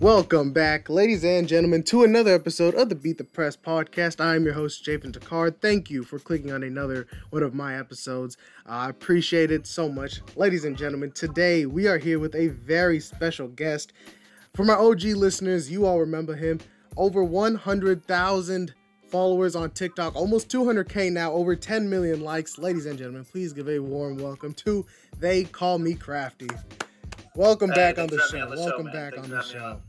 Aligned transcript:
Welcome 0.00 0.52
back, 0.54 0.88
ladies 0.88 1.26
and 1.26 1.46
gentlemen, 1.46 1.82
to 1.82 2.04
another 2.04 2.34
episode 2.34 2.74
of 2.74 2.88
the 2.88 2.94
Beat 2.94 3.18
the 3.18 3.24
Press 3.24 3.54
podcast. 3.54 4.18
I 4.18 4.34
am 4.34 4.44
your 4.44 4.54
host, 4.54 4.82
Javen 4.82 5.12
Takard. 5.12 5.60
Thank 5.60 5.90
you 5.90 6.04
for 6.04 6.18
clicking 6.18 6.50
on 6.52 6.62
another 6.62 7.06
one 7.28 7.42
of 7.42 7.52
my 7.52 7.78
episodes. 7.78 8.38
I 8.64 8.88
appreciate 8.88 9.50
it 9.50 9.66
so 9.66 9.90
much. 9.90 10.22
Ladies 10.36 10.64
and 10.64 10.74
gentlemen, 10.74 11.12
today 11.12 11.66
we 11.66 11.86
are 11.86 11.98
here 11.98 12.18
with 12.18 12.34
a 12.34 12.48
very 12.48 12.98
special 12.98 13.48
guest. 13.48 13.92
For 14.54 14.64
my 14.64 14.72
OG 14.72 15.02
listeners, 15.02 15.70
you 15.70 15.84
all 15.84 16.00
remember 16.00 16.34
him. 16.34 16.60
Over 16.96 17.22
100,000 17.22 18.74
followers 19.10 19.54
on 19.54 19.70
TikTok, 19.72 20.16
almost 20.16 20.48
200K 20.48 21.12
now, 21.12 21.30
over 21.32 21.54
10 21.54 21.90
million 21.90 22.22
likes. 22.22 22.56
Ladies 22.56 22.86
and 22.86 22.96
gentlemen, 22.96 23.26
please 23.26 23.52
give 23.52 23.68
a 23.68 23.78
warm 23.78 24.16
welcome 24.16 24.54
to 24.54 24.86
They 25.18 25.44
Call 25.44 25.78
Me 25.78 25.92
Crafty. 25.92 26.48
Welcome 27.36 27.68
Hey, 27.70 27.76
back 27.76 27.98
on 27.98 28.06
the 28.06 28.18
show. 28.30 28.40
on 28.40 28.50
the 28.50 28.56
Welcome 28.56 28.86
back 28.86 29.12
Thanks 29.14 29.28
on 29.28 29.30
the 29.30 29.42
show. 29.42 29.80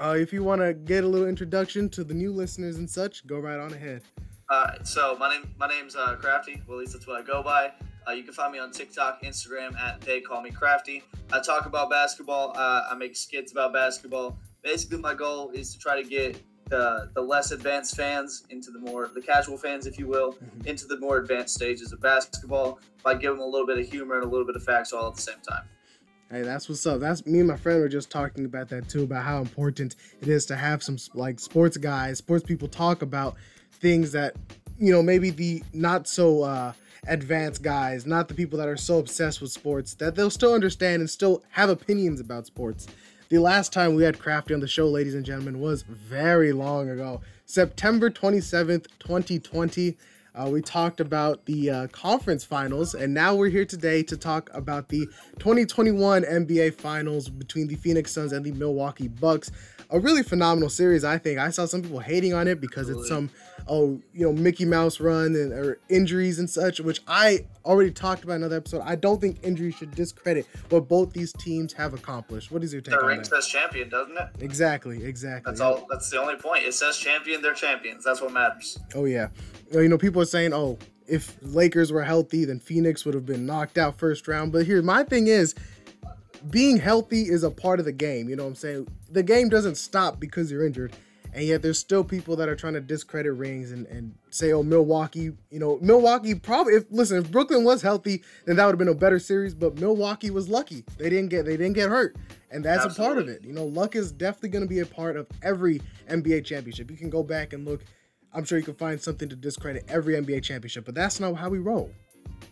Uh, 0.00 0.16
if 0.18 0.32
you 0.32 0.42
want 0.42 0.60
to 0.62 0.72
get 0.72 1.04
a 1.04 1.06
little 1.06 1.28
introduction 1.28 1.88
to 1.90 2.02
the 2.02 2.14
new 2.14 2.32
listeners 2.32 2.76
and 2.78 2.88
such, 2.88 3.26
go 3.26 3.38
right 3.38 3.58
on 3.58 3.72
ahead. 3.74 4.02
Uh, 4.48 4.72
so 4.82 5.14
my 5.18 5.28
name 5.30 5.54
my 5.58 5.68
name's 5.68 5.94
uh, 5.94 6.16
Crafty. 6.16 6.60
Well, 6.66 6.78
at 6.78 6.80
least 6.80 6.92
that's 6.94 7.06
what 7.06 7.20
I 7.20 7.22
go 7.24 7.42
by. 7.42 7.72
Uh, 8.08 8.12
you 8.12 8.22
can 8.24 8.32
find 8.32 8.50
me 8.52 8.58
on 8.58 8.72
TikTok, 8.72 9.22
Instagram 9.22 9.78
at 9.78 10.00
They 10.00 10.20
Call 10.20 10.40
Me 10.40 10.50
Crafty. 10.50 11.02
I 11.32 11.40
talk 11.40 11.66
about 11.66 11.90
basketball. 11.90 12.52
Uh, 12.56 12.84
I 12.90 12.94
make 12.94 13.14
skits 13.14 13.52
about 13.52 13.72
basketball. 13.74 14.38
Basically, 14.62 14.98
my 14.98 15.14
goal 15.14 15.50
is 15.50 15.72
to 15.74 15.78
try 15.78 16.02
to 16.02 16.08
get 16.08 16.42
the 16.68 17.10
the 17.14 17.20
less 17.20 17.50
advanced 17.52 17.94
fans 17.96 18.44
into 18.50 18.70
the 18.70 18.78
more 18.78 19.10
the 19.14 19.20
casual 19.20 19.58
fans, 19.58 19.86
if 19.86 19.98
you 19.98 20.06
will, 20.06 20.32
Mhm. 20.32 20.66
into 20.66 20.86
the 20.86 20.98
more 20.98 21.18
advanced 21.18 21.54
stages 21.54 21.92
of 21.92 22.00
basketball 22.00 22.80
by 23.04 23.14
giving 23.14 23.36
them 23.38 23.46
a 23.46 23.50
little 23.50 23.66
bit 23.66 23.78
of 23.78 23.86
humor 23.88 24.14
and 24.16 24.24
a 24.24 24.28
little 24.28 24.46
bit 24.46 24.56
of 24.56 24.64
facts 24.64 24.92
all 24.92 25.06
at 25.08 25.14
the 25.14 25.20
same 25.20 25.40
time. 25.48 25.64
Hey, 26.32 26.42
that's 26.42 26.68
what's 26.68 26.86
up. 26.86 27.00
That's 27.00 27.26
me 27.26 27.40
and 27.40 27.48
my 27.48 27.56
friend 27.56 27.80
were 27.80 27.88
just 27.88 28.08
talking 28.08 28.44
about 28.44 28.68
that 28.68 28.88
too, 28.88 29.02
about 29.02 29.24
how 29.24 29.40
important 29.40 29.96
it 30.20 30.28
is 30.28 30.46
to 30.46 30.54
have 30.54 30.80
some 30.80 30.96
like 31.12 31.40
sports 31.40 31.76
guys, 31.76 32.18
sports 32.18 32.44
people 32.44 32.68
talk 32.68 33.02
about 33.02 33.34
things 33.72 34.12
that 34.12 34.36
you 34.78 34.92
know 34.92 35.02
maybe 35.02 35.30
the 35.30 35.60
not 35.72 36.06
so 36.06 36.44
uh, 36.44 36.72
advanced 37.08 37.64
guys, 37.64 38.06
not 38.06 38.28
the 38.28 38.34
people 38.34 38.56
that 38.60 38.68
are 38.68 38.76
so 38.76 39.00
obsessed 39.00 39.40
with 39.40 39.50
sports, 39.50 39.94
that 39.94 40.14
they'll 40.14 40.30
still 40.30 40.54
understand 40.54 41.00
and 41.00 41.10
still 41.10 41.42
have 41.50 41.68
opinions 41.68 42.20
about 42.20 42.46
sports. 42.46 42.86
The 43.28 43.40
last 43.40 43.72
time 43.72 43.96
we 43.96 44.04
had 44.04 44.20
Crafty 44.20 44.54
on 44.54 44.60
the 44.60 44.68
show, 44.68 44.86
ladies 44.86 45.16
and 45.16 45.26
gentlemen, 45.26 45.58
was 45.58 45.82
very 45.82 46.52
long 46.52 46.90
ago, 46.90 47.22
September 47.44 48.08
twenty 48.08 48.40
seventh, 48.40 48.86
twenty 49.00 49.40
twenty. 49.40 49.96
Uh, 50.34 50.48
we 50.48 50.62
talked 50.62 51.00
about 51.00 51.44
the 51.46 51.70
uh, 51.70 51.86
conference 51.88 52.44
finals, 52.44 52.94
and 52.94 53.12
now 53.12 53.34
we're 53.34 53.48
here 53.48 53.64
today 53.64 54.02
to 54.04 54.16
talk 54.16 54.48
about 54.54 54.88
the 54.88 55.06
2021 55.38 56.22
NBA 56.22 56.74
Finals 56.74 57.28
between 57.28 57.66
the 57.66 57.74
Phoenix 57.74 58.12
Suns 58.12 58.32
and 58.32 58.44
the 58.44 58.52
Milwaukee 58.52 59.08
Bucks. 59.08 59.50
A 59.92 59.98
really 59.98 60.22
phenomenal 60.22 60.68
series, 60.70 61.02
I 61.04 61.18
think. 61.18 61.38
I 61.38 61.50
saw 61.50 61.64
some 61.66 61.82
people 61.82 61.98
hating 61.98 62.32
on 62.32 62.46
it 62.46 62.60
because 62.60 62.88
it's 62.88 63.08
some, 63.08 63.28
oh, 63.66 64.00
you 64.14 64.24
know, 64.24 64.32
Mickey 64.32 64.64
Mouse 64.64 65.00
run 65.00 65.34
and 65.34 65.52
or 65.52 65.80
injuries 65.88 66.38
and 66.38 66.48
such, 66.48 66.78
which 66.80 67.00
I 67.08 67.46
already 67.64 67.90
talked 67.90 68.22
about 68.22 68.34
in 68.34 68.42
another 68.42 68.56
episode. 68.56 68.82
I 68.84 68.94
don't 68.94 69.20
think 69.20 69.38
injuries 69.42 69.74
should 69.74 69.90
discredit 69.94 70.46
what 70.68 70.86
both 70.88 71.12
these 71.12 71.32
teams 71.32 71.72
have 71.72 71.92
accomplished. 71.92 72.52
What 72.52 72.62
is 72.62 72.72
your 72.72 72.82
take 72.82 72.94
The 72.94 73.00
on 73.00 73.06
ring 73.06 73.18
that? 73.18 73.26
says 73.26 73.46
champion, 73.48 73.88
doesn't 73.88 74.16
it? 74.16 74.28
Exactly, 74.38 75.04
exactly. 75.04 75.50
That's 75.50 75.60
all. 75.60 75.86
That's 75.90 76.08
the 76.08 76.20
only 76.20 76.36
point. 76.36 76.64
It 76.64 76.74
says 76.74 76.96
champion. 76.96 77.42
They're 77.42 77.52
champions. 77.54 78.04
That's 78.04 78.20
what 78.20 78.32
matters. 78.32 78.78
Oh 78.94 79.06
yeah, 79.06 79.28
you 79.72 79.88
know 79.88 79.98
people 79.98 80.22
are 80.22 80.26
saying, 80.26 80.54
oh, 80.54 80.78
if 81.08 81.36
Lakers 81.42 81.90
were 81.90 82.04
healthy, 82.04 82.44
then 82.44 82.60
Phoenix 82.60 83.04
would 83.04 83.14
have 83.14 83.26
been 83.26 83.44
knocked 83.44 83.76
out 83.76 83.98
first 83.98 84.28
round. 84.28 84.52
But 84.52 84.66
here, 84.66 84.80
my 84.82 85.02
thing 85.02 85.26
is, 85.26 85.56
being 86.48 86.78
healthy 86.78 87.22
is 87.22 87.42
a 87.42 87.50
part 87.50 87.78
of 87.78 87.84
the 87.84 87.92
game. 87.92 88.28
You 88.28 88.36
know 88.36 88.44
what 88.44 88.50
I'm 88.50 88.54
saying? 88.54 88.88
The 89.10 89.22
game 89.22 89.48
doesn't 89.48 89.76
stop 89.76 90.20
because 90.20 90.50
you're 90.50 90.64
injured, 90.64 90.92
and 91.34 91.44
yet 91.44 91.62
there's 91.62 91.78
still 91.78 92.04
people 92.04 92.36
that 92.36 92.48
are 92.48 92.56
trying 92.56 92.74
to 92.74 92.80
discredit 92.80 93.34
rings 93.34 93.72
and 93.72 93.86
and 93.86 94.14
say, 94.30 94.52
oh, 94.52 94.62
Milwaukee. 94.62 95.32
You 95.50 95.58
know, 95.58 95.78
Milwaukee 95.80 96.34
probably. 96.34 96.74
If 96.74 96.84
listen, 96.90 97.18
if 97.18 97.30
Brooklyn 97.30 97.64
was 97.64 97.82
healthy, 97.82 98.22
then 98.46 98.56
that 98.56 98.64
would 98.66 98.72
have 98.72 98.78
been 98.78 98.88
a 98.88 98.94
better 98.94 99.18
series. 99.18 99.54
But 99.54 99.78
Milwaukee 99.78 100.30
was 100.30 100.48
lucky; 100.48 100.84
they 100.98 101.10
didn't 101.10 101.28
get 101.28 101.44
they 101.44 101.56
didn't 101.56 101.74
get 101.74 101.88
hurt. 101.88 102.16
And 102.52 102.64
that's 102.64 102.84
a 102.84 103.00
part 103.00 103.18
of 103.18 103.28
it. 103.28 103.44
You 103.44 103.52
know, 103.52 103.64
luck 103.64 103.94
is 103.94 104.10
definitely 104.10 104.48
going 104.48 104.64
to 104.64 104.68
be 104.68 104.80
a 104.80 104.86
part 104.86 105.16
of 105.16 105.28
every 105.40 105.80
NBA 106.08 106.44
championship. 106.44 106.90
You 106.90 106.96
can 106.96 107.08
go 107.08 107.22
back 107.22 107.52
and 107.52 107.64
look 107.64 107.84
I'm 108.32 108.44
sure 108.44 108.58
you 108.58 108.64
can 108.64 108.74
find 108.74 109.00
something 109.00 109.28
to 109.28 109.36
discredit 109.36 109.84
every 109.88 110.14
NBA 110.14 110.42
championship, 110.42 110.84
but 110.84 110.94
that's 110.94 111.18
not 111.18 111.34
how 111.34 111.48
we 111.48 111.58
roll. 111.58 111.90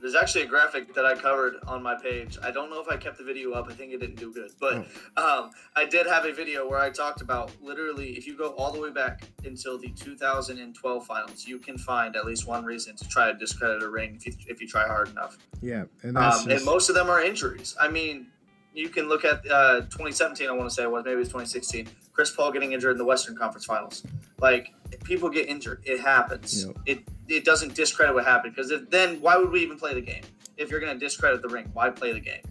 There's 0.00 0.14
actually 0.14 0.42
a 0.42 0.46
graphic 0.46 0.94
that 0.94 1.04
I 1.04 1.14
covered 1.16 1.56
on 1.66 1.82
my 1.82 1.96
page. 1.96 2.38
I 2.42 2.52
don't 2.52 2.70
know 2.70 2.80
if 2.80 2.88
I 2.88 2.96
kept 2.96 3.18
the 3.18 3.24
video 3.24 3.52
up. 3.52 3.68
I 3.68 3.72
think 3.74 3.92
it 3.92 3.98
didn't 3.98 4.16
do 4.16 4.32
good, 4.32 4.52
but 4.60 4.86
um, 5.16 5.50
I 5.74 5.86
did 5.86 6.06
have 6.06 6.24
a 6.24 6.32
video 6.32 6.68
where 6.68 6.78
I 6.78 6.90
talked 6.90 7.20
about 7.20 7.50
literally 7.60 8.10
if 8.10 8.24
you 8.26 8.36
go 8.36 8.50
all 8.50 8.70
the 8.70 8.80
way 8.80 8.90
back 8.90 9.24
until 9.44 9.76
the 9.76 9.88
2012 9.88 11.04
finals, 11.06 11.46
you 11.48 11.58
can 11.58 11.76
find 11.76 12.14
at 12.14 12.24
least 12.24 12.46
one 12.46 12.64
reason 12.64 12.94
to 12.94 13.08
try 13.08 13.32
to 13.32 13.36
discredit 13.36 13.82
a 13.82 13.88
ring 13.90 14.20
if 14.24 14.26
you, 14.26 14.34
if 14.46 14.60
you 14.60 14.68
try 14.68 14.86
hard 14.86 15.08
enough. 15.08 15.36
Yeah, 15.60 15.84
and 16.02 16.16
Um, 16.16 16.30
just, 16.30 16.46
and 16.46 16.64
most 16.64 16.88
of 16.88 16.94
them 16.94 17.10
are 17.10 17.20
injuries. 17.20 17.76
I 17.80 17.88
mean, 17.88 18.28
you 18.74 18.88
can 18.90 19.08
look 19.08 19.24
at 19.24 19.44
uh, 19.50 19.80
2017. 19.80 20.48
I 20.48 20.52
want 20.52 20.68
to 20.68 20.74
say 20.74 20.84
it 20.84 20.90
was 20.90 21.04
maybe 21.04 21.20
it's 21.20 21.30
2016. 21.30 21.88
Chris 22.12 22.30
Paul 22.30 22.52
getting 22.52 22.72
injured 22.72 22.92
in 22.92 22.98
the 22.98 23.04
Western 23.04 23.36
Conference 23.36 23.64
Finals. 23.64 24.04
Like 24.40 24.72
people 25.02 25.28
get 25.28 25.48
injured, 25.48 25.82
it 25.84 26.00
happens. 26.00 26.64
Yep. 26.64 26.76
It 26.86 27.08
it 27.28 27.44
doesn't 27.44 27.74
discredit 27.74 28.14
what 28.14 28.24
happened 28.24 28.54
because 28.54 28.70
if, 28.70 28.88
then 28.90 29.20
why 29.20 29.36
would 29.36 29.50
we 29.50 29.60
even 29.60 29.78
play 29.78 29.94
the 29.94 30.00
game? 30.00 30.22
If 30.56 30.70
you're 30.70 30.80
going 30.80 30.98
to 30.98 30.98
discredit 30.98 31.42
the 31.42 31.48
ring, 31.48 31.70
why 31.72 31.90
play 31.90 32.12
the 32.12 32.20
game? 32.20 32.42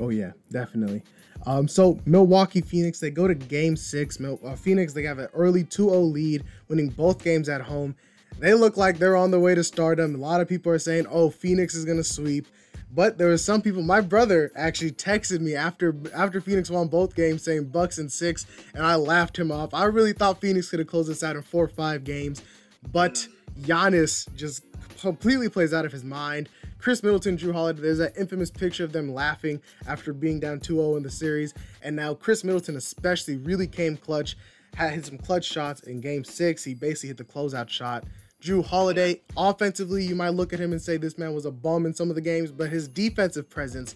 oh 0.00 0.10
yeah, 0.10 0.32
definitely. 0.50 1.02
Um, 1.46 1.68
so 1.68 2.00
Milwaukee 2.06 2.62
Phoenix, 2.62 2.98
they 2.98 3.10
go 3.10 3.28
to 3.28 3.34
Game 3.34 3.76
Six. 3.76 4.18
Mil- 4.18 4.40
uh, 4.44 4.54
Phoenix, 4.56 4.92
they 4.92 5.02
have 5.02 5.18
an 5.18 5.28
early 5.34 5.64
2-0 5.64 6.12
lead, 6.12 6.44
winning 6.68 6.88
both 6.88 7.22
games 7.22 7.48
at 7.48 7.60
home. 7.60 7.94
They 8.38 8.54
look 8.54 8.76
like 8.76 8.98
they're 8.98 9.16
on 9.16 9.30
their 9.30 9.40
way 9.40 9.54
to 9.54 9.62
stardom. 9.62 10.14
A 10.14 10.18
lot 10.18 10.40
of 10.40 10.48
people 10.48 10.72
are 10.72 10.78
saying, 10.78 11.06
"Oh, 11.08 11.30
Phoenix 11.30 11.74
is 11.74 11.84
gonna 11.84 12.02
sweep," 12.02 12.48
but 12.92 13.16
there 13.16 13.28
were 13.28 13.38
some 13.38 13.62
people. 13.62 13.82
My 13.82 14.00
brother 14.00 14.50
actually 14.56 14.90
texted 14.90 15.40
me 15.40 15.54
after 15.54 15.94
after 16.12 16.40
Phoenix 16.40 16.68
won 16.68 16.88
both 16.88 17.14
games, 17.14 17.44
saying 17.44 17.66
Bucks 17.66 17.98
in 17.98 18.08
six, 18.08 18.44
and 18.74 18.84
I 18.84 18.96
laughed 18.96 19.38
him 19.38 19.52
off. 19.52 19.72
I 19.72 19.84
really 19.84 20.12
thought 20.12 20.40
Phoenix 20.40 20.68
could 20.68 20.80
have 20.80 20.88
closed 20.88 21.08
this 21.08 21.22
out 21.22 21.36
in 21.36 21.42
four 21.42 21.64
or 21.64 21.68
five 21.68 22.02
games, 22.02 22.42
but 22.90 23.28
Giannis 23.60 24.32
just 24.34 24.64
completely 24.98 25.48
plays 25.48 25.72
out 25.72 25.84
of 25.84 25.92
his 25.92 26.04
mind. 26.04 26.48
Khris 26.78 27.02
Middleton, 27.02 27.38
Jrue 27.38 27.52
Holiday, 27.52 27.80
there's 27.80 27.98
that 27.98 28.16
infamous 28.16 28.50
picture 28.50 28.84
of 28.84 28.92
them 28.92 29.12
laughing 29.12 29.60
after 29.86 30.12
being 30.12 30.38
down 30.38 30.60
2-0 30.60 30.98
in 30.98 31.02
the 31.02 31.10
series. 31.10 31.54
And 31.82 31.96
now 31.96 32.14
Khris 32.14 32.44
Middleton 32.44 32.76
especially 32.76 33.36
really 33.38 33.66
came 33.66 33.96
clutch, 33.96 34.36
had 34.74 34.92
hit 34.92 35.06
some 35.06 35.18
clutch 35.18 35.46
shots 35.46 35.82
in 35.82 36.00
game 36.00 36.24
six. 36.24 36.62
He 36.62 36.74
basically 36.74 37.08
hit 37.08 37.16
the 37.16 37.24
closeout 37.24 37.70
shot. 37.70 38.04
Jrue 38.42 38.62
Holiday, 38.62 39.22
offensively, 39.36 40.04
you 40.04 40.14
might 40.14 40.30
look 40.30 40.52
at 40.52 40.60
him 40.60 40.72
and 40.72 40.82
say 40.82 40.98
this 40.98 41.16
man 41.16 41.32
was 41.32 41.46
a 41.46 41.50
bum 41.50 41.86
in 41.86 41.94
some 41.94 42.10
of 42.10 42.14
the 42.14 42.20
games, 42.20 42.52
but 42.52 42.68
his 42.68 42.86
defensive 42.86 43.48
presence, 43.48 43.94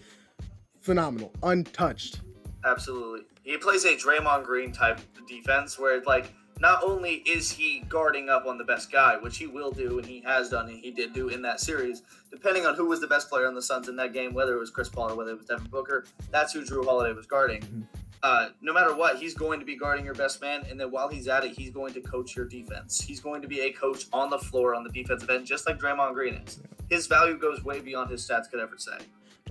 phenomenal, 0.81 1.31
untouched. 1.43 2.21
Absolutely. 2.65 3.27
He 3.43 3.57
plays 3.57 3.85
a 3.85 3.95
Draymond 3.95 4.45
Green 4.45 4.71
type 4.71 4.99
defense 5.27 5.77
where 5.77 6.01
like 6.01 6.33
not 6.59 6.83
only 6.83 7.15
is 7.25 7.51
he 7.51 7.83
guarding 7.87 8.29
up 8.29 8.45
on 8.45 8.57
the 8.57 8.63
best 8.63 8.91
guy, 8.91 9.17
which 9.17 9.37
he 9.37 9.47
will 9.47 9.71
do 9.71 9.97
and 9.97 10.05
he 10.05 10.21
has 10.25 10.49
done 10.49 10.67
and 10.69 10.77
he 10.77 10.91
did 10.91 11.13
do 11.13 11.29
in 11.29 11.41
that 11.41 11.59
series, 11.59 12.03
depending 12.31 12.65
on 12.65 12.75
who 12.75 12.85
was 12.85 12.99
the 12.99 13.07
best 13.07 13.29
player 13.29 13.47
on 13.47 13.55
the 13.55 13.61
Suns 13.61 13.87
in 13.87 13.95
that 13.95 14.13
game, 14.13 14.33
whether 14.33 14.55
it 14.55 14.59
was 14.59 14.69
Chris 14.69 14.89
Paul 14.89 15.11
or 15.11 15.15
whether 15.15 15.31
it 15.31 15.37
was 15.37 15.45
Devin 15.45 15.67
Booker, 15.67 16.05
that's 16.31 16.53
who 16.53 16.63
Jrue 16.63 16.83
Holiday 16.85 17.13
was 17.13 17.25
guarding. 17.25 17.61
Mhm. 17.61 17.83
Uh, 18.21 18.49
no 18.61 18.73
matter 18.73 18.93
what, 18.93 19.17
he's 19.17 19.33
going 19.33 19.61
to 19.61 19.65
be 19.65 19.77
guarding 19.77 20.03
your 20.03 20.13
best 20.13 20.41
man, 20.41 20.65
and 20.69 20.77
then 20.77 20.91
while 20.91 21.07
he's 21.07 21.29
at 21.29 21.45
it, 21.45 21.51
he's 21.51 21.69
going 21.69 21.93
to 21.93 22.01
coach 22.01 22.35
your 22.35 22.45
defense. 22.45 22.99
He's 22.99 23.21
going 23.21 23.41
to 23.41 23.47
be 23.47 23.61
a 23.61 23.71
coach 23.71 24.07
on 24.11 24.29
the 24.29 24.37
floor 24.37 24.75
on 24.75 24.83
the 24.83 24.89
defensive 24.89 25.29
end, 25.29 25.45
just 25.45 25.65
like 25.65 25.79
Draymond 25.79 26.13
Green 26.15 26.33
is. 26.33 26.59
His 26.89 27.07
value 27.07 27.37
goes 27.37 27.63
way 27.63 27.79
beyond 27.79 28.09
his 28.09 28.27
stats 28.27 28.49
could 28.51 28.59
ever 28.59 28.77
say. 28.77 28.97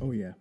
Oh 0.03 0.11
yeah. 0.11 0.33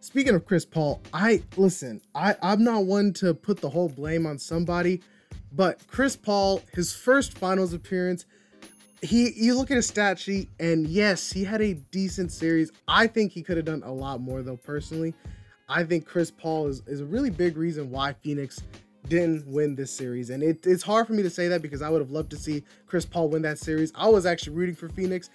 Speaking 0.00 0.34
of 0.34 0.46
Chris 0.46 0.64
Paul, 0.64 1.00
I 1.12 1.44
listen, 1.56 2.00
I, 2.12 2.34
I'm 2.42 2.64
not 2.64 2.86
one 2.86 3.12
to 3.14 3.34
put 3.34 3.60
the 3.60 3.70
whole 3.70 3.88
blame 3.88 4.26
on 4.26 4.38
somebody, 4.38 5.00
but 5.52 5.80
Chris 5.88 6.16
Paul, 6.16 6.62
his 6.72 6.94
first 6.94 7.36
finals 7.36 7.72
appearance, 7.72 8.26
he 9.02 9.32
you 9.34 9.54
look 9.54 9.70
at 9.70 9.76
his 9.76 9.86
stat 9.86 10.18
sheet, 10.18 10.48
and 10.58 10.86
yes, 10.86 11.32
he 11.32 11.44
had 11.44 11.62
a 11.62 11.74
decent 11.74 12.32
series. 12.32 12.70
I 12.86 13.06
think 13.06 13.32
he 13.32 13.42
could 13.42 13.56
have 13.56 13.66
done 13.66 13.82
a 13.84 13.92
lot 13.92 14.20
more 14.20 14.42
though, 14.42 14.56
personally. 14.56 15.14
I 15.68 15.84
think 15.84 16.04
Chris 16.04 16.30
Paul 16.30 16.66
is, 16.66 16.82
is 16.86 17.00
a 17.00 17.04
really 17.04 17.30
big 17.30 17.56
reason 17.56 17.90
why 17.90 18.12
Phoenix 18.12 18.60
didn't 19.08 19.46
win 19.46 19.74
this 19.74 19.90
series. 19.90 20.30
And 20.30 20.42
it, 20.42 20.66
it's 20.66 20.82
hard 20.82 21.06
for 21.06 21.12
me 21.12 21.22
to 21.22 21.30
say 21.30 21.48
that 21.48 21.62
because 21.62 21.80
I 21.80 21.88
would 21.88 22.00
have 22.00 22.10
loved 22.10 22.30
to 22.30 22.36
see 22.36 22.64
Chris 22.86 23.06
Paul 23.06 23.28
win 23.28 23.42
that 23.42 23.58
series. 23.58 23.92
I 23.94 24.08
was 24.08 24.26
actually 24.26 24.56
rooting 24.56 24.74
for 24.74 24.88
Phoenix. 24.88 25.30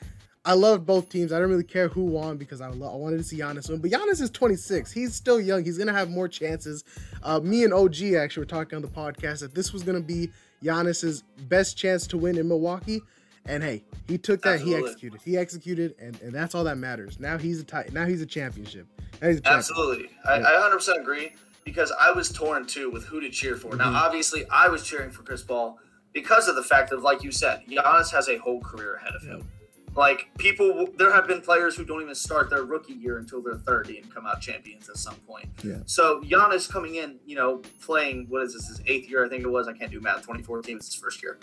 I 0.46 0.54
love 0.54 0.86
both 0.86 1.10
teams. 1.10 1.32
I 1.32 1.38
didn't 1.38 1.50
really 1.50 1.64
care 1.64 1.88
who 1.88 2.04
won 2.06 2.38
because 2.38 2.62
I, 2.62 2.68
I 2.68 2.72
wanted 2.74 3.18
to 3.18 3.24
see 3.24 3.38
Giannis 3.40 3.70
win. 3.70 3.80
But 3.80 3.92
Giannis 3.92 4.22
is 4.22 4.30
26. 4.30 4.92
He's 4.92 5.16
still 5.16 5.42
young. 5.42 5.66
He's 5.66 5.78
going 5.78 5.88
to 5.88 5.94
have 5.94 6.10
more 6.10 6.28
chances. 6.28 6.84
Uh, 7.24 7.40
me 7.40 7.64
and 7.64 7.74
OG 7.74 8.02
actually 8.14 8.42
were 8.42 8.46
talking 8.46 8.76
on 8.76 8.82
the 8.84 8.88
podcast 8.88 9.40
that 9.40 9.56
this 9.56 9.74
was 9.74 9.82
going 9.84 10.00
to 10.00 10.04
be 10.06 10.30
Giannis's 10.64 11.24
best 11.48 11.78
chance 11.78 12.06
to 12.08 12.18
win 12.18 12.38
in 12.38 12.48
Milwaukee. 12.48 13.02
And 13.48 13.62
hey, 13.64 13.84
he 14.08 14.18
took 14.18 14.42
that. 14.44 14.60
He 14.60 14.74
executed. 14.76 15.20
He 15.24 15.38
executed, 15.38 15.94
and, 16.00 16.20
and 16.22 16.32
that's 16.34 16.56
all 16.56 16.64
that 16.64 16.78
matters. 16.80 17.20
Now 17.20 17.38
he's 17.38 17.60
a 17.60 17.64
ti- 17.64 17.92
Now 17.92 18.06
he's 18.06 18.22
a 18.22 18.26
championship. 18.26 18.88
He's 19.22 19.38
a 19.38 19.42
champion. 19.42 19.54
Absolutely, 19.54 20.10
I, 20.28 20.40
I 20.42 20.72
100% 20.74 21.00
agree. 21.00 21.32
because 21.64 21.92
I 22.00 22.12
was 22.12 22.32
torn 22.32 22.66
too 22.66 22.90
with 22.90 23.06
who 23.06 23.20
to 23.22 23.30
cheer 23.30 23.56
for. 23.56 23.72
Mhm. 23.72 23.78
Now, 23.78 23.94
obviously, 23.94 24.46
I 24.52 24.68
was 24.68 24.82
cheering 24.84 25.12
for 25.12 25.22
Chris 25.22 25.44
Paul 25.44 25.78
because 26.12 26.48
of 26.48 26.56
the 26.56 26.64
fact 26.64 26.92
of, 26.92 27.04
like 27.04 27.24
you 27.24 27.32
said, 27.32 27.62
Giannis 27.70 28.12
has 28.12 28.30
a 28.30 28.38
whole 28.38 28.62
career 28.62 28.96
ahead 28.96 29.14
of 29.16 29.22
him. 29.22 29.48
Like 29.96 30.30
people, 30.38 30.88
there 30.98 31.14
have 31.14 31.26
been 31.28 31.40
players 31.42 31.76
who 31.76 31.86
don't 31.86 32.02
even 32.02 32.16
start 32.16 32.50
their 32.50 32.64
rookie 32.64 32.94
year 32.94 33.18
until 33.18 33.42
they're 33.42 33.56
30 33.56 34.00
and 34.00 34.14
come 34.14 34.28
out 34.28 34.42
champions 34.42 34.90
at 34.90 34.98
some 34.98 35.16
point. 35.28 35.48
Yeah. 35.64 35.78
So 35.86 36.22
Giannis 36.22 36.70
coming 36.70 36.96
in, 36.96 37.18
you 37.26 37.36
know, 37.38 37.62
playing 37.82 38.26
what 38.30 38.42
is 38.44 38.54
this 38.54 38.68
his 38.68 38.82
eighth 38.88 39.10
year? 39.10 39.26
I 39.26 39.30
think 39.30 39.44
it 39.44 39.50
was. 39.50 39.68
I 39.70 39.74
can't 39.74 39.92
do 39.92 40.02
math. 40.02 40.18
2014 40.18 40.76
was 40.78 40.86
his 40.88 40.96
first 40.96 41.24
year. 41.24 41.38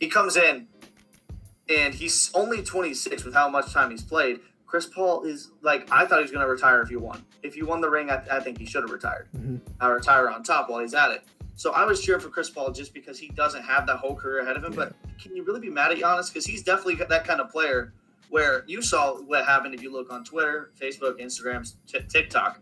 He 0.00 0.08
comes 0.08 0.36
in, 0.36 0.68
and 1.68 1.92
he's 1.94 2.30
only 2.34 2.62
26 2.62 3.24
with 3.24 3.34
how 3.34 3.48
much 3.50 3.72
time 3.72 3.90
he's 3.90 4.02
played. 4.02 4.40
Chris 4.66 4.86
Paul 4.86 5.24
is 5.24 5.50
like 5.62 5.88
I 5.90 6.06
thought 6.06 6.18
he 6.18 6.22
was 6.22 6.30
going 6.30 6.44
to 6.44 6.50
retire 6.50 6.80
if 6.82 6.88
he 6.88 6.96
won. 6.96 7.24
If 7.42 7.54
he 7.54 7.62
won 7.62 7.80
the 7.80 7.90
ring, 7.90 8.10
I, 8.10 8.22
I 8.30 8.40
think 8.40 8.58
he 8.58 8.64
should 8.66 8.82
have 8.82 8.90
retired. 8.90 9.28
Mhm. 9.36 9.60
I 9.80 9.88
retire 9.88 10.30
on 10.30 10.42
top 10.42 10.68
while 10.70 10.80
he's 10.80 10.94
at 10.94 11.10
it. 11.10 11.24
So 11.58 11.72
I 11.72 11.84
was 11.84 12.00
cheering 12.00 12.20
for 12.20 12.28
Chris 12.28 12.48
Paul 12.48 12.70
just 12.70 12.94
because 12.94 13.18
he 13.18 13.30
doesn't 13.30 13.62
have 13.64 13.84
that 13.88 13.96
whole 13.96 14.14
career 14.14 14.42
ahead 14.42 14.56
of 14.56 14.62
him. 14.62 14.72
But 14.74 14.92
can 15.20 15.34
you 15.34 15.42
really 15.42 15.58
be 15.58 15.68
mad 15.68 15.90
at 15.90 15.98
Giannis? 15.98 16.28
Because 16.32 16.46
he's 16.46 16.62
definitely 16.62 16.94
that 17.04 17.24
kind 17.26 17.40
of 17.40 17.50
player 17.50 17.92
where 18.28 18.62
you 18.68 18.80
saw 18.80 19.16
what 19.22 19.44
happened 19.44 19.74
if 19.74 19.82
you 19.82 19.92
look 19.92 20.12
on 20.12 20.22
Twitter, 20.22 20.70
Facebook, 20.80 21.20
Instagram, 21.20 21.68
t- 21.88 21.98
TikTok. 22.08 22.60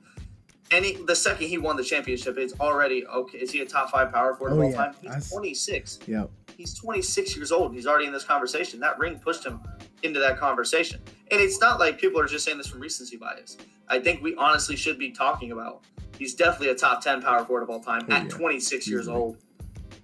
Any 0.70 0.94
the 1.04 1.14
second 1.14 1.46
he 1.48 1.58
won 1.58 1.76
the 1.76 1.84
championship, 1.84 2.38
it's 2.38 2.54
already 2.58 3.06
okay. 3.06 3.36
Is 3.36 3.50
he 3.52 3.60
a 3.60 3.66
top 3.66 3.90
five 3.90 4.10
power 4.10 4.34
forward 4.34 4.52
of 4.54 4.58
Oh, 4.60 4.62
all 4.62 4.70
yeah. 4.70 4.76
time? 4.76 4.94
He's 5.02 5.12
s- 5.12 5.30
26 5.30 5.98
Yeah. 6.06 6.24
he's 6.56 6.72
26 6.72 7.36
years 7.36 7.52
old. 7.52 7.74
He's 7.74 7.86
already 7.86 8.06
in 8.06 8.12
this 8.14 8.24
conversation. 8.24 8.80
That 8.80 8.98
ring 8.98 9.18
pushed 9.18 9.44
him 9.44 9.60
into 10.04 10.18
that 10.20 10.38
conversation. 10.38 11.02
And 11.30 11.38
it's 11.38 11.60
not 11.60 11.78
like 11.78 12.00
people 12.00 12.18
are 12.18 12.26
just 12.26 12.46
saying 12.46 12.56
this 12.56 12.66
from 12.68 12.80
recency 12.80 13.18
bias. 13.18 13.58
I 13.88 13.98
think 14.00 14.22
we 14.22 14.34
honestly 14.36 14.74
should 14.74 14.98
be 14.98 15.10
talking 15.10 15.52
about 15.52 15.84
he's 16.18 16.34
definitely 16.34 16.68
a 16.68 16.74
top 16.74 17.02
10 17.02 17.22
power 17.22 17.44
forward 17.44 17.62
of 17.62 17.70
all 17.70 17.80
time 17.80 18.06
Oh, 18.10 18.14
at 18.14 18.22
yeah. 18.24 18.28
26 18.30 18.88
years 18.88 19.08
old. 19.08 19.36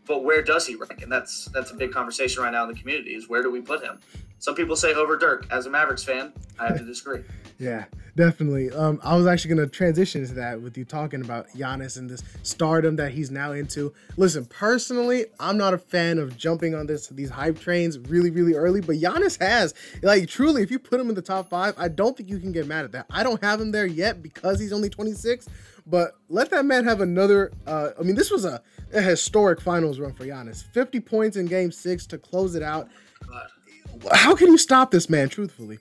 But 0.06 0.24
where 0.24 0.42
does 0.42 0.66
he 0.66 0.74
rank? 0.74 1.02
And 1.02 1.10
that's 1.12 1.46
that's 1.46 1.70
a 1.70 1.74
big 1.74 1.92
conversation 1.92 2.42
right 2.42 2.52
now 2.52 2.64
in 2.64 2.68
the 2.74 2.78
community 2.78 3.14
is 3.14 3.28
where 3.28 3.42
do 3.42 3.50
we 3.50 3.60
put 3.60 3.82
him? 3.82 3.98
Some 4.40 4.56
people 4.56 4.74
say 4.74 4.92
over 4.94 5.16
Dirk. 5.16 5.46
As 5.52 5.66
a 5.66 5.70
Mavericks 5.70 6.02
fan, 6.02 6.32
I 6.58 6.66
have 6.68 6.78
to 6.78 6.84
disagree. 6.84 7.22
Yeah, 7.58 7.84
definitely. 8.16 8.72
Um, 8.72 8.98
I 9.04 9.14
was 9.16 9.24
actually 9.28 9.54
going 9.54 9.68
to 9.68 9.72
transition 9.72 10.26
to 10.26 10.34
that 10.34 10.60
with 10.60 10.76
you 10.76 10.84
talking 10.84 11.20
about 11.20 11.48
Giannis 11.50 11.96
and 11.96 12.10
this 12.10 12.20
stardom 12.42 12.96
that 12.96 13.12
he's 13.12 13.30
now 13.30 13.52
into. 13.52 13.92
Listen, 14.16 14.46
personally, 14.46 15.26
I'm 15.38 15.56
not 15.58 15.72
a 15.72 15.78
fan 15.78 16.18
of 16.18 16.36
jumping 16.36 16.74
on 16.74 16.86
this 16.88 17.06
these 17.08 17.30
hype 17.30 17.60
trains 17.60 18.00
really, 18.00 18.30
really 18.30 18.54
early, 18.54 18.80
but 18.80 18.96
Giannis 18.96 19.40
has 19.40 19.74
like 20.02 20.28
truly. 20.28 20.62
If 20.64 20.72
you 20.72 20.80
put 20.80 20.98
him 20.98 21.08
in 21.08 21.14
the 21.14 21.22
top 21.22 21.48
five, 21.50 21.74
I 21.78 21.86
don't 21.86 22.16
think 22.16 22.28
you 22.28 22.40
can 22.40 22.50
get 22.50 22.66
mad 22.66 22.84
at 22.84 22.90
that. 22.92 23.06
I 23.10 23.22
don't 23.22 23.40
have 23.44 23.60
him 23.60 23.70
there 23.70 23.86
yet 23.86 24.24
because 24.24 24.58
he's 24.58 24.72
only 24.72 24.88
26, 24.88 25.46
but 25.86 26.12
let 26.28 26.50
that 26.50 26.64
man 26.64 26.84
have 26.84 27.00
another. 27.00 27.52
Uh, 27.66 27.90
I 27.98 28.02
mean, 28.02 28.14
this 28.14 28.30
was 28.30 28.44
a, 28.44 28.62
a 28.92 29.00
historic 29.00 29.60
finals 29.60 29.98
run 29.98 30.12
for 30.12 30.24
Giannis. 30.24 30.64
50 30.72 31.00
points 31.00 31.36
in 31.36 31.46
Game 31.46 31.72
Six 31.72 32.06
to 32.06 32.18
close 32.18 32.54
it 32.54 32.62
out. 32.62 32.88
But 33.28 34.16
How 34.16 34.34
can 34.34 34.48
you 34.48 34.58
stop 34.58 34.90
this 34.90 35.08
man? 35.08 35.28
Truthfully. 35.28 35.78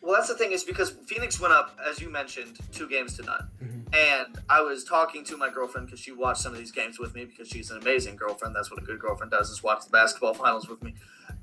Well, 0.00 0.14
that's 0.14 0.28
the 0.28 0.34
thing 0.34 0.50
is 0.50 0.64
because 0.64 0.90
Phoenix 1.06 1.38
went 1.40 1.52
up, 1.54 1.78
as 1.88 2.00
you 2.00 2.10
mentioned, 2.10 2.58
two 2.72 2.88
games 2.88 3.16
to 3.18 3.22
none. 3.22 3.48
Mhm. 3.62 3.94
And 3.94 4.38
I 4.50 4.60
was 4.60 4.82
talking 4.82 5.24
to 5.26 5.36
my 5.36 5.48
girlfriend 5.48 5.86
because 5.86 6.00
she 6.00 6.10
watched 6.10 6.40
some 6.40 6.52
of 6.52 6.58
these 6.58 6.72
games 6.72 6.98
with 6.98 7.14
me 7.14 7.24
because 7.24 7.46
she's 7.46 7.70
an 7.70 7.80
amazing 7.80 8.16
girlfriend. 8.16 8.54
That's 8.56 8.68
what 8.70 8.82
a 8.82 8.84
good 8.84 8.98
girlfriend 8.98 9.30
does 9.30 9.48
is 9.50 9.62
watch 9.62 9.84
the 9.84 9.90
basketball 9.90 10.34
finals 10.34 10.68
with 10.68 10.82
me. 10.82 10.94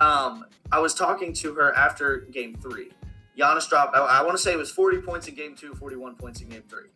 Um, 0.02 0.46
I 0.74 0.80
was 0.80 0.94
talking 0.94 1.32
to 1.36 1.54
her 1.54 1.74
after 1.74 2.18
game 2.32 2.56
three. 2.62 2.92
Giannis 3.38 3.70
dropped, 3.70 3.96
I, 3.96 4.00
I 4.00 4.22
want 4.24 4.34
to 4.34 4.38
say 4.44 4.52
it 4.52 4.58
was 4.58 4.70
40 4.72 5.02
points 5.02 5.28
in 5.30 5.36
game 5.36 5.56
two, 5.56 5.74
41 5.74 6.16
points 6.16 6.42
in 6.42 6.50
game 6.50 6.64
three. 6.68 6.88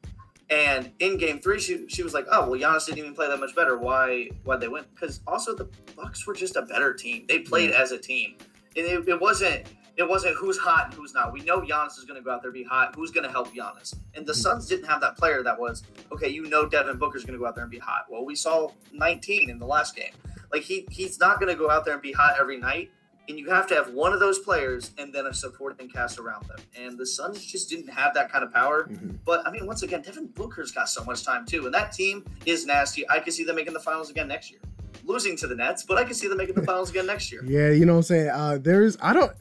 And 0.49 0.91
in 0.99 1.17
game 1.17 1.39
three, 1.39 1.59
she, 1.59 1.87
she 1.87 2.03
was 2.03 2.13
like, 2.13 2.25
"Oh 2.29 2.49
well, 2.49 2.59
Giannis 2.59 2.85
didn't 2.85 2.99
even 2.99 3.15
play 3.15 3.27
that 3.27 3.39
much 3.39 3.55
better. 3.55 3.77
Why 3.77 4.29
why 4.43 4.57
they 4.57 4.67
win? 4.67 4.83
Because 4.93 5.21
also 5.25 5.55
the 5.55 5.67
Bucks 5.95 6.27
were 6.27 6.33
just 6.33 6.55
a 6.55 6.63
better 6.63 6.93
team. 6.93 7.25
They 7.27 7.39
played 7.39 7.71
as 7.71 7.91
a 7.91 7.97
team, 7.97 8.35
and 8.75 8.85
it, 8.85 9.07
it 9.07 9.19
wasn't 9.19 9.65
it 9.95 10.07
wasn't 10.07 10.35
who's 10.35 10.57
hot 10.57 10.85
and 10.85 10.93
who's 10.93 11.13
not. 11.13 11.31
We 11.31 11.41
know 11.41 11.61
Giannis 11.61 11.97
is 11.97 12.05
going 12.05 12.19
to 12.19 12.23
go 12.23 12.31
out 12.31 12.41
there 12.41 12.49
and 12.49 12.53
be 12.53 12.63
hot. 12.63 12.95
Who's 12.95 13.11
going 13.11 13.25
to 13.25 13.31
help 13.31 13.53
Giannis? 13.53 13.95
And 14.15 14.25
the 14.25 14.33
hmm. 14.33 14.39
Suns 14.39 14.67
didn't 14.67 14.85
have 14.85 15.01
that 15.01 15.17
player 15.17 15.43
that 15.43 15.59
was 15.59 15.83
okay. 16.11 16.29
You 16.29 16.45
know 16.45 16.67
Devin 16.67 16.97
Booker's 16.97 17.23
going 17.23 17.33
to 17.33 17.39
go 17.39 17.47
out 17.47 17.55
there 17.55 17.63
and 17.63 17.71
be 17.71 17.79
hot. 17.79 18.05
Well, 18.09 18.25
we 18.25 18.35
saw 18.35 18.69
19 18.91 19.49
in 19.49 19.59
the 19.59 19.65
last 19.65 19.95
game. 19.95 20.13
Like 20.51 20.63
he 20.63 20.85
he's 20.89 21.19
not 21.19 21.39
going 21.39 21.51
to 21.51 21.57
go 21.57 21.69
out 21.69 21.85
there 21.85 21.93
and 21.93 22.01
be 22.01 22.11
hot 22.11 22.35
every 22.39 22.57
night. 22.57 22.91
And 23.29 23.39
you 23.39 23.49
have 23.49 23.67
to 23.67 23.75
have 23.75 23.93
one 23.93 24.11
of 24.11 24.19
those 24.19 24.39
players 24.39 24.91
and 24.97 25.13
then 25.13 25.25
a 25.25 25.33
supporting 25.33 25.87
cast 25.89 26.19
around 26.19 26.45
them. 26.47 26.57
And 26.77 26.97
the 26.97 27.05
Suns 27.05 27.43
just 27.45 27.69
didn't 27.69 27.87
have 27.87 28.13
that 28.15 28.29
kind 28.31 28.43
of 28.43 28.53
power. 28.53 28.89
Mhm. 28.91 29.17
But 29.25 29.47
I 29.47 29.51
mean, 29.51 29.65
once 29.65 29.81
again, 29.81 30.01
Devin 30.01 30.27
Booker's 30.27 30.71
got 30.71 30.89
so 30.89 31.03
much 31.05 31.23
time 31.23 31.45
too, 31.45 31.65
and 31.65 31.73
that 31.73 31.93
team 31.93 32.25
is 32.45 32.65
nasty. 32.65 33.09
I 33.09 33.19
could 33.19 33.31
see 33.33 33.45
them 33.45 33.55
making 33.55 33.73
the 33.73 33.79
finals 33.79 34.09
again 34.09 34.27
next 34.27 34.51
year, 34.51 34.59
losing 35.05 35.37
to 35.37 35.47
the 35.47 35.55
Nets, 35.55 35.83
but 35.83 35.97
I 35.97 36.03
could 36.03 36.17
see 36.17 36.27
them 36.27 36.37
making 36.37 36.55
the 36.55 36.63
finals 36.65 36.89
again 36.89 37.05
next 37.05 37.31
year. 37.31 37.43
Yeah, 37.45 37.69
you 37.71 37.85
know 37.85 37.93
what 37.93 37.97
I'm 37.99 38.03
saying? 38.03 38.29
Uh 38.29 38.57
there's 38.61 38.97
I 39.01 39.13
don't 39.13 39.31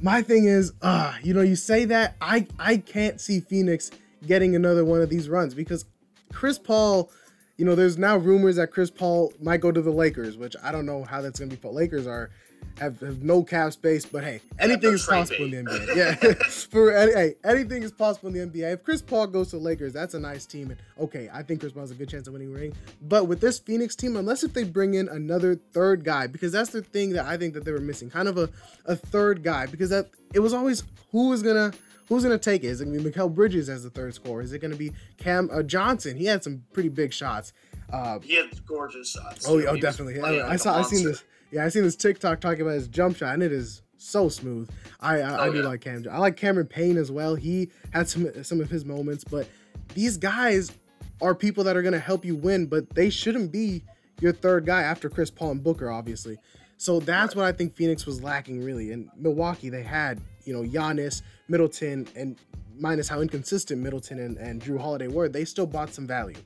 my 0.00 0.22
thing 0.22 0.46
is 0.46 0.72
uh 0.80 1.12
you 1.22 1.34
know 1.34 1.42
you 1.42 1.56
say 1.56 1.84
that 1.86 2.16
I 2.22 2.46
I 2.58 2.78
can't 2.78 3.20
see 3.20 3.40
Phoenix 3.40 3.90
getting 4.26 4.56
another 4.56 4.84
one 4.84 5.02
of 5.02 5.10
these 5.10 5.28
runs 5.28 5.52
because 5.52 5.84
Chris 6.32 6.58
Paul, 6.58 7.10
you 7.58 7.64
know, 7.64 7.74
there's 7.74 7.96
now 7.98 8.16
rumors 8.16 8.56
that 8.56 8.68
Chris 8.72 8.90
Paul 8.90 9.32
might 9.40 9.60
go 9.60 9.70
to 9.70 9.80
the 9.80 9.90
Lakers, 9.92 10.36
which 10.36 10.56
I 10.62 10.72
don't 10.72 10.84
know 10.86 11.04
how 11.04 11.20
that's 11.22 11.38
going 11.38 11.50
to 11.50 11.56
be. 11.56 11.60
But 11.62 11.72
Lakers 11.74 12.06
are 12.06 12.30
have, 12.78 13.00
have 13.00 13.22
no 13.22 13.42
cap 13.42 13.72
space, 13.72 14.04
but 14.04 14.22
hey, 14.22 14.40
anything 14.58 14.92
is 14.92 15.06
possible 15.06 15.52
in 15.52 15.64
the. 15.64 15.70
NBA. 15.70 15.96
Yeah, 15.96 16.34
for 16.70 16.92
any, 16.92 17.12
hey, 17.12 17.34
anything 17.44 17.82
is 17.82 17.92
possible 17.92 18.28
in 18.34 18.34
the 18.34 18.60
NBA. 18.60 18.74
If 18.74 18.84
Chris 18.84 19.00
Paul 19.00 19.26
goes 19.28 19.50
to 19.50 19.56
the 19.56 19.62
Lakers, 19.62 19.92
that's 19.92 20.14
a 20.14 20.20
nice 20.20 20.44
team, 20.46 20.70
and 20.70 20.78
okay, 21.00 21.30
I 21.32 21.42
think 21.42 21.60
Chris 21.60 21.72
Paul 21.72 21.82
has 21.82 21.90
a 21.90 21.94
good 21.94 22.08
chance 22.08 22.26
of 22.26 22.34
winning 22.34 22.54
a 22.54 22.58
ring. 22.58 22.74
But 23.02 23.24
with 23.28 23.40
this 23.40 23.58
Phoenix 23.58 23.96
team, 23.96 24.16
unless 24.16 24.42
if 24.42 24.52
they 24.52 24.64
bring 24.64 24.94
in 24.94 25.08
another 25.08 25.54
third 25.72 26.04
guy, 26.04 26.26
because 26.26 26.52
that's 26.52 26.70
the 26.70 26.82
thing 26.82 27.10
that 27.10 27.26
I 27.26 27.36
think 27.36 27.54
that 27.54 27.64
they 27.64 27.72
were 27.72 27.80
missing, 27.80 28.10
kind 28.10 28.28
of 28.28 28.36
a, 28.36 28.50
a 28.84 28.96
third 28.96 29.42
guy, 29.42 29.66
because 29.66 29.90
that 29.90 30.10
it 30.34 30.40
was 30.40 30.52
always 30.52 30.82
who 31.12 31.30
was 31.30 31.42
gonna 31.42 31.72
who's 32.08 32.22
gonna 32.22 32.38
take 32.38 32.62
it? 32.62 32.68
Is 32.68 32.80
it 32.80 32.86
gonna 32.86 32.98
be 33.00 33.10
Mikal 33.10 33.34
Bridges 33.34 33.68
as 33.68 33.84
the 33.84 33.90
third 33.90 34.14
scorer? 34.14 34.42
Is 34.42 34.52
it 34.52 34.58
gonna 34.58 34.76
be 34.76 34.92
Cam 35.16 35.48
uh, 35.52 35.62
Johnson? 35.62 36.16
He 36.16 36.26
had 36.26 36.44
some 36.44 36.64
pretty 36.72 36.88
big 36.88 37.12
shots. 37.12 37.52
Uh, 37.92 38.18
He 38.18 38.34
had 38.34 38.46
gorgeous 38.66 39.12
shots. 39.12 39.46
Oh, 39.48 39.60
too. 39.60 39.66
oh, 39.68 39.76
definitely. 39.76 40.20
I, 40.20 40.52
I 40.52 40.56
saw. 40.56 40.78
I 40.78 40.82
seen 40.82 41.04
this. 41.04 41.22
Yeah, 41.52 41.64
I 41.64 41.68
seen 41.68 41.82
this 41.84 41.96
TikTok 41.96 42.40
talking 42.40 42.62
about 42.62 42.74
his 42.74 42.88
jump 42.88 43.16
shot, 43.16 43.34
and 43.34 43.42
it 43.42 43.52
is 43.52 43.82
so 43.96 44.28
smooth. 44.28 44.68
I 45.00 45.20
I, 45.20 45.20
oh, 45.20 45.34
I 45.36 45.48
Oh, 45.48 45.52
do 45.52 45.58
yeah. 45.58 45.64
like 45.64 45.80
Cam. 45.80 46.04
I 46.10 46.18
like 46.18 46.36
Cameron 46.36 46.66
Payne 46.66 46.96
as 46.96 47.10
well. 47.10 47.34
He 47.34 47.70
had 47.92 48.08
some 48.08 48.28
some 48.44 48.60
of 48.60 48.70
his 48.70 48.84
moments, 48.84 49.24
but 49.24 49.48
these 49.94 50.16
guys 50.16 50.72
are 51.22 51.34
people 51.34 51.64
that 51.64 51.76
are 51.76 51.82
gonna 51.82 51.98
help 51.98 52.24
you 52.24 52.34
win, 52.34 52.66
but 52.66 52.90
they 52.94 53.10
shouldn't 53.10 53.52
be 53.52 53.82
your 54.20 54.32
third 54.32 54.66
guy 54.66 54.82
after 54.82 55.08
Chris 55.08 55.30
Paul 55.30 55.52
and 55.52 55.62
Booker, 55.62 55.90
obviously. 55.90 56.38
So 56.78 57.00
that's 57.00 57.34
what 57.34 57.44
I 57.46 57.52
think 57.52 57.74
Phoenix 57.74 58.04
was 58.06 58.22
lacking 58.22 58.62
really. 58.62 58.92
In 58.92 59.10
Milwaukee, 59.16 59.70
they 59.70 59.82
had 59.82 60.20
you 60.44 60.52
know 60.52 60.62
Giannis, 60.62 61.22
Middleton, 61.48 62.06
and 62.16 62.36
minus 62.78 63.08
how 63.08 63.20
inconsistent 63.20 63.80
Middleton 63.80 64.18
and, 64.18 64.36
and 64.36 64.60
Jrue 64.60 64.78
Holiday 64.78 65.08
were, 65.08 65.28
they 65.30 65.46
still 65.46 65.66
bought 65.66 65.94
some 65.94 66.06
value. 66.06 66.36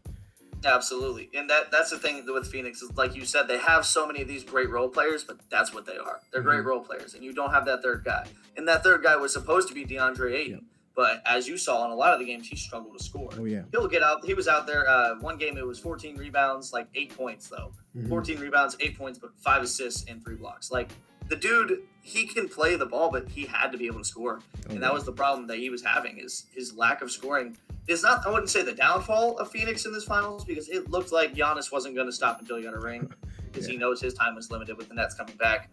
Absolutely, 0.64 1.30
and 1.34 1.48
that 1.48 1.70
that's 1.70 1.90
the 1.90 1.98
thing 1.98 2.24
with 2.26 2.46
Phoenix 2.50 2.82
is 2.82 2.92
like 2.96 3.14
you 3.14 3.24
said, 3.24 3.48
they 3.48 3.58
have 3.58 3.86
so 3.86 4.06
many 4.06 4.20
of 4.22 4.28
these 4.28 4.44
great 4.44 4.68
role 4.70 4.88
players, 4.88 5.24
but 5.24 5.38
that's 5.50 5.72
what 5.72 5.86
they 5.86 5.96
are. 5.96 6.20
They're 6.32 6.42
great 6.42 6.60
Mhm. 6.60 6.64
role 6.66 6.80
players, 6.80 7.14
and 7.14 7.24
you 7.24 7.32
don't 7.32 7.50
have 7.50 7.64
that 7.66 7.82
third 7.82 8.04
guy. 8.04 8.26
And 8.56 8.68
that 8.68 8.82
third 8.82 9.02
guy 9.02 9.16
was 9.16 9.32
supposed 9.32 9.68
to 9.68 9.74
be 9.74 9.84
DeAndre 9.86 10.32
Ayton, 10.34 10.52
Yep. 10.52 10.62
but 10.94 11.22
as 11.24 11.48
you 11.48 11.56
saw 11.56 11.84
in 11.86 11.90
a 11.90 11.94
lot 11.94 12.12
of 12.12 12.18
the 12.18 12.26
games, 12.26 12.46
he 12.48 12.56
struggled 12.56 12.96
to 12.98 13.02
score. 13.02 13.30
Oh 13.38 13.44
yeah. 13.44 13.62
He'll 13.72 13.88
get 13.88 14.02
out. 14.02 14.24
He 14.24 14.34
was 14.34 14.48
out 14.48 14.66
there. 14.66 14.88
Uh, 14.88 15.14
one 15.20 15.38
game 15.38 15.56
it 15.56 15.66
was 15.66 15.78
14 15.78 16.16
rebounds, 16.16 16.72
like 16.72 16.88
eight 16.94 17.16
points 17.16 17.48
though. 17.48 17.72
Mhm. 17.96 18.08
14 18.08 18.38
rebounds, 18.38 18.76
eight 18.80 18.98
points, 18.98 19.18
but 19.18 19.30
five 19.38 19.62
assists 19.62 20.04
and 20.08 20.22
three 20.22 20.36
blocks. 20.36 20.70
Like 20.70 20.90
the 21.30 21.36
dude, 21.36 21.82
he 22.02 22.26
can 22.26 22.48
play 22.48 22.76
the 22.76 22.84
ball, 22.86 23.10
but 23.10 23.28
he 23.28 23.46
had 23.46 23.70
to 23.72 23.78
be 23.78 23.86
able 23.86 24.00
to 24.00 24.04
score, 24.04 24.40
Oh, 24.68 24.70
and 24.72 24.82
that 24.82 24.86
mm-hmm. 24.86 24.94
was 24.94 25.04
the 25.04 25.12
problem 25.12 25.46
that 25.46 25.58
he 25.58 25.70
was 25.70 25.82
having 25.82 26.18
is 26.18 26.44
his 26.54 26.74
lack 26.76 27.00
of 27.00 27.10
scoring. 27.10 27.56
Is 27.88 28.02
not 28.02 28.26
I 28.26 28.30
wouldn't 28.30 28.50
say 28.50 28.62
the 28.62 28.74
downfall 28.74 29.38
of 29.38 29.50
Phoenix 29.50 29.86
in 29.86 29.92
this 29.92 30.04
finals 30.04 30.44
because 30.44 30.68
it 30.68 30.90
looked 30.90 31.12
like 31.12 31.34
Giannis 31.34 31.72
wasn't 31.72 31.94
going 31.94 32.06
to 32.06 32.12
stop 32.12 32.38
until 32.40 32.56
he 32.58 32.62
got 32.64 32.74
a 32.74 32.78
ring 32.78 33.12
because 33.50 33.66
he 33.66 33.76
knows 33.76 34.00
his 34.00 34.14
time 34.14 34.34
was 34.34 34.50
limited 34.50 34.76
with 34.76 34.88
the 34.88 34.94
Nets 34.94 35.14
coming 35.14 35.36
back. 35.36 35.70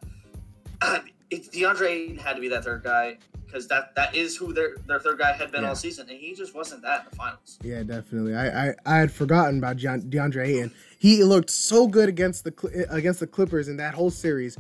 It's 1.30 1.50
DeAndre 1.50 1.90
Ayton 1.90 2.18
had 2.18 2.36
to 2.36 2.40
be 2.42 2.48
that 2.48 2.64
third 2.64 2.84
guy 2.86 3.18
because 3.46 3.68
that 3.68 3.94
that 3.96 4.16
is 4.16 4.38
who 4.38 4.54
their 4.54 4.78
their 4.88 4.98
third 5.00 5.18
guy 5.20 5.34
had 5.34 5.52
been 5.52 5.64
Yeah. 5.64 5.70
all 5.70 5.76
season, 5.76 6.08
and 6.10 6.18
he 6.18 6.34
just 6.34 6.56
wasn't 6.56 6.84
that 6.84 7.02
in 7.02 7.08
the 7.10 7.16
finals. 7.18 7.60
Yeah, 7.62 7.84
definitely. 7.84 8.34
I, 8.34 8.70
I, 8.70 8.76
I 8.86 8.98
had 9.00 9.12
forgotten 9.12 9.58
about 9.58 9.76
DeAndre 9.76 10.48
Ayton. 10.48 10.74
He 11.00 11.26
looked 11.26 11.50
so 11.50 11.86
good 11.86 12.08
against 12.08 12.46
the 12.46 12.86
against 12.90 13.20
the 13.20 13.28
Clippers 13.28 13.68
in 13.68 13.76
that 13.76 13.94
whole 13.94 14.10
series, 14.10 14.58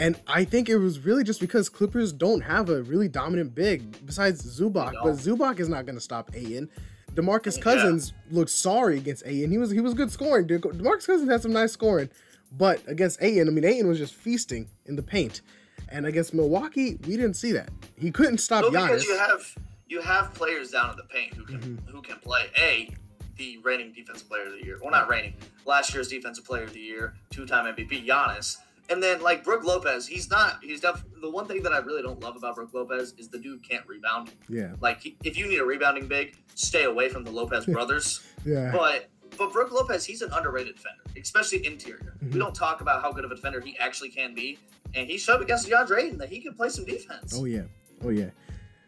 and 0.00 0.18
I 0.26 0.44
think 0.44 0.68
it 0.68 0.76
was 0.78 0.98
really 1.00 1.22
just 1.22 1.40
because 1.40 1.68
Clippers 1.68 2.12
don't 2.12 2.40
have 2.40 2.68
a 2.70 2.82
really 2.82 3.06
dominant 3.08 3.54
big 3.54 4.04
besides 4.06 4.42
Zubac. 4.58 4.92
But. 5.02 5.14
Zubac 5.14 5.60
is 5.60 5.68
not 5.68 5.86
going 5.86 5.94
to 5.96 6.00
stop 6.00 6.30
Ayton. 6.34 6.68
Demarcus 7.14 7.56
Yeah. 7.58 7.62
Cousins 7.64 8.12
looked 8.30 8.50
sorry 8.50 8.96
against 8.98 9.24
Ayton. 9.26 9.50
He 9.50 9.58
was 9.58 9.70
he 9.70 9.80
was 9.80 9.94
good 9.94 10.10
scoring. 10.10 10.46
De- 10.46 10.58
Demarcus 10.58 11.06
Cousins 11.06 11.28
had 11.30 11.42
some 11.42 11.52
nice 11.52 11.72
scoring, 11.72 12.08
but 12.56 12.80
against 12.88 13.22
Ayton, 13.22 13.48
I 13.48 13.50
mean 13.50 13.64
Ayton 13.64 13.88
was 13.88 13.98
just 13.98 14.14
feasting 14.14 14.68
in 14.86 14.96
the 14.96 15.02
paint. 15.02 15.42
And 15.88 16.06
against 16.06 16.32
Milwaukee, 16.34 16.98
we 17.06 17.16
didn't 17.16 17.34
see 17.34 17.50
that. 17.52 17.68
He 17.98 18.10
couldn't 18.12 18.38
stop 18.38 18.62
Well, 18.62 18.72
Giannis. 18.72 18.86
because 18.88 19.04
you 19.06 19.18
have 19.18 19.54
you 19.88 20.00
have 20.02 20.32
players 20.34 20.70
down 20.70 20.90
in 20.90 20.96
the 20.96 21.02
paint 21.04 21.34
who 21.34 21.44
can 21.44 21.58
Mhm. 21.60 21.90
who 21.90 22.00
can 22.00 22.16
play. 22.18 22.44
A, 22.56 22.94
the 23.36 23.58
reigning 23.64 23.92
defensive 23.92 24.28
player 24.28 24.44
of 24.44 24.52
the 24.52 24.64
year. 24.64 24.78
Well, 24.80 24.92
not 24.92 25.08
reigning, 25.08 25.34
last 25.66 25.92
year's 25.92 26.08
defensive 26.08 26.44
player 26.44 26.62
of 26.62 26.72
the 26.72 26.78
year, 26.80 27.14
two-time 27.30 27.66
MVP, 27.66 28.06
Giannis. 28.06 28.58
And 28.90 29.00
then 29.02 29.22
like 29.22 29.44
Brook 29.44 29.64
Lopez, 29.64 30.06
he's 30.06 30.28
not. 30.30 30.58
He's 30.62 30.80
def- 30.80 31.04
the 31.20 31.30
one 31.30 31.46
thing 31.46 31.62
that 31.62 31.72
I 31.72 31.78
really 31.78 32.02
don't 32.02 32.20
love 32.20 32.36
about 32.36 32.56
Brook 32.56 32.70
Lopez 32.74 33.14
is 33.18 33.28
the 33.28 33.38
dude 33.38 33.62
can't 33.66 33.86
rebound. 33.86 34.32
Yeah. 34.48 34.72
Like 34.80 35.00
he, 35.00 35.16
if 35.24 35.38
you 35.38 35.46
need 35.46 35.60
a 35.60 35.64
rebounding 35.64 36.08
big, 36.08 36.36
stay 36.56 36.84
away 36.84 37.08
from 37.08 37.22
the 37.24 37.30
Lopez 37.30 37.66
brothers. 37.66 38.20
Yeah. 38.44 38.72
But 38.72 39.10
but 39.36 39.52
Brook 39.52 39.70
Lopez, 39.70 40.04
he's 40.06 40.22
an 40.22 40.30
underrated 40.32 40.76
defender, 40.76 41.02
especially 41.20 41.64
interior. 41.66 42.14
Mhm. 42.24 42.32
We 42.32 42.38
don't 42.38 42.54
talk 42.54 42.80
about 42.80 43.02
how 43.02 43.12
good 43.12 43.24
of 43.26 43.30
a 43.30 43.34
defender 43.34 43.60
he 43.60 43.76
actually 43.78 44.08
can 44.08 44.34
be, 44.34 44.58
and 44.94 45.06
he 45.06 45.18
showed 45.18 45.42
against 45.42 45.68
DeAndre 45.68 46.04
Ayton 46.04 46.18
that 46.18 46.30
he 46.30 46.40
can 46.40 46.54
play 46.54 46.70
some 46.70 46.86
defense. 46.86 47.34
Oh 47.38 47.44
yeah. 47.44 47.64
Oh 48.02 48.08
yeah. 48.08 48.30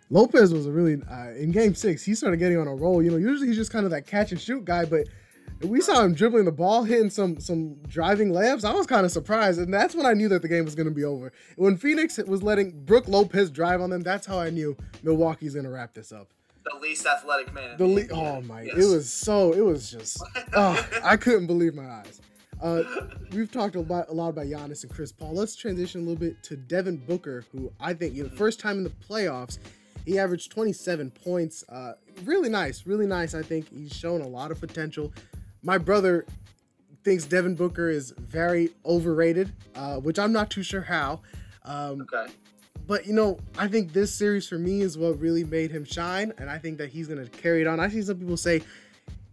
Lopez 0.08 0.52
was 0.54 0.66
a 0.66 0.72
really 0.72 1.02
uh, 1.10 1.32
in 1.36 1.50
Game 1.52 1.74
Six. 1.74 2.02
He 2.02 2.14
started 2.14 2.38
getting 2.38 2.56
on 2.58 2.66
a 2.66 2.74
roll. 2.74 3.02
You 3.02 3.10
know, 3.10 3.18
usually 3.18 3.48
he's 3.48 3.56
just 3.56 3.70
kind 3.70 3.84
of 3.84 3.90
that 3.90 4.06
catch 4.06 4.32
and 4.32 4.40
shoot 4.40 4.64
guy, 4.64 4.86
but 4.86 5.06
we 5.64 5.80
saw 5.80 6.02
him 6.02 6.14
dribbling 6.14 6.44
the 6.44 6.52
ball, 6.52 6.84
hitting 6.84 7.10
some 7.10 7.38
some 7.40 7.74
driving 7.88 8.30
layups. 8.30 8.64
I 8.64 8.72
was 8.72 8.86
kind 8.86 9.04
of 9.04 9.12
surprised, 9.12 9.60
and 9.60 9.72
that's 9.72 9.94
when 9.94 10.06
I 10.06 10.12
knew 10.12 10.28
that 10.28 10.42
the 10.42 10.48
game 10.48 10.64
was 10.64 10.74
going 10.74 10.88
to 10.88 10.94
be 10.94 11.04
over. 11.04 11.32
When 11.56 11.76
Phoenix 11.76 12.18
was 12.18 12.42
letting 12.42 12.84
Brook 12.84 13.08
Lopez 13.08 13.50
drive 13.50 13.80
on 13.80 13.90
them, 13.90 14.02
that's 14.02 14.26
how 14.26 14.38
I 14.38 14.50
knew 14.50 14.76
Milwaukee's 15.02 15.54
going 15.54 15.64
to 15.64 15.70
wrap 15.70 15.94
this 15.94 16.12
up. 16.12 16.28
The 16.64 16.78
least 16.80 17.06
athletic 17.06 17.52
man. 17.52 17.76
The 17.76 18.08
oh 18.12 18.40
my, 18.42 18.62
Yes. 18.62 18.76
it 18.76 18.94
was 18.94 19.12
so, 19.12 19.52
it 19.52 19.64
was 19.64 19.90
just, 19.90 20.22
oh, 20.54 20.88
I 21.02 21.16
couldn't 21.16 21.46
believe 21.46 21.74
my 21.74 21.88
eyes. 21.88 22.20
Uh, 22.62 22.84
we've 23.32 23.50
talked 23.50 23.74
a 23.74 23.80
lot, 23.80 24.08
a 24.08 24.12
lot 24.12 24.28
about 24.28 24.46
Giannis 24.46 24.84
and 24.84 24.92
Chris 24.92 25.10
Paul. 25.10 25.34
Let's 25.34 25.56
transition 25.56 26.02
a 26.02 26.04
little 26.04 26.20
bit 26.20 26.40
to 26.44 26.56
Devin 26.56 26.98
Booker, 26.98 27.44
who 27.50 27.72
I 27.80 27.94
think, 27.94 28.14
you 28.14 28.22
know, 28.24 28.28
first 28.30 28.60
time 28.60 28.78
in 28.78 28.84
the 28.84 28.90
playoffs, 28.90 29.58
he 30.04 30.18
averaged 30.18 30.52
27 30.52 31.10
points. 31.10 31.64
Uh, 31.68 31.94
really 32.24 32.48
nice, 32.48 32.86
really 32.86 33.06
nice. 33.06 33.34
I 33.34 33.42
think 33.42 33.68
he's 33.68 33.92
shown 33.92 34.20
a 34.20 34.28
lot 34.28 34.50
of 34.50 34.60
potential. 34.60 35.12
My 35.62 35.78
brother 35.78 36.26
thinks 37.04 37.24
Devin 37.24 37.54
Booker 37.54 37.88
is 37.88 38.12
very 38.18 38.70
overrated, 38.84 39.52
uh, 39.74 39.96
which 39.96 40.18
I'm 40.18 40.32
not 40.32 40.50
too 40.50 40.62
sure 40.62 40.82
how. 40.82 41.20
Um, 41.64 42.02
okay. 42.12 42.32
but 42.86 43.06
you 43.06 43.12
know, 43.12 43.38
I 43.56 43.68
think 43.68 43.92
this 43.92 44.14
series 44.14 44.48
for 44.48 44.58
me 44.58 44.80
is 44.82 44.98
what 44.98 45.18
really 45.20 45.44
made 45.44 45.70
him 45.70 45.84
shine, 45.84 46.32
and 46.38 46.50
I 46.50 46.58
think 46.58 46.78
that 46.78 46.90
he's 46.90 47.08
gonna 47.08 47.28
carry 47.28 47.60
it 47.60 47.66
on. 47.66 47.78
I 47.80 47.88
see 47.88 48.02
some 48.02 48.18
people 48.18 48.36
say 48.36 48.62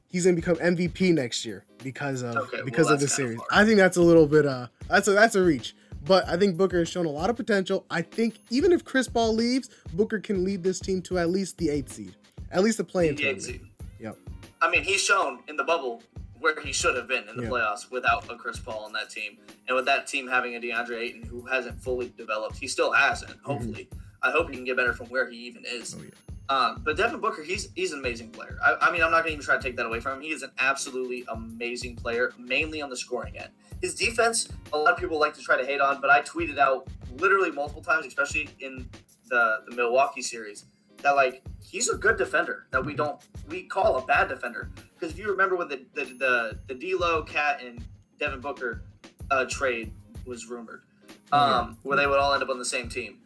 he's 0.07 0.25
gonna 0.25 0.35
become 0.35 0.55
MVP 0.57 1.13
next 1.13 1.45
year 1.45 1.65
because 1.83 2.21
of 2.21 2.35
Okay, 2.35 2.57
well, 2.57 2.65
because 2.65 2.85
of 2.89 2.99
that's 2.99 3.03
this 3.03 3.15
series. 3.15 3.39
I 3.51 3.65
think 3.65 3.77
that's 3.77 3.97
a 3.97 4.01
little 4.01 4.27
bit 4.27 4.45
uh 4.45 4.67
that's 4.87 5.07
a 5.07 5.11
that's 5.11 5.35
a 5.35 5.43
reach. 5.43 5.75
But 6.05 6.27
I 6.29 6.37
think 6.37 6.55
Booker 6.55 6.79
has 6.79 6.87
shown 6.87 7.05
a 7.05 7.09
lot 7.11 7.29
of 7.29 7.35
potential. 7.35 7.85
I 7.89 8.01
think 8.01 8.39
even 8.49 8.71
if 8.71 8.85
Chris 8.85 9.09
Paul 9.09 9.33
leaves, 9.35 9.69
Booker 9.93 10.19
can 10.19 10.45
lead 10.45 10.63
this 10.63 10.79
team 10.79 11.01
to 11.03 11.17
at 11.19 11.29
least 11.29 11.57
the 11.57 11.69
eighth 11.69 11.91
seed, 11.91 12.15
at 12.51 12.63
least 12.63 12.77
the 12.77 12.85
playing 12.85 13.15
The 13.15 13.27
eighth 13.27 13.43
tournament. 13.45 13.63
seed. 13.79 13.89
Yep. 13.99 14.17
I 14.61 14.69
mean, 14.71 14.83
he's 14.83 15.01
shown 15.03 15.39
in 15.49 15.57
the 15.57 15.63
bubble 15.65 16.01
where 16.39 16.59
he 16.61 16.71
should 16.71 16.95
have 16.95 17.07
been 17.07 17.27
in 17.27 17.35
the 17.37 17.43
Yeah. 17.43 17.49
playoffs 17.49 17.89
without 17.91 18.29
a 18.31 18.35
Chris 18.35 18.59
Paul 18.59 18.83
on 18.85 18.93
that 18.93 19.09
team, 19.09 19.37
and 19.67 19.75
with 19.75 19.85
that 19.85 20.07
team 20.07 20.27
having 20.27 20.55
a 20.55 20.59
DeAndre 20.59 20.97
Ayton 20.99 21.23
who 21.23 21.45
hasn't 21.45 21.81
fully 21.81 22.13
developed. 22.17 22.57
He 22.57 22.67
still 22.67 22.91
hasn't. 22.91 23.39
Hopefully, 23.43 23.89
I 24.21 24.31
hope 24.31 24.49
he 24.49 24.55
can 24.55 24.65
get 24.65 24.77
better 24.77 24.93
from 24.93 25.07
where 25.07 25.29
he 25.29 25.37
even 25.47 25.65
is. 25.65 25.95
Mm-hmm. 25.95 26.01
Oh, 26.01 26.05
yeah. 26.05 26.15
Um, 26.49 26.81
but 26.83 26.97
Devin 26.97 27.19
Booker, 27.19 27.43
he's 27.43 27.69
he's 27.75 27.91
an 27.93 27.99
amazing 27.99 28.31
player. 28.31 28.57
I, 28.63 28.75
I 28.81 28.91
mean, 28.91 29.03
I'm 29.03 29.11
not 29.11 29.23
going 29.23 29.25
to 29.25 29.33
even 29.33 29.45
try 29.45 29.55
to 29.55 29.61
take 29.61 29.75
that 29.77 29.85
away 29.85 29.99
from 29.99 30.17
him. 30.17 30.21
He 30.23 30.29
is 30.31 30.41
an 30.41 30.51
absolutely 30.57 31.23
amazing 31.27 31.95
player, 31.95 32.33
mainly 32.39 32.81
on 32.81 32.89
the 32.89 32.97
scoring 32.97 33.37
end. 33.37 33.49
His 33.81 33.93
defense, 33.93 34.49
a 34.73 34.77
lot 34.77 34.93
of 34.93 34.99
people 34.99 35.19
like 35.19 35.35
to 35.35 35.41
try 35.41 35.57
to 35.61 35.65
hate 35.65 35.79
on, 35.79 36.01
but 36.01 36.09
I 36.09 36.21
tweeted 36.23 36.57
out 36.57 36.87
literally 37.17 37.51
multiple 37.51 37.83
times, 37.83 38.05
especially 38.07 38.49
in 38.59 38.89
the 39.29 39.59
the 39.69 39.75
Milwaukee 39.75 40.23
series, 40.23 40.65
that 41.03 41.11
like 41.15 41.43
he's 41.63 41.87
a 41.87 41.95
good 41.95 42.17
defender 42.17 42.65
that 42.71 42.83
we 42.83 42.95
don't 42.95 43.21
we 43.47 43.63
call 43.63 43.97
a 43.97 44.05
bad 44.05 44.27
defender 44.27 44.71
because 44.99 45.13
if 45.13 45.19
you 45.19 45.29
remember 45.29 45.55
when 45.55 45.67
the 45.67 45.81
the 45.93 46.05
the, 46.05 46.59
the 46.67 46.75
D'Lo, 46.75 47.23
KAT, 47.23 47.61
and 47.63 47.83
Devin 48.19 48.41
Booker 48.41 48.83
uh, 49.31 49.45
trade 49.45 49.91
was 50.25 50.47
rumored, 50.47 50.83
um, 51.31 51.77
where 51.83 51.97
they 51.97 52.07
would 52.07 52.19
all 52.19 52.33
end 52.33 52.43
up 52.43 52.49
on 52.49 52.59
the 52.59 52.65
same 52.65 52.89
team. 52.89 53.19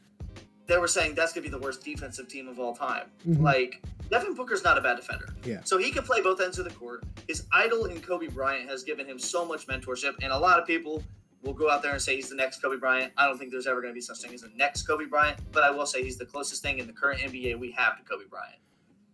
They 0.65 0.77
were 0.77 0.87
saying 0.87 1.15
that's 1.15 1.33
gonna 1.33 1.43
be 1.43 1.49
the 1.49 1.59
worst 1.59 1.83
defensive 1.83 2.27
team 2.27 2.47
of 2.47 2.59
all 2.59 2.73
time. 2.75 3.07
Mhm. 3.27 3.41
Like 3.41 3.83
Devin 4.09 4.33
Booker's 4.33 4.63
not 4.63 4.77
a 4.77 4.81
bad 4.81 4.95
defender. 4.95 5.29
Yeah. 5.43 5.61
So 5.63 5.77
he 5.77 5.91
can 5.91 6.03
play 6.03 6.21
both 6.21 6.39
ends 6.39 6.59
of 6.59 6.65
the 6.65 6.71
court. 6.71 7.03
His 7.27 7.45
idol 7.51 7.85
in 7.85 7.99
Kobe 8.01 8.27
Bryant 8.27 8.69
has 8.69 8.83
given 8.83 9.05
him 9.05 9.19
so 9.19 9.45
much 9.45 9.67
mentorship, 9.67 10.15
and 10.21 10.31
a 10.31 10.37
lot 10.37 10.59
of 10.59 10.67
people 10.67 11.03
will 11.41 11.53
go 11.53 11.69
out 11.69 11.81
there 11.81 11.91
and 11.91 12.01
say 12.01 12.15
he's 12.15 12.29
the 12.29 12.35
next 12.35 12.61
Kobe 12.61 12.77
Bryant. 12.77 13.11
I 13.17 13.27
don't 13.27 13.37
think 13.37 13.51
there's 13.51 13.67
ever 13.67 13.81
going 13.81 13.93
to 13.93 13.95
be 13.95 14.01
such 14.01 14.19
thing 14.21 14.33
as 14.33 14.41
the 14.41 14.51
next 14.55 14.83
Kobe 14.83 15.05
Bryant, 15.05 15.39
but 15.51 15.63
I 15.63 15.71
will 15.71 15.85
say 15.85 16.01
he's 16.01 16.17
the 16.17 16.25
closest 16.25 16.61
thing 16.61 16.79
in 16.79 16.87
the 16.87 16.93
current 16.93 17.19
NBA 17.19 17.59
we 17.59 17.71
have 17.71 17.97
to 17.97 18.03
Kobe 18.03 18.23
Bryant, 18.29 18.55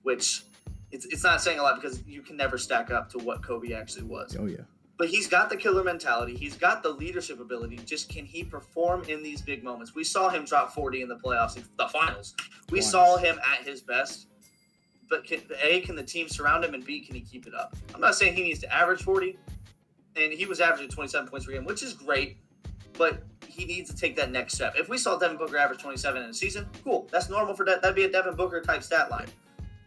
which 0.03 0.43
it's, 0.91 1.05
it's 1.05 1.23
not 1.23 1.41
saying 1.41 1.59
a 1.59 1.63
lot 1.63 1.81
because 1.81 2.03
you 2.07 2.21
can 2.21 2.37
never 2.37 2.57
stack 2.57 2.91
up 2.91 3.09
to 3.11 3.19
what 3.19 3.43
Kobe 3.43 3.73
actually 3.73 4.03
was. 4.03 4.35
Oh 4.39 4.45
yeah. 4.45 4.61
But 4.97 5.07
he's 5.07 5.27
got 5.27 5.49
the 5.49 5.55
killer 5.55 5.83
mentality. 5.83 6.35
He's 6.35 6.57
got 6.57 6.83
the 6.83 6.89
leadership 6.89 7.39
ability. 7.39 7.77
Just 7.85 8.09
can 8.09 8.25
he 8.25 8.43
perform 8.43 9.03
in 9.05 9.23
these 9.23 9.41
big 9.41 9.63
moments? 9.63 9.95
We 9.95 10.03
saw 10.03 10.27
him 10.27 10.43
drop 10.43 10.73
40 10.73 11.03
in 11.03 11.07
the 11.07 11.15
playoffs, 11.15 11.57
the 11.77 11.87
finals. 11.87 12.35
We 12.69 12.81
saw 12.81 13.15
him 13.15 13.39
at 13.49 13.65
his 13.65 13.81
best. 13.81 14.27
But 15.09 15.23
can, 15.23 15.41
A, 15.63 15.79
can 15.81 15.95
the 15.95 16.03
team 16.03 16.27
surround 16.27 16.65
him? 16.65 16.73
And 16.73 16.85
B, 16.85 16.99
can 16.99 17.15
he 17.15 17.21
keep 17.21 17.47
it 17.47 17.53
up? 17.55 17.75
I'm 17.95 18.01
not 18.01 18.13
saying 18.15 18.35
he 18.35 18.43
needs 18.43 18.59
to 18.59 18.75
average 18.75 19.01
40. 19.01 19.39
And 20.17 20.33
he 20.33 20.45
was 20.45 20.59
averaging 20.59 20.89
27 20.89 21.29
points 21.29 21.45
per 21.45 21.53
game, 21.53 21.63
which 21.63 21.81
is 21.81 21.93
great. 21.93 22.37
But 22.97 23.23
he 23.47 23.63
needs 23.63 23.89
to 23.89 23.95
take 23.95 24.17
that 24.17 24.31
next 24.31 24.55
step. 24.55 24.73
If 24.77 24.89
we 24.89 24.97
saw 24.97 25.17
Devin 25.17 25.37
Booker 25.37 25.57
average 25.57 25.81
27 25.81 26.21
in 26.21 26.29
a 26.29 26.33
season, 26.33 26.67
cool. 26.83 27.07
That's 27.09 27.29
normal 27.29 27.55
for 27.55 27.65
that. 27.65 27.81
That'd 27.81 27.95
be 27.95 28.03
a 28.03 28.11
Devin 28.11 28.35
Booker 28.35 28.59
type 28.59 28.83
stat 28.83 29.09
line. 29.09 29.27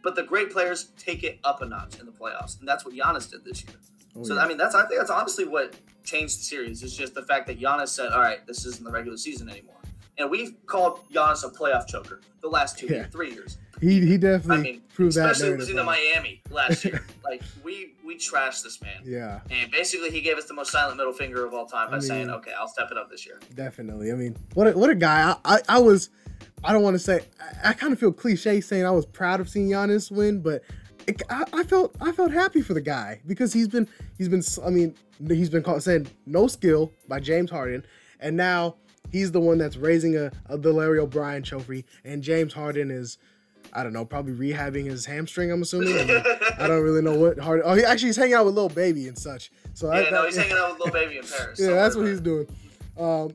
But 0.03 0.15
the 0.17 0.23
great 0.23 0.51
players 0.51 0.91
take 0.99 1.23
it 1.23 1.39
up 1.45 1.63
a 1.63 1.67
notch 1.67 1.99
in 2.01 2.07
the 2.07 2.13
playoffs. 2.13 2.59
And 2.59 2.67
that's 2.69 2.85
what 2.85 2.95
Giannis 2.95 3.31
did 3.31 3.45
this 3.45 3.65
year. 3.65 3.77
Oh, 4.17 4.25
So 4.25 4.35
yeah. 4.35 4.43
I 4.43 4.49
mean, 4.49 4.57
that's 4.59 4.75
I 4.75 4.87
think 4.87 4.99
that's 5.01 5.11
honestly 5.11 5.47
what 5.47 5.75
changed 6.05 6.39
the 6.39 6.43
series. 6.45 6.83
It's 6.83 6.97
just 6.97 7.15
the 7.15 7.23
fact 7.23 7.47
that 7.47 7.61
Giannis 7.61 7.89
said, 7.89 8.13
"All 8.13 8.21
right, 8.21 8.45
this 8.47 8.67
isn't 8.67 8.85
the 8.85 8.91
regular 8.91 9.17
season 9.17 9.49
anymore," 9.49 9.77
and 10.19 10.31
we've 10.31 10.55
called 10.67 11.01
Giannis 11.13 11.45
a 11.45 11.49
playoff 11.49 11.87
choker 11.87 12.21
the 12.43 12.49
last 12.49 12.77
two, 12.79 12.87
Yeah. 12.87 12.93
years, 12.93 13.07
three 13.13 13.31
years. 13.33 13.59
he 13.81 14.05
he 14.05 14.19
definitely 14.19 14.57
I 14.57 14.73
mean, 14.73 14.83
proved 14.95 15.15
that. 15.17 15.31
especially 15.31 15.51
narrative 15.51 15.61
losing 15.61 15.77
to. 15.77 15.85
Miami 15.85 16.43
last 16.51 16.85
year. 16.85 17.07
like 17.25 17.43
we 17.65 17.95
we 18.05 18.17
trashed 18.17 18.65
this 18.65 18.83
man, 18.83 19.01
Yeah. 19.05 19.41
and 19.51 19.71
basically 19.71 20.11
he 20.11 20.21
gave 20.21 20.37
us 20.37 20.45
the 20.47 20.55
most 20.55 20.73
silent 20.73 20.97
middle 20.99 21.13
finger 21.13 21.47
of 21.47 21.55
all 21.55 21.65
time 21.67 21.91
by 21.91 21.97
I 21.97 22.01
saying, 22.01 22.29
"Okay, 22.29 22.53
I'll 22.59 22.69
step 22.69 22.89
it 22.91 22.99
up 22.99 23.09
this 23.11 23.25
year." 23.25 23.39
Definitely. 23.55 24.11
I 24.13 24.17
mean, 24.17 24.37
what 24.55 24.67
a, 24.67 24.73
what 24.73 24.91
a 24.91 24.95
guy. 24.97 25.37
I, 25.45 25.55
I, 25.57 25.61
I 25.69 25.79
was, 25.79 26.11
I 26.65 26.73
don't 26.73 26.83
want 26.83 26.95
to 26.95 26.99
say, 26.99 27.21
I, 27.63 27.71
I 27.71 27.73
kind 27.73 27.93
of 27.93 27.99
feel 27.99 28.13
cliche 28.13 28.61
saying 28.61 28.85
I 28.85 28.91
was 28.91 29.07
proud 29.07 29.41
of 29.41 29.49
seeing 29.49 29.69
Giannis 29.69 30.11
win, 30.11 30.41
but 30.41 30.63
it, 31.07 31.23
I, 31.29 31.45
I 31.53 31.65
felt 31.65 31.95
I 32.01 32.13
felt 32.13 32.33
happy 32.33 32.63
for 32.63 32.75
the 32.75 32.81
guy 32.81 33.21
because 33.27 33.53
he's 33.53 33.69
been 33.69 33.89
he's 34.19 34.29
been 34.29 34.43
I 34.65 34.71
mean 34.71 34.95
he's 35.29 35.51
been 35.51 35.63
called 35.63 35.83
saying 35.83 36.09
no 36.27 36.47
skill 36.47 36.93
by 37.09 37.21
James 37.21 37.51
Harden, 37.51 37.85
and 38.21 38.37
now 38.37 38.77
he's 39.11 39.33
the 39.33 39.41
one 39.41 39.59
that's 39.59 39.77
raising 39.77 40.17
a, 40.17 40.31
a 40.47 40.57
the 40.57 40.73
Larry 40.73 40.99
O'Brien 40.99 41.43
trophy, 41.43 41.85
and 42.05 42.23
James 42.23 42.53
Harden 42.53 42.91
is. 42.91 43.19
I 43.75 43.85
don't 43.85 43.93
know, 43.93 44.05
probably 44.05 44.33
rehabbing 44.35 44.87
his 44.87 45.07
hamstring. 45.07 45.51
I'm 45.51 45.63
assuming. 45.63 45.97
I, 45.97 46.05
mean, 46.05 46.23
I 46.59 46.67
don't 46.67 46.83
really 46.83 47.01
know 47.01 47.17
what 47.17 47.39
Harden. 47.39 47.65
Oh, 47.65 47.75
he 47.75 47.85
actually 47.85 48.09
he's 48.09 48.17
hanging 48.17 48.35
out 48.35 48.45
with 48.45 48.55
Lil 48.55 48.69
Baby 48.69 49.07
and 49.07 49.17
such. 49.17 49.51
So 49.73 49.89
I, 49.89 50.01
yeah, 50.01 50.11
no, 50.11 50.23
that- 50.23 50.27
he's 50.27 50.37
hanging 50.37 50.57
out 50.59 50.73
with 50.73 50.81
Lil 50.81 50.93
Baby 50.93 51.19
in 51.19 51.25
Paris. 51.25 51.59
yeah, 51.61 51.69
Don't 51.69 51.77
that's 51.77 51.97
what 51.97 52.07
he's 52.07 52.21
doing. 52.21 52.47
Um, 52.99 53.35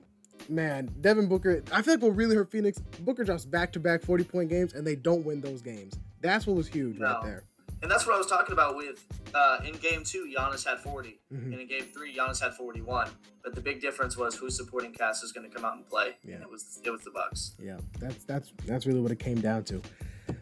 man, 0.49 0.89
Devin 1.01 1.27
Booker. 1.27 1.63
I 1.71 1.81
feel 1.81 1.95
like 1.95 2.03
what 2.03 2.15
really 2.15 2.35
hurt 2.35 2.51
Phoenix, 2.51 2.79
Booker 3.01 3.23
drops 3.23 3.45
back 3.45 3.71
to 3.73 3.79
back 3.79 4.01
40 4.03 4.23
point 4.23 4.49
games 4.49 4.73
and 4.73 4.85
they 4.85 4.95
don't 4.95 5.25
win 5.25 5.41
those 5.41 5.61
games. 5.61 5.93
That's 6.21 6.47
what 6.47 6.55
was 6.55 6.67
huge 6.67 6.99
right 6.99 7.21
there. 7.23 7.43
And 7.83 7.91
that's 7.91 8.07
what 8.07 8.15
I 8.15 8.17
was 8.17 8.25
talking 8.25 8.53
about 8.53 8.75
with 8.75 9.05
uh, 9.35 9.59
in 9.63 9.73
game 9.75 10.03
two, 10.03 10.31
Giannis 10.35 10.65
had 10.67 10.79
40, 10.79 11.19
Mhm. 11.31 11.43
and 11.43 11.53
in 11.61 11.67
game 11.67 11.83
three, 11.93 12.15
Giannis 12.15 12.41
had 12.41 12.55
41. 12.55 13.09
But 13.43 13.53
the 13.53 13.61
big 13.61 13.81
difference 13.81 14.17
was 14.17 14.35
whose 14.35 14.57
supporting 14.57 14.91
cast 14.93 15.23
is 15.23 15.31
going 15.31 15.47
to 15.47 15.55
come 15.55 15.63
out 15.63 15.75
and 15.75 15.87
play. 15.87 16.15
Yeah. 16.23 16.35
And 16.35 16.43
it 16.43 16.49
was 16.49 16.79
it 16.83 16.89
was 16.89 17.01
the 17.03 17.11
Bucks. 17.11 17.53
Yeah, 17.61 17.77
that's 17.99 18.23
that's 18.25 18.51
that's 18.65 18.85
really 18.87 18.99
what 18.99 19.11
it 19.11 19.19
came 19.19 19.39
down 19.41 19.63
to. 19.65 19.81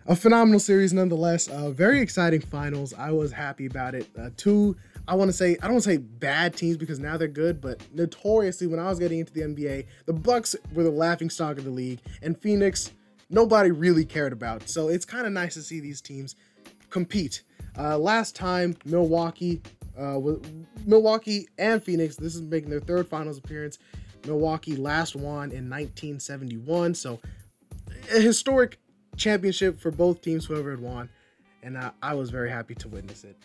A 0.07 0.15
phenomenal 0.15 0.59
series 0.59 0.93
nonetheless. 0.93 1.47
Uh, 1.49 1.71
very 1.71 1.99
exciting 1.99 2.39
finals. 2.41 2.93
I 2.93 3.11
was 3.11 3.31
happy 3.31 3.65
about 3.65 3.95
it. 3.95 4.07
Uh, 4.17 4.29
two, 4.37 4.77
I 5.07 5.15
want 5.15 5.29
to 5.29 5.33
say, 5.33 5.57
I 5.61 5.67
don't 5.67 5.81
say 5.81 5.97
bad 5.97 6.55
teams 6.55 6.77
because 6.77 6.99
now 6.99 7.17
they're 7.17 7.27
good, 7.27 7.61
but 7.61 7.81
notoriously 7.93 8.67
when 8.67 8.79
I 8.79 8.89
was 8.89 8.99
getting 8.99 9.19
into 9.19 9.33
the 9.33 9.41
NBA, 9.41 9.85
the 10.05 10.13
Bucks 10.13 10.55
were 10.73 10.83
the 10.83 10.89
laughing 10.89 11.29
stock 11.29 11.57
of 11.57 11.63
the 11.63 11.69
league, 11.69 11.99
and 12.21 12.39
Phoenix, 12.39 12.91
nobody 13.29 13.71
really 13.71 14.05
cared 14.05 14.33
about. 14.33 14.67
So 14.67 14.87
it's 14.89 15.05
kind 15.05 15.27
of 15.27 15.33
nice 15.33 15.53
to 15.55 15.61
see 15.61 15.79
these 15.79 16.01
teams 16.01 16.35
compete. 16.89 17.43
Uh, 17.77 17.97
last 17.97 18.35
time, 18.35 18.75
Milwaukee, 18.85 19.61
uh, 19.97 20.19
Milwaukee 20.85 21.47
and 21.57 21.83
Phoenix. 21.83 22.15
This 22.15 22.35
is 22.35 22.41
making 22.41 22.69
their 22.69 22.79
third 22.79 23.07
finals 23.07 23.37
appearance. 23.37 23.79
Milwaukee 24.25 24.75
last 24.75 25.15
won 25.15 25.51
in 25.51 25.69
1971. 25.69 26.95
So 26.95 27.19
a 28.13 28.19
historic 28.19 28.79
championship 29.17 29.79
for 29.79 29.91
both 29.91 30.21
teams, 30.21 30.45
whoever 30.45 30.71
had 30.71 30.79
won. 30.79 31.09
And 31.63 31.77
I, 31.77 31.91
I 32.01 32.13
was 32.13 32.29
very 32.29 32.49
happy 32.49 32.75
to 32.75 32.87
witness 32.87 33.23
it. 33.23 33.37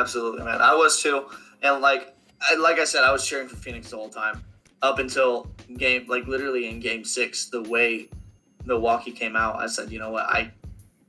Absolutely, 0.00 0.44
man. 0.44 0.60
I 0.60 0.74
was 0.74 1.02
too. 1.02 1.26
And 1.62 1.80
like, 1.80 2.14
I, 2.40 2.54
like 2.56 2.78
I 2.78 2.84
said, 2.84 3.02
I 3.02 3.12
was 3.12 3.26
cheering 3.26 3.48
for 3.48 3.56
Phoenix 3.56 3.90
the 3.90 3.96
whole 3.96 4.08
time 4.10 4.44
up 4.82 4.98
until 4.98 5.50
game, 5.78 6.06
like 6.08 6.26
literally 6.26 6.68
in 6.68 6.80
Game 6.80 7.04
Six, 7.04 7.46
the 7.48 7.62
way 7.62 8.08
Milwaukee 8.64 9.10
came 9.12 9.36
out. 9.36 9.56
I 9.56 9.66
said, 9.66 9.90
you 9.90 9.98
know 9.98 10.10
what, 10.10 10.26
I, 10.26 10.50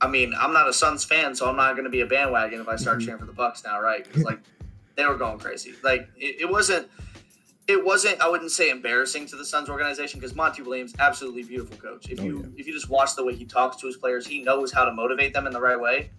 I 0.00 0.08
mean, 0.08 0.32
I'm 0.38 0.52
not 0.52 0.68
a 0.68 0.72
Suns 0.72 1.04
fan, 1.04 1.34
so 1.34 1.48
I'm 1.48 1.56
not 1.56 1.72
going 1.72 1.84
to 1.84 1.90
be 1.90 2.00
a 2.00 2.06
bandwagon 2.06 2.60
if 2.60 2.68
I 2.68 2.76
start 2.76 2.98
Mhm. 2.98 3.04
cheering 3.04 3.18
for 3.20 3.26
the 3.26 3.32
Bucks 3.32 3.62
now, 3.64 3.80
right? 3.80 4.10
'Cause, 4.10 4.22
like 4.24 4.38
they 4.96 5.04
were 5.06 5.16
going 5.16 5.38
crazy. 5.38 5.74
Like 5.82 6.08
it, 6.16 6.42
it 6.42 6.48
wasn't. 6.50 6.88
It 7.66 7.84
wasn't. 7.84 8.18
I 8.22 8.28
wouldn't 8.30 8.50
say 8.50 8.70
embarrassing 8.70 9.26
to 9.26 9.36
the 9.36 9.44
Suns 9.44 9.68
organization 9.68 10.18
because 10.18 10.34
Monty 10.34 10.62
Williams, 10.62 10.94
absolutely 10.98 11.42
beautiful 11.42 11.76
coach. 11.76 12.08
If 12.08 12.18
Oh, 12.20 12.24
you 12.24 12.38
yeah. 12.40 12.60
if 12.60 12.66
you 12.66 12.72
just 12.72 12.88
watch 12.88 13.14
the 13.14 13.22
way 13.24 13.34
he 13.34 13.44
talks 13.44 13.76
to 13.82 13.86
his 13.86 13.96
players, 13.98 14.26
he 14.26 14.40
knows 14.42 14.72
how 14.72 14.86
to 14.86 14.92
motivate 14.92 15.34
them 15.34 15.46
in 15.46 15.52
the 15.52 15.60
right 15.60 15.78
way. 15.78 16.10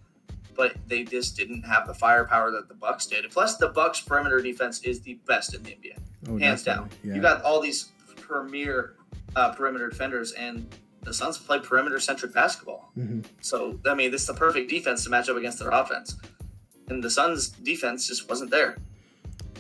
But 0.60 0.76
they 0.88 1.06
just 1.06 1.38
didn't 1.38 1.62
have 1.64 1.88
the 1.88 1.94
firepower 1.94 2.52
that 2.52 2.68
the 2.68 2.74
Bucks 2.74 3.06
did. 3.06 3.24
Plus, 3.32 3.56
the 3.56 3.70
Bucks 3.70 4.02
perimeter 4.02 4.42
defense 4.42 4.82
is 4.82 5.00
the 5.00 5.14
best 5.26 5.56
in 5.56 5.64
the 5.64 5.70
NBA 5.72 5.96
Oh, 6.30 6.38
hands 6.38 6.64
down. 6.66 6.90
Yeah. 7.02 7.16
You 7.16 7.22
got 7.22 7.42
all 7.44 7.62
these 7.62 7.92
premier 8.18 8.96
uh, 9.38 9.54
perimeter 9.54 9.88
defenders, 9.88 10.34
and 10.34 10.68
the 11.04 11.14
Suns 11.14 11.38
play 11.38 11.60
perimeter 11.60 11.98
centric 12.02 12.34
basketball. 12.34 12.92
Mhm. 12.98 13.24
So 13.40 13.80
I 13.86 13.94
mean, 13.94 14.12
this 14.12 14.20
is 14.24 14.28
the 14.28 14.34
perfect 14.34 14.70
defense 14.70 15.06
to 15.06 15.10
match 15.10 15.30
up 15.30 15.38
against 15.38 15.60
their 15.60 15.70
offense, 15.70 16.18
and 16.90 17.02
the 17.02 17.10
Suns' 17.10 17.48
defense 17.48 18.06
just 18.06 18.28
wasn't 18.30 18.52
there. 18.52 18.76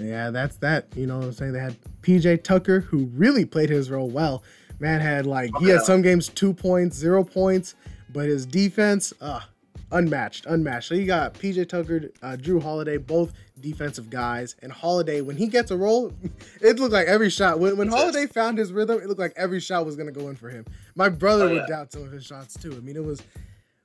Yeah, 0.02 0.32
that's 0.32 0.58
that. 0.58 0.88
You 0.98 1.08
know 1.08 1.20
what 1.20 1.28
I'm 1.28 1.32
saying? 1.34 1.54
They 1.54 1.60
had 1.62 1.78
PJ 2.02 2.44
Tucker, 2.44 2.82
who 2.82 3.06
really 3.16 3.46
played 3.46 3.70
his 3.70 3.90
role 3.90 4.10
well. 4.10 4.44
Man 4.82 5.00
had 5.00 5.26
like 5.26 5.52
he 5.62 5.70
had 5.70 5.84
some 5.84 6.02
games 6.02 6.28
two 6.28 6.54
points, 6.54 6.98
zero 6.98 7.24
points, 7.24 7.76
but 8.12 8.26
his 8.28 8.46
defense, 8.46 9.14
uh, 9.22 9.40
unmatched, 9.92 10.46
unmatched. 10.46 10.88
So 10.90 10.96
you 10.96 11.06
got 11.06 11.34
PJ 11.34 11.68
Tucker, 11.70 12.10
uh, 12.22 12.38
Jrue 12.40 12.62
Holiday, 12.62 12.98
both 12.98 13.34
defensive 13.60 14.10
guys. 14.10 14.56
And 14.62 14.72
Holiday, 14.72 15.22
when 15.22 15.36
he 15.38 15.48
gets 15.48 15.72
a 15.72 15.78
roll, 15.78 16.14
it 16.62 16.80
looked 16.80 16.94
like 16.94 17.08
every 17.08 17.30
shot. 17.30 17.60
When, 17.60 17.78
when 17.78 17.88
Holiday 17.90 18.28
found 18.28 18.58
his 18.58 18.72
rhythm, 18.72 19.00
it 19.02 19.08
looked 19.08 19.20
like 19.20 19.34
every 19.36 19.60
shot 19.60 19.86
was 19.86 19.96
gonna 19.96 20.12
go 20.12 20.30
in 20.30 20.36
for 20.36 20.50
him. 20.50 20.66
My 20.96 21.10
brother 21.10 21.46
Oh, 21.50 21.54
would 21.54 21.68
doubt 21.68 21.92
some 21.92 22.04
of 22.04 22.12
his 22.12 22.26
shots 22.26 22.54
too. 22.56 22.72
I 22.72 22.80
mean, 22.80 22.96
it 22.96 23.04
was 23.04 23.22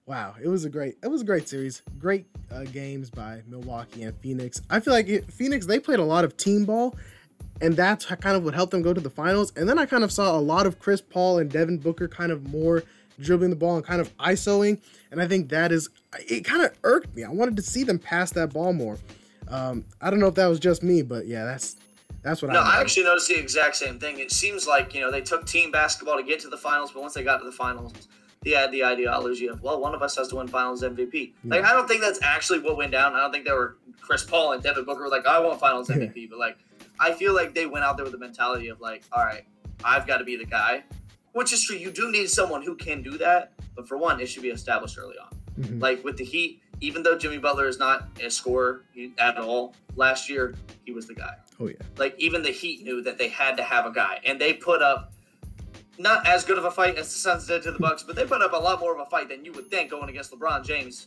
Wow, 0.06 0.34
it 0.42 0.48
was 0.48 0.66
a 0.66 0.68
great, 0.68 0.96
it 1.02 1.08
was 1.08 1.22
a 1.22 1.24
great 1.24 1.48
series. 1.48 1.80
Great 1.98 2.26
uh, 2.52 2.64
games 2.64 3.08
by 3.08 3.40
Milwaukee 3.48 4.02
and 4.02 4.14
Phoenix. 4.18 4.60
I 4.68 4.80
feel 4.80 4.92
like 4.92 5.08
it, 5.08 5.32
Phoenix 5.32 5.64
they 5.64 5.80
played 5.80 5.98
a 5.98 6.04
lot 6.04 6.24
of 6.24 6.36
team 6.36 6.66
ball, 6.66 6.94
and 7.62 7.74
that's 7.74 8.04
kind 8.04 8.36
of 8.36 8.44
what 8.44 8.52
helped 8.52 8.72
them 8.72 8.82
go 8.82 8.92
to 8.92 9.00
the 9.00 9.08
finals. 9.08 9.50
And 9.56 9.66
then 9.66 9.78
I 9.78 9.86
kind 9.86 10.04
of 10.04 10.12
saw 10.12 10.36
a 10.36 10.40
lot 10.40 10.66
of 10.66 10.78
Chris 10.78 11.00
Paul 11.00 11.38
and 11.38 11.50
Devin 11.50 11.78
Booker 11.78 12.06
kind 12.06 12.32
of 12.32 12.46
more 12.52 12.82
dribbling 13.20 13.50
the 13.50 13.56
ball 13.56 13.76
and 13.76 13.84
kind 13.84 14.00
of 14.00 14.16
isoing, 14.18 14.80
and 15.10 15.20
I 15.20 15.28
think 15.28 15.48
that 15.50 15.72
is 15.72 15.88
it. 16.28 16.44
Kind 16.44 16.62
of 16.62 16.72
irked 16.82 17.14
me. 17.14 17.24
I 17.24 17.30
wanted 17.30 17.56
to 17.56 17.62
see 17.62 17.84
them 17.84 17.98
pass 17.98 18.30
that 18.32 18.52
ball 18.52 18.72
more. 18.72 18.98
Um, 19.48 19.84
I 20.00 20.10
don't 20.10 20.20
know 20.20 20.28
if 20.28 20.34
that 20.36 20.46
was 20.46 20.58
just 20.58 20.82
me, 20.82 21.02
but 21.02 21.26
yeah, 21.26 21.44
that's 21.44 21.76
that's 22.22 22.42
what 22.42 22.52
No, 22.52 22.60
I. 22.60 22.76
I 22.76 22.80
actually 22.80 23.04
noticed 23.04 23.28
the 23.28 23.38
exact 23.38 23.76
same 23.76 23.98
thing. 23.98 24.18
It 24.18 24.32
seems 24.32 24.66
like 24.66 24.94
you 24.94 25.00
know 25.00 25.10
they 25.10 25.20
took 25.20 25.46
team 25.46 25.70
basketball 25.70 26.16
to 26.16 26.22
get 26.22 26.40
to 26.40 26.48
the 26.48 26.56
finals, 26.56 26.92
but 26.92 27.02
once 27.02 27.14
they 27.14 27.22
got 27.22 27.38
to 27.38 27.44
the 27.44 27.52
finals, 27.52 27.92
they 28.42 28.50
had 28.52 28.72
the 28.72 28.84
ideology 28.84 29.48
of 29.48 29.62
well, 29.62 29.80
one 29.80 29.94
of 29.94 30.02
us 30.02 30.16
has 30.16 30.28
to 30.28 30.36
win 30.36 30.48
Finals 30.48 30.82
MVP. 30.82 31.32
Like 31.44 31.62
Yeah. 31.62 31.70
I 31.70 31.72
don't 31.72 31.88
think 31.88 32.00
that's 32.00 32.22
actually 32.22 32.60
what 32.60 32.76
went 32.76 32.92
down. 32.92 33.14
I 33.14 33.20
don't 33.20 33.32
think 33.32 33.44
they 33.44 33.52
were 33.52 33.76
Chris 34.00 34.22
Paul 34.22 34.52
and 34.52 34.62
Devin 34.62 34.84
Booker 34.84 35.02
were 35.02 35.08
like 35.08 35.26
I 35.26 35.38
want 35.40 35.60
Finals 35.60 35.88
MVP, 35.88 36.28
but 36.30 36.38
like 36.38 36.58
I 37.00 37.12
feel 37.12 37.34
like 37.34 37.54
they 37.54 37.66
went 37.66 37.84
out 37.84 37.96
there 37.96 38.04
with 38.04 38.12
the 38.12 38.18
mentality 38.18 38.68
of 38.68 38.80
like, 38.80 39.02
all 39.12 39.24
right, 39.24 39.44
I've 39.82 40.06
got 40.06 40.18
to 40.18 40.24
be 40.24 40.36
the 40.36 40.44
guy, 40.44 40.84
which 41.34 41.52
is 41.52 41.62
true. 41.64 41.76
You 41.76 41.90
do 41.90 42.10
need 42.10 42.30
someone 42.30 42.62
who 42.62 42.74
can 42.74 43.02
do 43.02 43.18
that, 43.18 43.52
but 43.76 43.86
for 43.86 43.98
one, 43.98 44.20
it 44.20 44.26
should 44.26 44.42
be 44.42 44.50
established 44.50 44.96
early 44.98 45.16
on. 45.18 45.28
Mhm. 45.60 45.82
Like 45.82 46.02
with 46.02 46.16
the 46.16 46.24
Heat, 46.24 46.62
even 46.80 47.02
though 47.02 47.18
Jimmy 47.18 47.38
Butler 47.38 47.68
is 47.68 47.78
not 47.78 48.08
a 48.22 48.30
scorer 48.30 48.84
at 49.18 49.36
all, 49.36 49.74
last 49.96 50.28
year 50.30 50.54
he 50.84 50.92
was 50.92 51.06
the 51.06 51.14
guy 51.14 51.34
Oh 51.60 51.68
yeah, 51.68 51.76
like 51.98 52.14
even 52.18 52.42
the 52.42 52.50
Heat 52.50 52.82
knew 52.82 53.02
that 53.02 53.18
they 53.18 53.28
had 53.28 53.56
to 53.58 53.62
have 53.62 53.86
a 53.86 53.92
guy, 53.92 54.20
and 54.24 54.40
they 54.40 54.52
put 54.54 54.82
up 54.82 55.12
not 55.98 56.26
as 56.26 56.44
good 56.44 56.58
of 56.58 56.64
a 56.64 56.70
fight 56.70 56.96
as 56.96 57.12
the 57.12 57.18
Suns 57.18 57.46
did 57.46 57.62
to 57.62 57.70
the 57.70 57.78
Bucks, 57.78 58.02
but 58.02 58.16
they 58.16 58.24
put 58.24 58.42
up 58.42 58.52
a 58.52 58.56
lot 58.56 58.80
more 58.80 58.92
of 58.92 59.00
a 59.00 59.08
fight 59.08 59.28
than 59.28 59.44
you 59.44 59.52
would 59.52 59.68
think 59.70 59.90
going 59.90 60.08
against 60.08 60.32
LeBron 60.32 60.64
James, 60.64 61.06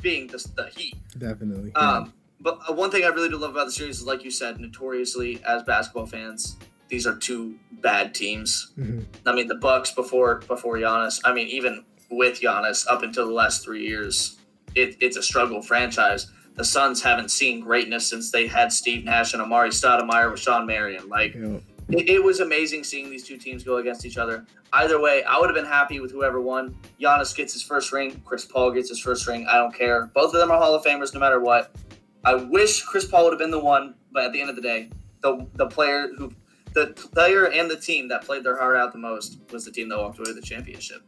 being 0.00 0.26
the, 0.28 0.38
the 0.56 0.68
Heat. 0.68 0.96
definitely. 1.18 1.74
Um, 1.74 2.14
but 2.40 2.58
uh, 2.68 2.72
one 2.72 2.90
thing 2.90 3.04
I 3.04 3.08
really 3.08 3.28
do 3.28 3.36
love 3.36 3.50
about 3.50 3.66
the 3.66 3.72
series 3.72 3.98
is, 4.00 4.06
like 4.06 4.24
you 4.24 4.30
said, 4.30 4.58
notoriously 4.58 5.42
as 5.46 5.62
basketball 5.64 6.06
fans, 6.06 6.56
these 6.88 7.06
are 7.06 7.14
two 7.16 7.56
bad 7.82 8.14
teams. 8.14 8.72
Mhm. 8.78 9.04
I 9.26 9.32
mean, 9.32 9.48
the 9.48 9.54
Bucks 9.56 9.90
before 9.92 10.36
before 10.48 10.76
Giannis. 10.76 11.20
I 11.24 11.32
mean, 11.32 11.48
even 11.48 11.84
with 12.10 12.40
Giannis, 12.40 12.86
up 12.88 13.02
until 13.02 13.26
the 13.26 13.32
last 13.32 13.64
three 13.64 13.86
years, 13.86 14.36
it, 14.74 14.96
it's 15.00 15.16
a 15.16 15.22
struggle 15.22 15.62
franchise. 15.62 16.30
The 16.54 16.64
Suns 16.64 17.02
haven't 17.02 17.30
seen 17.30 17.60
greatness 17.60 18.06
since 18.06 18.30
they 18.30 18.46
had 18.46 18.72
Steve 18.72 19.04
Nash 19.04 19.34
and 19.34 19.42
Amar'e 19.42 19.68
Stoudemire 19.68 20.30
with 20.30 20.40
Shawn 20.40 20.66
Marion. 20.66 21.08
Like 21.08 21.34
know, 21.34 21.60
it, 21.90 22.08
it 22.08 22.24
was 22.24 22.40
amazing 22.40 22.84
seeing 22.84 23.10
these 23.10 23.24
two 23.24 23.36
teams 23.36 23.62
go 23.62 23.76
against 23.76 24.06
each 24.06 24.16
other. 24.18 24.46
Either 24.72 25.00
way, 25.00 25.22
I 25.24 25.38
would 25.38 25.46
have 25.48 25.54
been 25.54 25.64
happy 25.66 26.00
with 26.00 26.10
whoever 26.10 26.40
won. 26.40 26.76
Giannis 27.00 27.34
gets 27.36 27.52
his 27.52 27.62
first 27.62 27.92
ring. 27.92 28.20
Chris 28.24 28.44
Paul 28.44 28.72
gets 28.72 28.88
his 28.88 28.98
first 29.00 29.26
ring. 29.26 29.46
I 29.46 29.56
don't 29.58 29.74
care. 29.74 30.06
Both 30.14 30.34
of 30.34 30.40
them 30.40 30.50
are 30.50 30.58
Hall 30.58 30.74
of 30.74 30.84
Famers, 30.84 31.14
no 31.14 31.20
matter 31.20 31.40
what. 31.40 31.72
I 32.24 32.34
wish 32.34 32.82
Chris 32.82 33.04
Paul 33.06 33.24
would 33.24 33.32
have 33.32 33.38
been 33.38 33.52
the 33.52 33.60
one, 33.60 33.94
but 34.12 34.24
at 34.24 34.32
the 34.32 34.40
end 34.40 34.50
of 34.50 34.56
the 34.56 34.62
day, 34.62 34.90
the 35.22 35.46
the 35.54 35.66
player 35.66 36.08
who, 36.16 36.32
the 36.76 36.88
player 36.88 37.46
and 37.46 37.70
the 37.70 37.76
team 37.76 38.06
that 38.08 38.22
played 38.22 38.44
their 38.44 38.56
heart 38.56 38.76
out 38.76 38.92
the 38.92 38.98
most 38.98 39.38
was 39.50 39.64
the 39.64 39.72
team 39.72 39.88
that 39.88 39.98
walked 39.98 40.18
away 40.18 40.26
with 40.28 40.36
the 40.36 40.46
championship. 40.46 41.02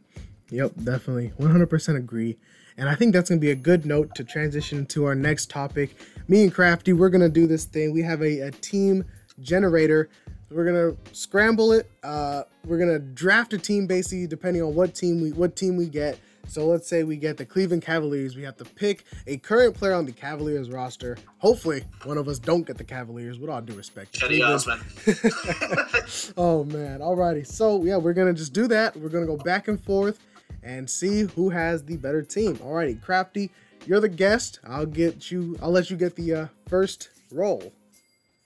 Yep, 0.49 0.71
definitely. 0.83 1.31
100% 1.39 1.95
agree. 1.95 2.37
And 2.75 2.89
I 2.89 2.95
think 2.95 3.13
that's 3.13 3.29
going 3.29 3.39
to 3.39 3.45
be 3.45 3.51
a 3.51 3.55
good 3.55 3.85
note 3.85 4.15
to 4.15 4.23
transition 4.23 4.87
to 4.87 5.05
our 5.05 5.13
next 5.13 5.51
topic. 5.51 5.95
Me 6.27 6.41
and 6.41 6.51
Crafty, 6.51 6.91
we're 6.91 7.09
going 7.09 7.21
to 7.21 7.29
do 7.29 7.45
this 7.45 7.65
thing. 7.65 7.93
We 7.93 8.01
have 8.01 8.23
a, 8.23 8.39
a 8.39 8.51
team 8.51 9.05
generator. 9.41 10.09
We're 10.49 10.65
going 10.65 10.95
to 10.95 11.15
scramble 11.15 11.71
it. 11.73 11.91
Uh, 12.01 12.43
we're 12.65 12.79
going 12.79 12.89
to 12.89 12.99
draft 12.99 13.53
a 13.53 13.59
team 13.59 13.85
basically 13.85 14.25
depending 14.25 14.63
on 14.63 14.73
what 14.73 14.95
team 14.95 15.21
we 15.21 15.33
what 15.33 15.55
team 15.55 15.77
we 15.77 15.87
get. 15.87 16.17
So 16.47 16.65
let's 16.65 16.87
say 16.87 17.03
we 17.03 17.17
get 17.17 17.37
the 17.37 17.45
Cleveland 17.45 17.83
Cavaliers. 17.83 18.35
We 18.35 18.43
have 18.43 18.57
to 18.57 18.65
pick 18.65 19.03
a 19.27 19.37
current 19.37 19.75
player 19.75 19.93
on 19.93 20.05
the 20.05 20.11
Cavaliers 20.11 20.69
roster. 20.69 21.17
Hopefully, 21.37 21.83
one 22.03 22.17
of 22.17 22.27
us 22.27 22.39
don't 22.39 22.65
get 22.65 22.77
the 22.77 22.83
Cavaliers. 22.83 23.39
With 23.39 23.49
all 23.49 23.61
due 23.61 23.73
respect, 23.73 24.13
to 24.13 24.21
Chetty 24.21 24.27
Cleveland. 24.27 24.53
Osman. 24.53 26.33
oh 26.37 26.63
man 26.63 26.99
alrighty 26.99 27.45
so 27.45 27.83
yeah 27.83 27.97
we're 27.97 28.13
gonna 28.13 28.33
just 28.33 28.53
do 28.53 28.67
that 28.67 28.95
we're 28.97 29.09
gonna 29.09 29.25
go 29.25 29.37
back 29.37 29.67
and 29.67 29.81
forth 29.83 30.19
and 30.63 30.89
see 30.89 31.21
who 31.35 31.49
has 31.49 31.83
the 31.83 31.97
better 31.97 32.21
team 32.21 32.55
alrighty 32.57 33.01
crafty 33.01 33.49
you're 33.85 33.99
the 33.99 34.09
guest 34.09 34.59
i'll 34.67 34.85
get 34.85 35.31
you 35.31 35.57
i'll 35.61 35.71
let 35.71 35.89
you 35.89 35.97
get 35.97 36.15
the 36.15 36.33
uh, 36.33 36.47
first 36.67 37.09
roll 37.31 37.71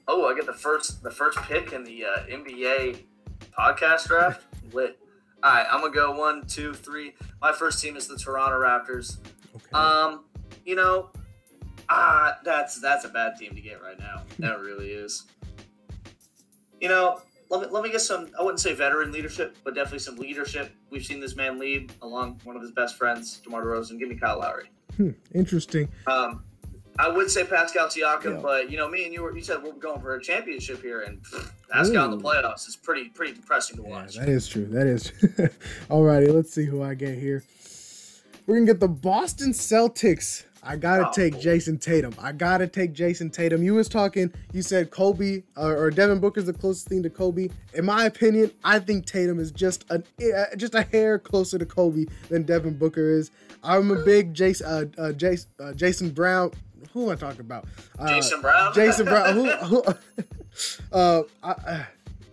oh, 0.08 0.26
I 0.26 0.36
get 0.36 0.46
the 0.46 0.54
first 0.54 1.04
the 1.04 1.12
first 1.12 1.38
pick 1.40 1.74
in 1.74 1.84
the 1.84 2.06
uh, 2.06 2.26
NBA 2.26 3.04
podcast 3.58 4.08
draft. 4.08 4.44
Lit. 4.74 4.98
All 5.44 5.54
right, 5.54 5.68
I'm 5.70 5.82
gonna 5.82 5.94
go 5.94 6.18
one, 6.18 6.46
two, 6.48 6.74
three. 6.74 7.14
My 7.42 7.52
first 7.52 7.82
team 7.82 7.98
is 7.98 8.08
the 8.08 8.16
Toronto 8.18 8.58
Raptors. 8.58 9.18
okay 9.54 9.66
Um, 9.74 10.24
you 10.66 10.76
know, 10.76 11.10
ah, 11.90 12.38
that's 12.46 12.80
that's 12.80 13.04
a 13.04 13.10
bad 13.10 13.36
team 13.38 13.54
to 13.54 13.60
get 13.62 13.82
right 13.82 14.00
now. 14.00 14.24
That 14.40 14.62
really 14.62 14.92
is. 14.92 15.26
You 16.80 16.88
know, 16.88 17.20
let 17.50 17.62
me 17.62 17.68
let 17.70 17.84
me 17.84 17.92
get 17.92 18.00
some. 18.00 18.30
I 18.40 18.42
wouldn't 18.42 18.62
say 18.62 18.74
veteran 18.74 19.12
leadership, 19.12 19.58
but 19.66 19.76
definitely 19.76 20.00
some 20.00 20.16
leadership. 20.16 20.72
We've 20.90 21.06
seen 21.06 21.20
this 21.20 21.36
man 21.36 21.60
lead 21.60 21.92
along 22.02 22.40
one 22.46 22.56
of 22.56 22.62
his 22.62 22.72
best 22.72 22.96
friends, 22.98 23.42
DeMar 23.44 23.66
DeRozan. 23.66 24.00
Give 24.00 24.08
me 24.08 24.16
Kyle 24.16 24.40
Lowry. 24.40 24.70
Hmm, 24.96 25.10
interesting 25.34 25.90
Um, 26.08 26.44
I 27.00 27.08
would 27.10 27.30
say 27.32 27.44
Pascal 27.44 27.88
Siakam, 27.88 28.24
Yeah. 28.36 28.40
but 28.42 28.70
you 28.72 28.78
know, 28.78 28.88
me 28.88 29.06
and 29.06 29.14
you 29.14 29.24
were 29.24 29.36
you 29.36 29.44
said 29.44 29.64
we're 29.64 29.74
going 29.74 30.00
for 30.02 30.16
a 30.16 30.22
championship 30.22 30.82
here, 30.82 31.02
and 31.02 31.22
Pascal 31.70 32.06
in 32.06 32.18
the 32.18 32.24
playoffs 32.24 32.68
is 32.68 32.76
pretty 32.76 33.10
pretty 33.10 33.34
depressing 33.34 33.78
to 33.78 33.84
yeah, 33.84 33.90
watch. 33.90 34.16
that 34.16 34.30
is 34.30 34.48
true 34.48 34.66
that 34.68 34.86
is 34.88 35.12
alrighty 35.90 36.32
let's 36.34 36.52
see 36.54 36.66
who 36.66 36.84
i 36.84 36.94
get 36.94 37.18
here 37.18 37.44
we're 38.46 38.56
gonna 38.56 38.66
get 38.68 38.80
the 38.80 38.88
boston 38.88 39.52
celtics 39.52 40.46
I 40.66 40.78
gotta 40.78 41.10
Oh, 41.10 41.12
take 41.12 41.34
boy. 41.34 41.40
Jayson 41.42 41.78
Tatum. 41.78 42.14
I 42.18 42.32
gotta 42.32 42.68
take 42.68 42.94
Jayson 42.94 43.30
Tatum. 43.34 43.64
You 43.64 43.74
was 43.74 43.90
talking. 43.90 44.32
You 44.54 44.62
said 44.62 44.92
Kobe 44.92 45.44
or, 45.58 45.76
or 45.76 45.92
Devin 45.92 46.20
Booker's 46.22 46.46
the 46.46 46.54
closest 46.54 46.88
thing 46.88 47.04
to 47.04 47.10
Kobe. 47.10 47.50
In 47.74 47.84
my 47.84 48.06
opinion, 48.06 48.50
I 48.64 48.80
think 48.80 49.06
Tatum 49.06 49.42
is 49.42 49.52
just 49.52 49.84
a 49.90 49.96
uh, 49.96 50.56
just 50.56 50.74
a 50.74 50.84
hair 50.84 51.20
closer 51.20 51.60
to 51.60 51.66
Kobe 51.66 52.06
than 52.30 52.44
Devin 52.44 52.78
Booker 52.78 53.10
is. 53.12 53.30
I'm 53.62 53.92
a 53.92 54.06
big 54.06 54.34
Jason 54.34 54.66
uh, 54.66 54.86
uh, 55.02 55.12
Jason, 55.12 55.50
uh, 55.60 55.74
Jason 55.74 56.12
Brown. 56.12 56.52
Who 56.94 57.06
am 57.06 57.10
I 57.10 57.16
talking 57.16 57.42
about? 57.42 57.66
Uh, 57.98 58.08
Jason 58.08 58.42
Brown. 58.42 58.74
Jason 58.74 59.06
Brown. 59.06 59.34
Who? 59.34 59.50
who 59.52 59.84
uh, 60.92 61.24
I, 61.42 61.52
uh, 61.52 61.84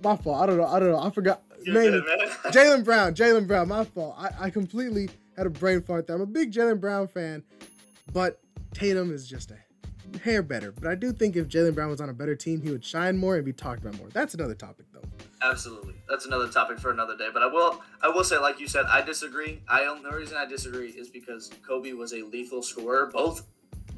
my 0.03 0.17
fault. 0.17 0.43
I 0.43 0.47
don't 0.47 0.59
know. 0.59 0.67
I 0.67 0.79
don't 0.79 0.91
know. 0.91 1.01
I 1.01 1.11
forgot. 1.11 1.43
You're 1.63 1.75
Name 1.75 1.93
good, 1.93 2.05
it. 2.07 2.19
man. 2.19 2.29
Jaylen 2.53 2.85
Brown, 2.85 3.15
Jaylen 3.15 3.47
Brown, 3.47 3.69
my 3.69 3.85
fault. 3.85 4.15
I, 4.19 4.47
I 4.47 4.51
completely 4.51 5.11
had 5.37 5.47
a 5.47 5.51
brain 5.51 5.83
fart 5.83 6.07
there. 6.07 6.17
I'm 6.17 6.23
a 6.23 6.27
big 6.27 6.53
Jaylen 6.53 6.81
Brown 6.81 7.07
fan, 7.07 7.43
but 8.13 8.41
Tatum 8.73 9.13
is 9.13 9.29
just 9.29 9.51
a 9.51 10.19
hair 10.19 10.43
better. 10.43 10.73
But 10.73 10.89
I 10.89 10.95
do 10.95 11.13
think 11.13 11.37
if 11.37 11.49
Jaylen 11.49 11.75
Brown 11.75 11.91
was 11.91 12.01
on 12.01 12.09
a 12.09 12.15
better 12.15 12.35
team, 12.35 12.63
he 12.63 12.71
would 12.71 12.85
shine 12.85 13.17
more 13.19 13.37
and 13.37 13.45
be 13.45 13.53
talked 13.53 13.83
about 13.83 13.99
more. 13.99 14.09
That's 14.09 14.33
another 14.35 14.55
topic, 14.55 14.87
though. 14.93 15.03
Absolutely, 15.43 15.95
that's 16.09 16.27
another 16.27 16.49
topic 16.49 16.79
for 16.79 16.91
another 16.91 17.17
day. 17.17 17.29
But 17.33 17.43
I 17.43 17.47
will, 17.47 17.83
I 18.03 18.09
will 18.09 18.25
say, 18.25 18.39
like 18.39 18.59
you 18.59 18.69
said, 18.69 18.87
I 18.87 19.03
disagree. 19.03 19.63
I 19.69 19.85
the 20.03 20.17
reason 20.17 20.37
I 20.39 20.47
disagree 20.47 20.89
is 20.89 21.09
because 21.09 21.51
Kobe 21.67 21.93
was 21.93 22.13
a 22.13 22.23
lethal 22.23 22.63
scorer. 22.63 23.07
Both, 23.13 23.47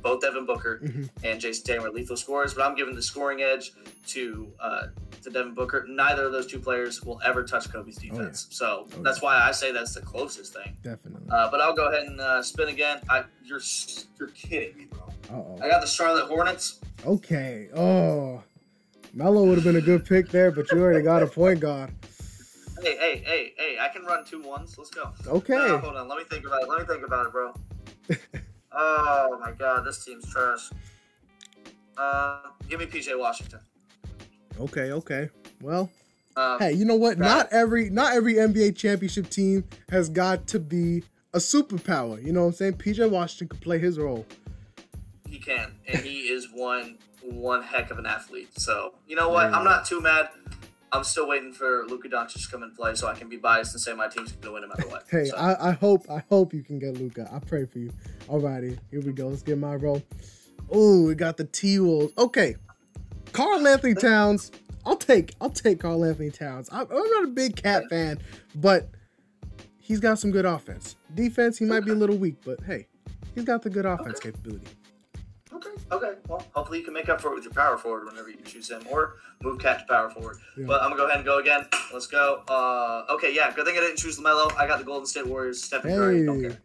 both 0.03 0.21
Devin 0.21 0.45
Booker 0.47 0.81
Mhm. 0.83 1.09
and 1.25 1.41
Jayson 1.41 1.65
Tatum 1.65 1.85
are 1.85 1.91
lethal 1.91 2.17
scorers. 2.17 2.55
But 2.55 2.65
I'm 2.67 2.75
giving 2.75 2.95
the 2.95 3.03
scoring 3.03 3.43
edge 3.43 3.73
to 4.09 4.53
uh, 4.61 4.87
to 5.23 5.31
Devin 5.31 5.55
Booker. 5.55 5.85
Neither 5.89 6.27
of 6.27 6.33
those 6.33 6.47
two 6.47 6.59
players 6.59 7.03
will 7.03 7.21
ever 7.25 7.45
touch 7.45 7.71
Kobe's 7.73 7.99
Oh, 7.99 8.03
defense. 8.17 8.47
So 8.51 8.89
Oh, 8.97 9.03
that's 9.03 9.23
why 9.23 9.39
I 9.41 9.53
say 9.53 9.71
that's 9.73 9.95
the 9.95 10.01
closest 10.03 10.53
thing. 10.55 10.77
Definitely. 10.83 11.29
Uh, 11.31 11.51
but 11.51 11.61
I'll 11.61 11.75
go 11.75 11.89
ahead 11.89 12.05
and 12.07 12.21
uh, 12.21 12.43
spin 12.43 12.69
again. 12.69 13.01
I, 13.09 13.25
you're 13.45 13.61
you're 14.19 14.29
kidding 14.31 14.77
me, 14.77 14.87
bro. 14.87 15.01
Uh 15.31 15.35
oh. 15.35 15.59
I 15.63 15.69
got 15.69 15.81
the 15.81 15.87
Charlotte 15.87 16.27
Hornets. 16.27 16.81
Okay. 17.07 17.69
Oh, 17.75 18.43
Melo 19.15 19.45
would 19.45 19.55
have 19.57 19.65
been 19.65 19.77
a 19.77 19.81
good 19.81 20.05
pick 20.05 20.29
there, 20.31 20.51
but 20.51 20.71
you 20.73 20.81
already 20.83 21.03
got 21.03 21.23
a 21.23 21.27
point 21.27 21.61
guard. 21.61 21.91
Hey, 22.83 22.97
hey, 22.97 23.23
hey, 23.25 23.55
hey! 23.57 23.79
I 23.81 23.89
can 23.89 24.03
run 24.05 24.25
two 24.25 24.43
ones. 24.43 24.77
Let's 24.77 24.91
go. 24.91 25.13
Okay. 25.29 25.69
Hold 25.79 25.95
on. 25.97 26.09
Let 26.09 26.19
me 26.19 26.25
think 26.25 26.45
about 26.47 26.63
it. 26.63 26.69
Let 26.69 26.81
me 26.81 26.87
think 26.87 27.07
about 27.07 27.27
it, 27.27 27.33
bro. 27.33 27.53
oh 28.75 29.39
my 29.41 29.53
god, 29.53 29.85
this 29.85 30.05
team's 30.05 30.31
trash. 30.33 30.71
Uh, 31.97 32.39
give 32.69 32.81
me 32.81 32.87
PJ 32.87 33.19
Washington. 33.19 33.61
Okay. 34.61 34.93
Okay. 34.93 35.29
Well, 35.61 35.91
Um, 36.37 36.59
hey, 36.59 36.73
you 36.73 36.85
know 36.85 36.95
what? 36.97 37.19
Not 37.19 37.49
every 37.53 37.91
not 37.91 38.15
every 38.15 38.35
NBA 38.35 38.77
championship 38.77 39.29
team 39.29 39.65
has 39.91 40.09
got 40.09 40.47
to 40.49 40.59
be 40.59 41.03
a 41.35 41.39
superpower. 41.39 42.23
You 42.25 42.33
know 42.33 42.43
what 42.43 42.47
I'm 42.49 42.53
saying? 42.55 42.73
PJ 42.75 43.11
Washington 43.11 43.49
could 43.49 43.61
play 43.61 43.79
his 43.79 43.99
role. 43.99 44.27
He 45.29 45.39
can, 45.39 45.73
and 45.87 45.99
he 46.01 46.29
is 46.29 46.49
one 46.53 46.99
one 47.23 47.63
heck 47.63 47.91
of 47.91 47.99
an 47.99 48.07
athlete. 48.07 48.59
So 48.59 48.95
you 49.07 49.17
know 49.17 49.29
what? 49.29 49.53
I'm 49.53 49.65
not 49.65 49.85
too 49.87 50.01
mad. 50.01 50.29
I'm 50.93 51.05
still 51.05 51.27
waiting 51.27 51.53
for 51.53 51.87
Luka 51.89 52.09
Doncic 52.09 52.45
to 52.45 52.51
come 52.51 52.63
and 52.63 52.75
play, 52.75 52.95
so 52.95 53.09
I 53.09 53.15
can 53.15 53.29
be 53.29 53.37
biased 53.39 53.73
and 53.75 53.81
say 53.81 53.95
my 53.95 54.09
team's 54.09 54.33
gonna 54.33 54.53
win 54.53 54.63
no 54.63 54.69
matter 54.69 54.87
what. 54.89 55.05
Hey, 55.11 55.25
So, 55.25 55.37
I, 55.37 55.71
I 55.71 55.73
hope 55.73 56.05
I 56.11 56.23
hope 56.29 56.53
you 56.53 56.63
can 56.63 56.79
get 56.79 56.99
Luka. 56.99 57.29
I 57.33 57.39
pray 57.39 57.65
for 57.65 57.79
you. 57.79 57.91
Alrighty, 58.29 58.79
here 58.91 59.01
we 59.01 59.13
go. 59.13 59.29
Let's 59.29 59.43
get 59.43 59.57
my 59.59 59.75
roll. 59.75 60.03
Oh, 60.71 61.05
we 61.07 61.15
got 61.15 61.37
the 61.39 61.45
T 61.45 61.79
Wolves. 61.81 62.13
Okay, 62.19 62.57
Karl-Anthony 63.33 63.95
Towns. 63.95 64.51
I'll 64.85 64.97
take 64.97 65.35
I'll 65.41 65.51
take 65.51 65.81
Karl-Anthony 65.81 66.31
Towns. 66.31 66.69
I, 66.71 66.83
I'm 66.83 66.89
not 66.91 67.25
a 67.25 67.29
big 67.29 67.57
KAT 67.57 67.89
fan, 67.89 68.19
but 68.57 68.89
he's 69.79 70.01
got 70.01 70.19
some 70.19 70.31
good 70.31 70.45
offense. 70.45 70.97
Defense, 71.15 71.57
he 71.59 71.65
might 71.65 71.85
be 71.85 71.93
a 71.93 71.95
little 71.95 72.17
weak, 72.17 72.37
but 72.45 72.61
hey, 72.65 72.87
he's 73.35 73.45
got 73.45 73.63
the 73.63 73.71
good 73.71 73.87
offense 73.87 74.19
Okay. 74.19 74.31
capability. 74.33 74.67
Okay, 75.67 75.71
okay. 75.93 76.19
Well, 76.29 76.45
hopefully 76.55 76.79
you 76.79 76.85
can 76.85 76.95
make 76.95 77.09
up 77.09 77.21
for 77.21 77.33
it 77.33 77.35
with 77.37 77.45
your 77.45 77.53
power 77.53 77.79
forward 77.79 78.05
whenever 78.07 78.29
you 78.31 78.37
choose 78.45 78.71
him, 78.71 78.83
or 78.91 79.15
move 79.43 79.59
KAT 79.61 79.81
to 79.81 79.85
power 79.87 80.11
forward. 80.11 80.39
Yeah. 80.59 80.65
But 80.67 80.83
I'm 80.83 80.91
gonna 80.91 81.01
go 81.01 81.07
ahead 81.07 81.19
and 81.19 81.25
go 81.25 81.39
again. 81.39 81.67
Let's 81.93 82.07
go. 82.07 82.43
Uh, 82.49 83.05
okay, 83.15 83.33
yeah. 83.35 83.53
Good 83.53 83.65
thing 83.67 83.77
I 83.77 83.81
didn't 83.81 83.97
choose 83.99 84.19
Lamelo. 84.19 84.53
I 84.59 84.67
got 84.67 84.79
the 84.79 84.85
Golden 84.85 85.07
State 85.07 85.27
Warriors. 85.27 85.63
Stephen 85.63 85.91
Curry. 85.95 86.27
Don't 86.27 86.41
care. 86.41 86.59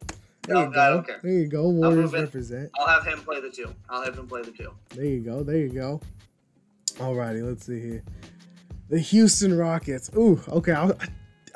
there 0.43 0.55
No, 0.55 0.61
you 0.63 0.67
I 0.69 0.73
go. 0.73 0.93
don't 0.95 1.07
care. 1.07 1.19
There 1.23 1.31
you 1.31 1.47
go. 1.47 1.69
Warriors 1.69 1.95
moving. 2.11 2.21
represent. 2.21 2.71
I'll 2.79 2.87
have 2.87 3.05
him 3.05 3.19
play 3.19 3.39
the 3.41 3.49
two. 3.49 3.73
I'll 3.89 4.03
have 4.03 4.17
him 4.17 4.27
play 4.27 4.41
the 4.41 4.51
two. 4.51 4.71
There 4.89 5.05
you 5.05 5.19
go. 5.21 5.43
There 5.43 5.57
you 5.57 5.69
go. 5.69 6.01
Alrighty, 6.95 7.45
let's 7.47 7.65
see 7.65 7.79
here. 7.79 8.03
The 8.89 8.99
Houston 8.99 9.55
Rockets. 9.57 10.09
Ooh, 10.17 10.39
okay. 10.47 10.71
I, 10.71 10.89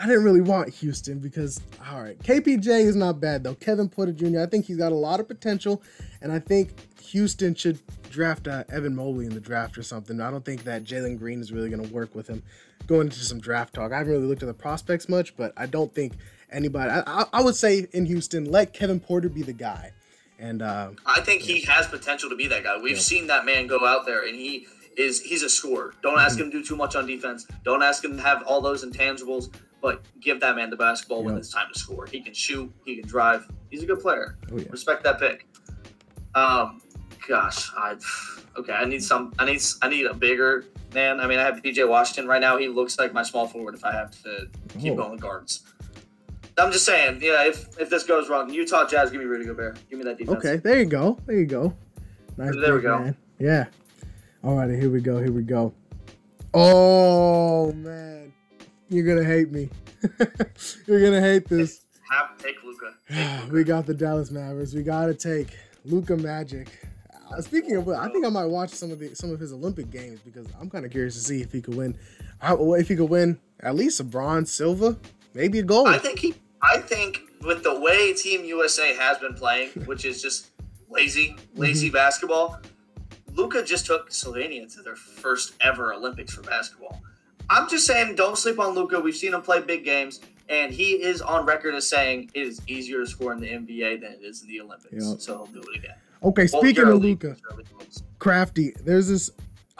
I 0.02 0.08
didn't 0.08 0.24
really 0.24 0.42
want 0.42 0.70
Houston 0.70 1.20
because, 1.20 1.62
all 1.92 2.02
right, 2.02 2.18
KPJ 2.20 2.68
is 2.86 2.96
not 2.96 3.20
bad 3.20 3.44
though. 3.44 3.54
Kevin 3.56 3.88
Porter 3.88 4.12
Jr. 4.12 4.40
I 4.42 4.46
think 4.48 4.66
he's 4.66 4.78
got 4.78 4.92
a 4.92 4.96
lot 4.96 5.20
of 5.20 5.28
potential, 5.28 5.84
and 6.22 6.32
I 6.32 6.40
think 6.40 6.72
Houston 7.10 7.54
should 7.54 7.78
draft 8.10 8.48
uh, 8.48 8.64
Evan 8.72 8.96
Mobley 8.96 9.26
in 9.28 9.34
the 9.34 9.40
draft 9.40 9.78
or 9.78 9.84
something. 9.84 10.20
I 10.20 10.32
don't 10.32 10.44
think 10.44 10.64
that 10.64 10.84
Jalen 10.84 11.20
Green 11.20 11.40
is 11.40 11.52
really 11.52 11.70
going 11.70 11.86
to 11.88 11.94
work 11.94 12.16
with 12.16 12.28
him. 12.28 12.42
Going 12.88 13.02
into 13.08 13.20
some 13.20 13.40
draft 13.40 13.76
talk, 13.76 13.92
I 13.92 14.00
haven't 14.00 14.12
really 14.12 14.26
looked 14.26 14.42
at 14.42 14.48
the 14.48 14.54
prospects 14.56 15.08
much, 15.08 15.38
but 15.38 15.54
I 15.56 15.68
don't 15.68 15.94
think 15.94 16.14
anybody. 16.52 16.90
I, 16.90 17.02
I, 17.06 17.26
I 17.34 17.42
would 17.44 17.56
say 17.56 17.86
in 17.94 18.06
Houston, 18.08 18.46
let 18.46 18.74
Kevin 18.74 19.00
Porter 19.00 19.30
be 19.30 19.44
the 19.44 19.54
guy, 19.54 19.92
and 20.40 20.64
uh, 20.64 20.90
I 21.06 21.22
think 21.22 21.44
he 21.44 21.62
has 21.66 21.86
potential 21.88 22.28
to 22.32 22.36
be 22.36 22.48
that 22.48 22.64
guy. 22.64 22.78
We've 22.82 22.96
Yeah. 22.96 23.02
seen 23.02 23.28
that 23.28 23.46
man 23.46 23.68
go 23.68 23.86
out 23.86 24.08
there 24.08 24.26
and 24.26 24.36
he 24.36 24.66
is 24.98 25.22
he's 25.22 25.44
a 25.44 25.50
scorer. 25.50 25.94
Don't 26.02 26.20
ask 26.20 26.40
him 26.40 26.50
to 26.52 26.58
do 26.60 26.66
too 26.66 26.76
much 26.76 26.96
on 26.96 27.06
defense. 27.06 27.46
Don't 27.64 27.84
ask 27.84 28.04
him 28.04 28.18
to 28.18 28.24
have 28.24 28.42
all 28.44 28.62
those 28.62 28.84
intangibles, 28.84 29.50
but 29.82 30.02
give 30.20 30.39
that 30.41 30.56
man 30.56 30.70
the 30.70 30.76
basketball 30.76 31.24
when 31.24 31.36
it's 31.38 31.50
time 31.52 31.67
to 31.74 31.78
score. 31.80 32.06
He 32.06 32.22
can 32.22 32.34
shoot, 32.34 32.72
he 32.86 32.98
can 32.98 33.08
drive. 33.08 33.48
He's 33.70 33.84
a 33.84 33.86
good 33.86 34.00
player. 34.00 34.38
oh 34.52 34.58
yeah, 34.58 34.65
Respect 34.70 35.04
that 35.04 35.20
pick. 35.20 35.48
Um 36.36 36.82
gosh, 37.28 37.72
I 37.76 37.96
okay, 38.58 38.74
I 38.74 38.86
need 38.86 39.04
some 39.04 39.34
I 39.39 39.46
need 39.46 39.62
I 39.82 39.89
need 39.89 40.06
a 40.06 40.13
bigger 40.13 40.65
man. 40.94 41.20
I 41.20 41.28
mean, 41.28 41.39
I 41.39 41.44
have 41.44 41.62
PJ 41.62 41.88
Washington 41.88 42.28
right 42.28 42.41
now. 42.41 42.58
He 42.58 42.67
looks 42.67 43.00
like 43.00 43.13
my 43.13 43.24
small 43.24 43.48
forward 43.48 43.76
if 43.76 43.84
I 43.84 43.91
have 43.91 44.12
to 44.24 44.48
keep 44.80 44.94
Oh. 44.94 44.96
going 44.98 45.12
with 45.12 45.22
guards. 45.22 45.63
I'm 46.58 46.72
just 46.72 46.86
saying, 46.86 47.20
yeah, 47.22 47.48
if 47.48 47.80
if 47.80 47.89
this 47.89 48.04
goes 48.04 48.30
wrong, 48.30 48.50
Utah 48.54 48.86
Jazz, 48.86 49.10
give 49.10 49.20
me 49.20 49.26
Rudy 49.26 49.46
Gobert. 49.46 49.80
Give 49.89 49.98
me 49.98 50.06
that 50.06 50.17
defense. 50.17 50.38
Okay, 50.38 50.58
there 50.58 50.80
you 50.80 50.86
go. 50.86 51.17
There 51.26 51.38
you 51.38 51.46
go. 51.46 51.74
Nice. 52.38 52.54
There 52.60 52.76
we 52.76 52.82
go. 52.82 53.00
Man. 53.00 53.17
Yeah. 53.39 53.65
All 54.44 54.56
right, 54.58 54.70
here 54.70 54.89
we 54.89 55.02
go. 55.02 55.17
Here 55.20 55.32
we 55.32 55.44
go. 55.44 55.74
Oh 56.54 57.72
man, 57.74 58.21
you're 58.92 59.06
gonna 59.06 59.28
hate 59.28 59.52
me. 59.52 59.70
you're 60.88 61.02
gonna 61.04 61.22
hate 61.22 61.48
this. 61.48 61.82
Have 62.12 62.38
take 62.38 62.58
Luka. 62.64 63.48
we 63.52 63.64
got 63.64 63.86
the 63.86 63.94
Dallas 63.94 64.32
Mavericks. 64.32 64.74
We 64.74 64.84
gotta 64.84 65.14
take 65.14 65.58
Luka 65.86 66.18
Magic. 66.18 66.68
Uh, 67.32 67.42
speaking 67.42 67.78
of, 67.78 67.88
I 67.88 68.10
think 68.10 68.26
I 68.26 68.30
might 68.30 68.46
watch 68.48 68.72
some 68.72 68.92
of 68.92 69.00
the 69.00 69.16
some 69.16 69.32
of 69.32 69.40
his 69.40 69.54
Olympic 69.54 69.90
games 69.90 70.20
because 70.26 70.46
I'm 70.60 70.70
kind 70.70 70.86
of 70.86 70.92
curious 70.92 71.14
to 71.16 71.22
see 71.22 71.42
if 71.42 71.52
he 71.52 71.62
could 71.62 71.76
win. 71.76 71.98
If 72.44 72.88
he 72.90 72.96
could 72.96 73.10
win 73.10 73.40
at 73.62 73.76
least 73.76 74.00
a 74.00 74.04
bronze, 74.04 74.52
silver, 74.52 74.98
maybe 75.34 75.60
a 75.60 75.64
gold. 75.64 75.88
I 75.88 75.98
think 75.98 76.20
he. 76.20 76.34
I 76.62 76.78
think 76.78 77.22
with 77.42 77.64
the 77.64 77.80
way 77.80 78.14
Team 78.14 78.44
USA 78.46 78.94
has 78.96 79.18
been 79.18 79.34
playing, 79.34 79.70
which 79.86 80.06
is 80.06 80.22
just 80.22 80.52
lazy, 80.90 81.36
lazy 81.56 81.88
Mm-hmm. 81.88 81.94
basketball, 81.96 82.60
Luka 83.34 83.64
just 83.64 83.86
took 83.86 84.10
Slovenia 84.10 84.72
to 84.76 84.82
their 84.82 84.96
first 84.98 85.54
ever 85.62 85.94
Olympics 85.94 86.34
for 86.34 86.42
basketball. 86.42 87.02
I'm 87.50 87.70
just 87.70 87.86
saying, 87.86 88.16
don't 88.16 88.38
sleep 88.38 88.60
on 88.60 88.76
Luka. 88.76 89.00
We've 89.00 89.16
seen 89.16 89.34
him 89.34 89.42
play 89.42 89.62
big 89.62 89.84
games, 89.84 90.22
and 90.50 90.74
he 90.74 91.02
is 91.02 91.22
on 91.22 91.46
record 91.46 91.76
as 91.76 91.88
saying 91.88 92.32
it 92.34 92.42
is 92.42 92.62
easier 92.68 93.00
to 93.00 93.08
score 93.08 93.34
in 93.34 93.40
the 93.40 93.50
NBA 93.50 94.02
than 94.02 94.14
it 94.14 94.22
is 94.22 94.42
in 94.42 94.48
the 94.48 94.62
Olympics. 94.62 95.06
Yep. 95.06 95.20
So 95.20 95.38
he'll 95.38 95.62
do 95.62 95.62
it 95.70 95.78
again. 95.78 95.96
okay, 96.24 96.48
speaking 96.48 96.86
of 96.86 97.02
Luka. 97.02 97.36
Crafty 98.20 98.72
there's 98.84 99.08
this 99.08 99.32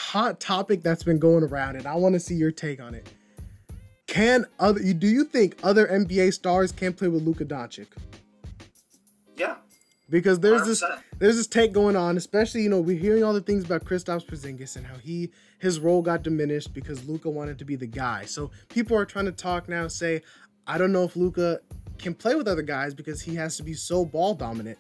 hot 0.02 0.40
topic 0.40 0.82
that's 0.82 1.04
been 1.04 1.20
going 1.20 1.44
around 1.44 1.76
and 1.76 1.86
i 1.86 1.94
want 1.94 2.14
to 2.14 2.20
see 2.20 2.34
your 2.34 2.52
take 2.52 2.82
on 2.82 2.96
it 2.96 3.08
can 4.08 4.46
other 4.60 4.80
do 4.94 5.08
you 5.08 5.24
think 5.24 5.56
other 5.62 5.86
nba 5.88 6.34
stars 6.34 6.72
can 6.72 6.92
play 6.92 7.08
with 7.08 7.22
Luka 7.22 7.46
doncic 7.46 7.86
yeah, 9.38 9.58
because 10.10 10.40
there's 10.40 10.66
this 10.66 10.84
100%. 10.84 11.00
there's 11.20 11.38
this 11.38 11.46
take 11.46 11.72
going 11.72 11.96
on 11.96 12.18
especially 12.18 12.64
you 12.64 12.70
know 12.70 12.82
we're 12.82 12.98
hearing 12.98 13.24
all 13.24 13.34
the 13.34 13.42
things 13.42 13.64
about 13.64 13.86
Kristaps 13.86 14.26
Porzingis 14.26 14.76
and 14.76 14.88
how 14.88 14.96
he 14.96 15.32
his 15.62 15.80
role 15.80 16.02
got 16.02 16.24
diminished 16.24 16.74
because 16.74 17.08
Luka 17.08 17.30
wanted 17.30 17.60
to 17.60 17.66
be 17.66 17.76
the 17.76 17.88
guy 17.88 18.26
so 18.26 18.52
people 18.70 18.98
are 18.98 19.06
trying 19.06 19.26
to 19.26 19.32
talk 19.32 19.70
now 19.70 19.88
say 19.88 20.22
i 20.68 20.78
don't 20.78 20.92
know 20.92 21.04
if 21.04 21.16
Luka 21.16 21.60
can 21.98 22.14
play 22.14 22.36
with 22.36 22.48
other 22.48 22.64
guys 22.64 22.94
because 22.94 23.22
he 23.22 23.36
has 23.36 23.58
to 23.58 23.64
be 23.64 23.74
so 23.74 24.04
ball 24.04 24.34
dominant 24.34 24.78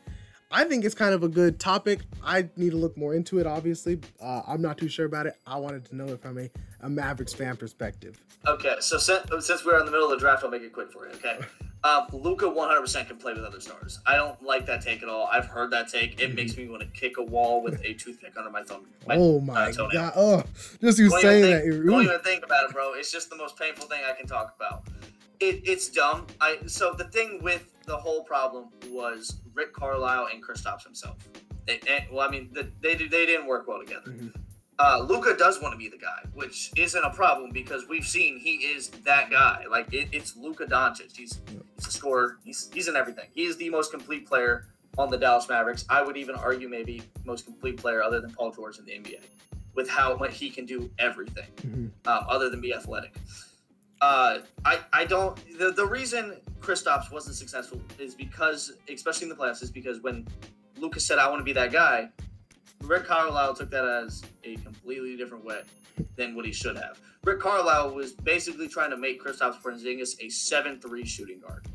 I 0.53 0.65
think 0.65 0.83
it's 0.83 0.95
kind 0.95 1.13
of 1.13 1.23
a 1.23 1.29
good 1.29 1.59
topic. 1.59 2.01
I 2.21 2.49
need 2.57 2.71
to 2.71 2.77
look 2.77 2.97
more 2.97 3.13
into 3.13 3.39
it, 3.39 3.47
obviously. 3.47 4.01
Uh, 4.21 4.41
I'm 4.45 4.61
not 4.61 4.77
too 4.77 4.89
sure 4.89 5.05
about 5.05 5.25
it. 5.25 5.35
I 5.47 5.55
wanted 5.57 5.85
to 5.85 5.95
know 5.95 6.07
it 6.07 6.21
from 6.21 6.37
a, 6.37 6.49
a 6.81 6.89
Mavericks 6.89 7.33
fan 7.33 7.55
perspective. 7.55 8.21
Okay, 8.45 8.75
so 8.81 8.97
since, 8.97 9.21
since 9.39 9.63
we're 9.63 9.79
in 9.79 9.85
the 9.85 9.91
middle 9.91 10.11
of 10.11 10.11
the 10.11 10.17
draft, 10.17 10.43
I'll 10.43 10.49
make 10.49 10.63
it 10.63 10.73
quick 10.73 10.91
for 10.91 11.07
you. 11.07 11.13
Okay, 11.13 11.39
um, 11.83 12.07
Luka 12.13 12.45
100% 12.45 13.07
can 13.07 13.17
play 13.17 13.33
with 13.33 13.43
other 13.43 13.59
stars. 13.59 13.99
I 14.05 14.15
don't 14.15 14.41
like 14.43 14.65
that 14.67 14.81
take 14.81 15.01
at 15.01 15.09
all. 15.09 15.27
I've 15.31 15.45
heard 15.45 15.71
that 15.71 15.87
take. 15.87 16.19
It 16.21 16.35
makes 16.35 16.55
me 16.55 16.67
want 16.67 16.81
to 16.83 16.87
kick 16.89 17.17
a 17.17 17.23
wall 17.23 17.63
with 17.63 17.81
a 17.83 17.93
toothpick 17.93 18.33
under 18.37 18.51
my 18.51 18.61
thumb. 18.63 18.85
my, 19.07 19.15
oh 19.17 19.37
uh, 19.37 19.41
my 19.41 19.71
toenail. 19.71 19.89
god! 19.91 20.13
Oh, 20.15 20.43
just 20.79 20.99
you 20.99 21.09
Don't 21.09 21.21
saying 21.21 21.43
think- 21.43 21.55
that. 21.57 21.65
you're- 21.65 21.85
Don't 21.89 22.03
even 22.03 22.19
think 22.19 22.45
about 22.45 22.69
it, 22.69 22.73
bro. 22.73 22.93
It's 22.93 23.11
just 23.11 23.29
the 23.29 23.35
most 23.35 23.57
painful 23.57 23.87
thing 23.87 24.01
I 24.07 24.13
can 24.13 24.27
talk 24.27 24.53
about. 24.55 24.83
It, 25.39 25.61
it's 25.67 25.89
dumb. 25.89 26.27
I 26.39 26.59
so 26.67 26.93
the 26.93 27.05
thing 27.05 27.39
with 27.41 27.73
the 27.87 27.97
whole 27.97 28.23
problem 28.23 28.65
was 28.89 29.37
Rick 29.55 29.73
Carlisle 29.73 30.27
and 30.31 30.43
Kristaps 30.43 30.83
himself. 30.83 31.17
It, 31.67 31.83
it- 31.87 32.03
well, 32.11 32.27
I 32.27 32.31
mean, 32.31 32.49
the, 32.53 32.69
they 32.81 32.93
they 32.95 33.25
didn't 33.25 33.47
work 33.47 33.67
well 33.67 33.79
together. 33.79 34.11
Mhm. 34.11 34.33
Uh, 34.79 35.05
Luka 35.07 35.35
does 35.37 35.61
want 35.61 35.73
to 35.73 35.77
be 35.77 35.89
the 35.89 35.97
guy, 35.97 36.21
which 36.33 36.71
isn't 36.75 37.03
a 37.03 37.09
problem 37.11 37.51
because 37.51 37.87
we've 37.87 38.05
seen 38.07 38.39
he 38.39 38.55
is 38.55 38.89
that 39.05 39.29
guy. 39.29 39.65
Like 39.69 39.93
it, 39.93 40.09
it's 40.11 40.35
Luka 40.35 40.65
Doncic. 40.65 41.15
He's 41.15 41.39
he's 41.75 41.87
a 41.87 41.91
scorer. 41.91 42.37
He's 42.43 42.69
he's 42.73 42.87
in 42.87 42.95
everything. 42.95 43.25
He 43.33 43.43
is 43.43 43.57
the 43.57 43.69
most 43.69 43.91
complete 43.91 44.25
player 44.27 44.67
on 44.97 45.09
the 45.09 45.17
Dallas 45.17 45.47
Mavericks. 45.47 45.85
I 45.89 46.01
would 46.01 46.17
even 46.17 46.35
argue 46.35 46.67
maybe 46.67 47.03
most 47.25 47.45
complete 47.45 47.77
player 47.77 48.01
other 48.01 48.19
than 48.21 48.31
Paul 48.31 48.51
George 48.51 48.79
in 48.79 48.85
the 48.85 48.93
NBA, 48.93 49.19
with 49.75 49.87
how 49.87 50.15
much 50.17 50.37
he 50.37 50.49
can 50.49 50.65
do 50.65 50.89
everything 50.97 51.47
Mhm. 51.57 51.91
um, 52.07 52.25
other 52.27 52.49
than 52.49 52.59
be 52.59 52.73
athletic. 52.73 53.13
Uh, 54.01 54.39
I 54.65 54.79
I 54.91 55.05
don't. 55.05 55.37
The, 55.59 55.71
the 55.71 55.85
reason 55.85 56.37
Kristaps 56.59 57.11
wasn't 57.11 57.35
successful 57.35 57.79
is 57.99 58.15
because, 58.15 58.71
especially 58.91 59.25
in 59.25 59.29
the 59.29 59.35
playoffs, 59.35 59.61
is 59.61 59.69
because 59.69 59.99
when 59.99 60.27
Lucas 60.77 61.05
said, 61.05 61.19
"I 61.19 61.27
want 61.29 61.39
to 61.39 61.43
be 61.43 61.53
that 61.53 61.71
guy," 61.71 62.09
Rick 62.83 63.05
Carlisle 63.05 63.55
took 63.55 63.69
that 63.71 63.85
as 63.85 64.23
a 64.43 64.55
completely 64.57 65.15
different 65.17 65.43
way 65.45 65.61
than 66.15 66.35
what 66.35 66.45
he 66.45 66.51
should 66.51 66.77
have. 66.77 66.99
Rick 67.23 67.39
Carlisle 67.39 67.93
was 67.93 68.13
basically 68.13 68.67
trying 68.67 68.89
to 68.89 68.97
make 68.97 69.23
Kristaps 69.23 69.61
Porzingis 69.61 70.19
a 70.19 70.29
seven-three 70.29 71.05
shooting 71.05 71.39
guard. 71.39 71.67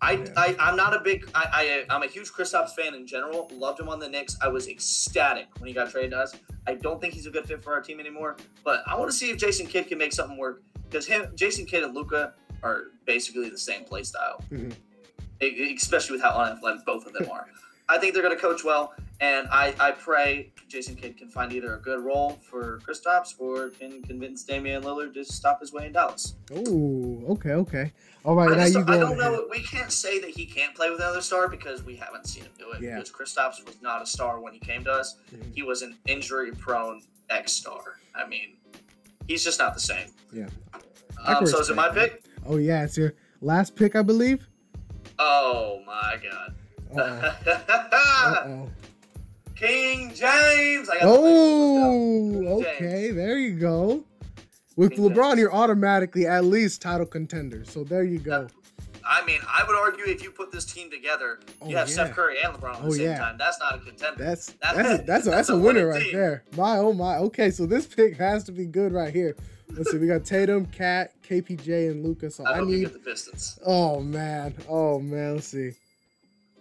I, 0.00 0.12
Yeah. 0.12 0.32
I 0.36 0.56
I'm 0.58 0.76
not 0.76 0.94
a 0.94 1.00
big 1.00 1.28
I, 1.34 1.84
I 1.88 1.94
I'm 1.94 2.02
a 2.02 2.06
huge 2.06 2.30
Kristaps 2.32 2.70
fan 2.74 2.94
in 2.94 3.06
general. 3.06 3.48
Loved 3.52 3.80
him 3.80 3.88
on 3.88 3.98
the 3.98 4.08
Knicks. 4.08 4.36
I 4.42 4.48
was 4.48 4.68
ecstatic 4.68 5.46
when 5.58 5.68
he 5.68 5.74
got 5.74 5.90
traded 5.90 6.10
to 6.12 6.18
us. 6.18 6.34
I 6.66 6.74
don't 6.74 7.00
think 7.00 7.14
he's 7.14 7.26
a 7.26 7.30
good 7.30 7.46
fit 7.46 7.62
for 7.62 7.72
our 7.74 7.80
team 7.80 8.00
anymore. 8.00 8.36
But 8.64 8.82
I 8.86 8.96
want 8.98 9.10
to 9.10 9.16
see 9.16 9.30
if 9.30 9.38
Jason 9.38 9.66
Kidd 9.66 9.86
can 9.88 9.98
make 9.98 10.12
something 10.12 10.36
work 10.36 10.62
because 10.88 11.06
him, 11.06 11.26
Jason 11.34 11.64
Kidd, 11.66 11.84
and 11.84 11.94
Luka 11.94 12.34
are 12.62 12.84
basically 13.06 13.48
the 13.50 13.58
same 13.58 13.84
play 13.84 14.02
style, 14.02 14.42
Mhm. 14.50 14.74
E- 15.42 15.74
especially 15.74 16.12
with 16.16 16.22
how 16.22 16.30
unathletic 16.30 16.84
both 16.84 17.06
of 17.06 17.12
them 17.12 17.28
are. 17.30 17.46
I 17.88 17.98
think 17.98 18.14
they're 18.14 18.22
going 18.22 18.34
to 18.34 18.40
coach 18.40 18.64
well, 18.64 18.94
and 19.20 19.46
I, 19.50 19.74
I 19.78 19.90
pray 19.92 20.50
Jason 20.68 20.96
Kidd 20.96 21.16
can 21.18 21.28
find 21.28 21.52
either 21.52 21.74
a 21.74 21.78
good 21.78 22.02
role 22.02 22.38
for 22.42 22.80
Kristaps 22.80 23.34
or 23.38 23.68
can 23.70 24.02
convince 24.02 24.42
Damian 24.42 24.82
Lillard 24.82 25.12
to 25.14 25.24
stop 25.24 25.60
his 25.60 25.72
way 25.72 25.86
in 25.86 25.92
Dallas. 25.92 26.34
Oh, 26.54 27.22
okay, 27.30 27.52
okay. 27.52 27.92
All 28.24 28.34
right, 28.36 28.48
I, 28.50 28.56
now 28.56 28.62
just 28.62 28.74
you 28.74 28.80
I 28.80 28.84
go 28.86 29.00
don't 29.00 29.20
ahead. 29.20 29.32
know. 29.32 29.46
We 29.50 29.60
can't 29.62 29.92
say 29.92 30.18
that 30.20 30.30
he 30.30 30.46
can't 30.46 30.74
play 30.74 30.88
with 30.90 30.98
another 31.00 31.20
star 31.20 31.46
because 31.46 31.82
we 31.82 31.94
haven't 31.94 32.26
seen 32.26 32.44
him 32.44 32.52
do 32.58 32.70
it. 32.72 32.80
Yeah. 32.82 32.94
Because 32.94 33.10
Kristaps 33.12 33.64
was 33.66 33.76
not 33.82 34.00
a 34.02 34.06
star 34.06 34.40
when 34.40 34.54
he 34.54 34.58
came 34.60 34.82
to 34.84 34.90
us. 34.92 35.16
Mhm. 35.34 35.54
He 35.54 35.62
was 35.62 35.82
an 35.82 35.96
injury-prone 36.06 37.02
X 37.28 37.52
star. 37.52 37.98
I 38.14 38.26
mean, 38.26 38.56
he's 39.28 39.44
just 39.44 39.58
not 39.58 39.74
the 39.74 39.80
same. 39.80 40.08
Yeah. 40.32 40.48
Um, 41.22 41.46
so 41.46 41.60
is 41.60 41.68
it 41.68 41.76
my 41.76 41.90
pick? 41.90 42.24
Oh 42.46 42.56
yeah, 42.56 42.84
it's 42.84 42.96
your 42.96 43.14
last 43.42 43.76
pick, 43.76 43.94
I 43.94 44.00
believe. 44.02 44.48
Oh 45.18 45.82
my 45.86 46.16
god. 46.22 46.54
Uh-oh. 46.96 47.36
Uh-oh. 48.26 48.70
King 49.54 50.08
James. 50.14 50.88
I 50.88 50.94
got. 50.94 51.02
Oh, 51.04 52.32
James. 52.32 52.66
okay. 52.66 53.10
There 53.10 53.38
you 53.38 53.58
go. 53.58 54.04
With 54.76 54.92
King 54.92 55.10
LeBron, 55.10 55.30
James. 55.30 55.40
you're 55.40 55.54
automatically 55.54 56.26
at 56.26 56.44
least 56.44 56.82
title 56.82 57.06
contender. 57.06 57.64
So 57.64 57.84
there 57.84 58.02
you 58.04 58.18
go. 58.18 58.48
I 59.06 59.24
mean, 59.26 59.40
I 59.46 59.62
would 59.66 59.76
argue 59.76 60.04
if 60.06 60.22
you 60.22 60.30
put 60.30 60.50
this 60.50 60.64
team 60.64 60.90
together, 60.90 61.38
Oh, 61.60 61.68
you 61.68 61.76
have 61.76 61.88
yeah. 61.88 61.92
Steph 61.94 62.12
Curry 62.12 62.40
and 62.42 62.54
LeBron 62.54 62.76
at 62.76 62.80
Oh, 62.82 62.86
the 62.86 62.92
same 62.92 63.02
yeah. 63.10 63.18
time. 63.18 63.36
That's 63.38 63.60
not 63.60 63.74
a 63.76 63.78
contender. 63.78 64.24
That's 64.24 64.46
That- 64.62 64.74
that's 64.76 64.76
a, 64.76 64.82
that's 64.82 65.00
a, 65.02 65.04
that's 65.06 65.24
that's 65.26 65.48
a 65.50 65.58
winner 65.58 65.88
right 65.88 66.02
team. 66.02 66.14
there. 66.14 66.42
My 66.56 66.78
oh 66.78 66.92
my. 66.94 67.16
Okay, 67.18 67.50
so 67.50 67.66
this 67.66 67.86
pick 67.86 68.16
has 68.16 68.44
to 68.44 68.52
be 68.52 68.64
good 68.66 68.92
right 68.92 69.12
here. 69.12 69.36
Let's 69.70 69.90
see. 69.90 69.98
We 69.98 70.06
got 70.06 70.24
Tatum, 70.24 70.66
KAT, 70.66 71.12
KPJ, 71.28 71.90
and 71.90 72.02
Luka. 72.04 72.30
So 72.30 72.44
I 72.46 72.58
I 72.58 72.64
need. 72.64 72.80
get 72.80 72.92
the 72.94 72.98
Pistons. 72.98 73.58
Oh 73.64 74.00
man. 74.00 74.54
Oh 74.68 74.98
man. 75.00 75.34
Let's 75.34 75.48
see. 75.48 75.72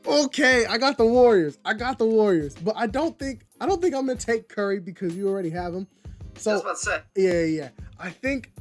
Okay, 0.05 0.65
I 0.65 0.77
got 0.77 0.97
the 0.97 1.05
Warriors. 1.05 1.57
I 1.63 1.73
got 1.73 1.97
the 1.97 2.05
Warriors, 2.05 2.55
but 2.55 2.75
I 2.75 2.87
don't 2.87 3.17
think 3.17 3.45
I 3.61 3.65
don't 3.65 3.81
think 3.81 3.95
I'm 3.95 4.05
gonna 4.05 4.19
take 4.19 4.49
Curry 4.49 4.79
because 4.79 5.15
you 5.15 5.29
already 5.29 5.49
have 5.51 5.73
him. 5.73 5.87
So 6.35 6.59
about 6.59 6.77
to 6.77 6.77
say. 6.77 7.01
yeah, 7.15 7.43
yeah. 7.43 7.69
I 7.99 8.09
think. 8.09 8.51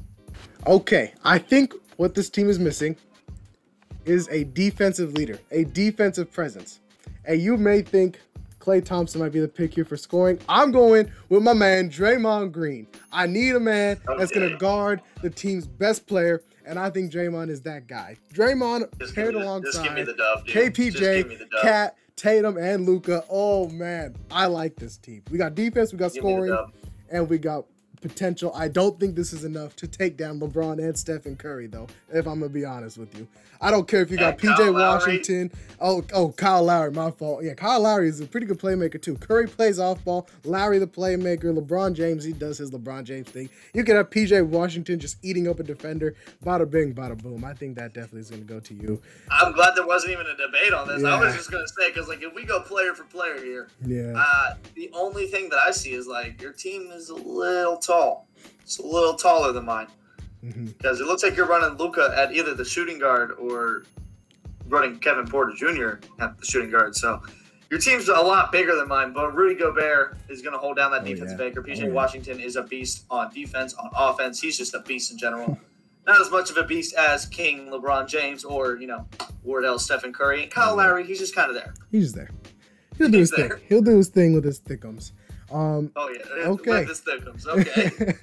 Okay, 0.67 1.13
I 1.25 1.39
think 1.39 1.75
what 1.97 2.15
this 2.15 2.31
team 2.31 2.49
is 2.49 2.59
missing 2.59 2.97
is 4.05 4.29
a 4.29 4.45
defensive 4.45 5.13
leader, 5.15 5.39
a 5.51 5.65
defensive 5.65 6.33
presence. 6.33 6.81
And 7.25 7.41
you 7.41 7.57
may 7.57 7.83
think 7.83 8.21
Klay 8.61 8.85
Thompson 8.85 9.21
might 9.21 9.33
be 9.33 9.41
the 9.41 9.49
pick 9.49 9.75
here 9.75 9.85
for 9.85 9.97
scoring. 9.97 10.39
I'm 10.49 10.71
going 10.71 11.11
with 11.29 11.43
my 11.43 11.53
man 11.53 11.91
Draymond 11.91 12.53
Green. 12.53 12.87
I 13.11 13.27
need 13.27 13.57
a 13.57 13.61
man 13.61 14.01
that's 14.17 14.31
gonna 14.31 14.57
guard 14.57 15.01
the 15.21 15.31
team's 15.31 15.67
best 15.67 16.07
player, 16.07 16.43
and 16.67 16.79
I 16.79 16.91
think 16.91 17.13
Draymond 17.13 17.51
is 17.51 17.63
that 17.63 17.87
guy. 17.87 18.17
Draymond 18.33 18.99
Just 18.99 19.15
paired 19.15 19.35
the, 19.35 19.41
just 19.41 19.83
give 19.83 19.95
me 19.95 20.03
alongside 20.03 20.07
the 20.07 20.15
dub, 20.15 20.47
dude. 20.47 20.75
Just 20.75 21.01
give 21.01 21.29
me 21.29 21.37
KPJ. 21.37 21.63
KAT, 21.63 21.97
Tatum, 22.17 22.57
and 22.57 22.87
Luka. 22.87 23.25
Oh 23.29 23.69
man, 23.69 24.17
I 24.31 24.47
like 24.47 24.77
this 24.77 24.97
team. 24.97 25.23
We 25.31 25.39
got 25.39 25.55
defense, 25.55 25.93
we 25.93 25.99
got 25.99 26.13
Give 26.13 26.21
scoring 26.21 26.57
and 27.11 27.29
we 27.29 27.39
got 27.39 27.67
potential. 28.03 28.53
I 28.55 28.69
don't 28.69 28.99
think 29.01 29.15
this 29.17 29.33
is 29.33 29.45
enough 29.45 29.75
to 29.77 29.87
take 29.87 30.17
down 30.17 30.41
LeBron 30.41 30.79
and 30.79 30.97
Stephen 30.99 31.37
Curry, 31.37 31.67
though. 31.69 31.87
If 32.13 32.27
I'm 32.27 32.41
gonna 32.41 32.49
be 32.51 32.65
honest 32.65 32.99
with 32.99 33.17
you, 33.17 33.27
I 33.61 33.71
don't 33.71 33.87
care 33.89 34.03
if 34.03 34.11
you 34.11 34.17
got 34.19 34.33
And 34.35 34.41
PJ 34.41 34.57
Kyle 34.57 34.73
Lowry. 34.73 34.99
Washington. 34.99 35.53
Oh, 35.81 36.05
oh, 36.13 36.31
Kyle 36.33 36.63
Lowry, 36.65 36.91
my 36.91 37.11
fault. 37.13 37.45
Yeah, 37.45 37.55
Kyle 37.55 37.81
Lowry 37.81 38.09
is 38.09 38.21
a 38.21 38.27
pretty 38.27 38.47
good 38.47 38.59
playmaker 38.59 39.01
too. 39.01 39.15
Curry 39.17 39.47
plays 39.47 39.79
off 39.79 40.05
ball. 40.05 40.29
Lowry 40.45 40.79
the 40.79 40.87
playmaker. 40.87 41.45
LeBron 41.57 41.95
James, 41.95 42.25
he 42.25 42.33
does 42.33 42.59
his 42.59 42.71
LeBron 42.73 43.05
James 43.05 43.29
thing. 43.29 43.49
You 43.73 43.85
can 43.85 43.97
have 43.97 44.11
PJ 44.11 44.47
Washington 44.47 44.99
just 44.99 45.17
eating 45.23 45.47
up 45.49 45.61
a 45.61 45.63
defender. 45.63 46.15
Bada 46.45 46.69
bing, 46.69 46.93
bada 46.95 47.17
boom. 47.23 47.45
I 47.45 47.55
think 47.55 47.77
that 47.77 47.95
definitely 47.95 48.21
is 48.21 48.31
gonna 48.31 48.43
go 48.43 48.59
to 48.61 48.75
you. 48.75 49.01
I'm 49.31 49.53
glad 49.53 49.75
there 49.77 49.87
wasn't 49.87 50.13
even 50.13 50.27
a 50.27 50.37
debate 50.37 50.73
on 50.73 50.89
this. 50.89 51.05
I 51.05 51.19
was 51.21 51.35
just 51.35 51.51
gonna 51.51 51.69
say 51.69 51.89
because 51.93 52.09
like 52.09 52.23
if 52.23 52.35
we 52.35 52.45
go 52.45 52.61
player 52.61 52.95
for 52.95 53.05
player 53.05 53.37
here, 53.43 53.69
Yeah. 53.87 54.15
uh, 54.17 54.55
the 54.75 54.91
only 54.93 55.27
thing 55.29 55.49
that 55.51 55.61
I 55.65 55.71
see 55.71 55.93
is 55.93 56.07
like 56.07 56.41
your 56.43 56.53
team 56.53 56.91
is 56.93 57.09
a 57.11 57.15
little 57.15 57.77
tall. 57.93 58.29
It's 58.63 58.79
a 58.79 58.83
little 58.87 59.15
taller 59.15 59.53
than 59.53 59.65
mine 59.65 59.89
hmm 60.41 60.65
because 60.65 61.01
it 61.01 61.07
looks 61.07 61.23
like 61.23 61.37
you're 61.37 61.47
running 61.47 61.77
Luka 61.79 62.13
at 62.17 62.33
either 62.35 62.55
the 62.55 62.65
shooting 62.65 62.99
guard 62.99 63.33
or 63.39 63.85
running 64.69 64.99
Kevin 64.99 65.27
Porter 65.27 65.53
Jr. 65.55 66.05
at 66.21 66.37
the 66.39 66.45
shooting 66.45 66.71
guard. 66.71 66.97
So 66.97 67.23
your 67.71 67.79
team's 67.79 68.09
a 68.09 68.13
lot 68.15 68.51
bigger 68.51 68.75
than 68.75 68.89
mine. 68.89 69.13
But 69.13 69.35
Rudy 69.37 69.55
Gobert 69.55 70.17
is 70.29 70.43
going 70.43 70.53
to 70.53 70.59
hold 70.59 70.77
down 70.77 70.91
that 70.93 71.03
Oh, 71.03 71.05
defensive 71.05 71.39
yeah. 71.39 71.47
anchor. 71.47 71.63
PJ 71.63 71.83
Oh, 71.83 71.87
yeah. 71.87 71.93
Washington 71.93 72.41
is 72.41 72.57
a 72.57 72.63
beast 72.63 73.05
on 73.11 73.33
defense, 73.33 73.75
on 73.75 73.91
offense. 73.97 74.41
He's 74.41 74.59
just 74.59 74.75
a 74.75 74.81
beast 74.81 75.13
in 75.13 75.19
general. 75.19 75.59
Not 76.07 76.21
as 76.21 76.31
much 76.31 76.51
of 76.51 76.57
a 76.57 76.65
beast 76.65 76.95
as 76.97 77.27
King 77.27 77.69
LeBron 77.69 78.09
James 78.09 78.45
or 78.45 78.77
you 78.77 78.89
know 78.89 79.07
Wardell 79.45 79.79
Stephen 79.79 80.13
Curry. 80.13 80.43
And 80.43 80.51
Kyle 80.51 80.73
Oh, 80.73 80.77
Lowry, 80.77 81.05
he's 81.07 81.21
just 81.21 81.35
kind 81.37 81.49
of 81.51 81.55
there. 81.55 81.73
He's 81.93 82.13
there. 82.13 82.31
He'll 82.99 83.09
do 83.09 83.19
his 83.21 83.31
there. 83.31 83.51
thing. 83.51 83.59
He'll 83.69 83.83
do 83.83 83.97
his 83.97 84.09
thing 84.09 84.35
with 84.35 84.45
his 84.45 84.59
thickums. 84.61 85.13
Um, 85.53 85.93
Oh 85.97 86.09
yeah, 86.09 86.47
Okay. 86.47 86.87
Okay. 87.47 88.15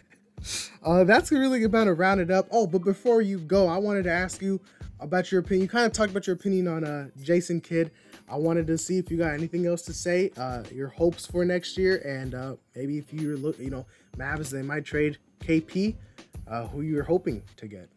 uh, 0.83 1.03
that's 1.03 1.31
really 1.31 1.63
about 1.63 1.85
to 1.85 1.93
round 1.93 2.21
it 2.21 2.31
up. 2.31 2.47
Oh, 2.51 2.65
but 2.67 2.83
before 2.83 3.21
you 3.21 3.39
go, 3.39 3.67
I 3.67 3.77
wanted 3.77 4.03
to 4.03 4.11
ask 4.11 4.41
you 4.41 4.59
about 4.99 5.31
your 5.31 5.41
opinion. 5.41 5.63
You 5.63 5.69
kind 5.69 5.85
of 5.85 5.93
talked 5.93 6.11
about 6.11 6.27
your 6.27 6.35
opinion 6.35 6.67
on 6.67 6.83
uh, 6.83 7.09
Jason 7.21 7.61
Kidd. 7.61 7.91
I 8.27 8.35
wanted 8.35 8.67
to 8.67 8.77
see 8.77 8.97
if 8.97 9.09
you 9.09 9.17
got 9.17 9.33
anything 9.33 9.65
else 9.65 9.81
to 9.83 9.93
say, 9.93 10.31
uh, 10.37 10.63
your 10.71 10.87
hopes 10.89 11.25
for 11.25 11.43
next 11.45 11.77
year, 11.77 11.97
and 12.05 12.35
uh, 12.35 12.55
maybe 12.75 12.97
if 12.97 13.11
you're 13.13 13.37
look, 13.37 13.57
you 13.59 13.69
know, 13.69 13.85
Mavs 14.17 14.49
they 14.49 14.61
might 14.61 14.85
trade 14.85 15.17
KP, 15.39 15.95
uh, 16.47 16.67
who 16.67 16.81
you're 16.81 17.03
hoping 17.03 17.41
to 17.57 17.67
get. 17.67 17.89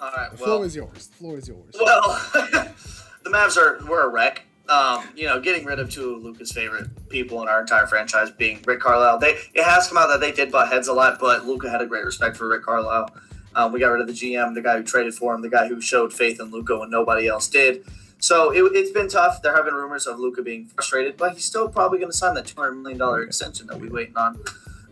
All 0.00 0.10
right. 0.16 0.30
The 0.30 0.36
Well, 0.36 0.56
floor 0.56 0.66
is 0.66 0.76
yours. 0.76 1.06
The 1.08 1.14
floor 1.16 1.38
is 1.38 1.48
yours. 1.48 1.74
Well, 1.80 2.02
the 2.34 3.30
Mavs 3.30 3.56
are 3.56 3.80
we're 3.88 4.02
a 4.02 4.08
wreck. 4.08 4.44
Um, 4.74 5.04
you 5.14 5.26
know, 5.26 5.40
getting 5.40 5.64
rid 5.64 5.78
of 5.78 5.88
two 5.88 6.14
of 6.14 6.24
Luka's 6.24 6.50
favorite 6.50 6.88
people 7.08 7.40
in 7.42 7.48
our 7.48 7.60
entire 7.60 7.86
franchise, 7.86 8.30
being 8.30 8.60
Rick 8.66 8.80
Carlisle. 8.80 9.18
They 9.18 9.36
it 9.54 9.62
has 9.62 9.86
come 9.86 9.98
out 9.98 10.08
that 10.08 10.20
they 10.20 10.32
did 10.32 10.50
butt 10.50 10.72
heads 10.72 10.88
a 10.88 10.92
lot, 10.92 11.18
but 11.20 11.46
Luka 11.46 11.70
had 11.70 11.80
a 11.80 11.86
great 11.86 12.04
respect 12.04 12.36
for 12.36 12.48
Rick 12.48 12.64
Carlisle. 12.64 13.14
Um, 13.54 13.72
we 13.72 13.78
got 13.78 13.90
rid 13.90 14.00
of 14.00 14.08
the 14.08 14.12
GM, 14.12 14.54
the 14.54 14.62
guy 14.62 14.76
who 14.76 14.82
traded 14.82 15.14
for 15.14 15.32
him, 15.32 15.42
the 15.42 15.48
guy 15.48 15.68
who 15.68 15.80
showed 15.80 16.12
faith 16.12 16.40
in 16.40 16.50
Luka 16.50 16.76
when 16.76 16.90
nobody 16.90 17.28
else 17.28 17.46
did. 17.46 17.84
So 18.18 18.50
it, 18.50 18.62
it's 18.74 18.90
been 18.90 19.08
tough. 19.08 19.42
There 19.42 19.54
have 19.54 19.64
been 19.64 19.74
rumors 19.74 20.08
of 20.08 20.18
Luka 20.18 20.42
being 20.42 20.66
frustrated, 20.66 21.16
but 21.16 21.34
he's 21.34 21.44
still 21.44 21.68
probably 21.68 21.98
going 21.98 22.10
to 22.10 22.16
sign 22.16 22.34
that 22.34 22.46
two 22.46 22.60
hundred 22.60 22.74
million 22.76 22.98
dollar 22.98 23.22
extension 23.22 23.68
that 23.68 23.80
we're 23.80 23.92
waiting 23.92 24.16
on. 24.16 24.40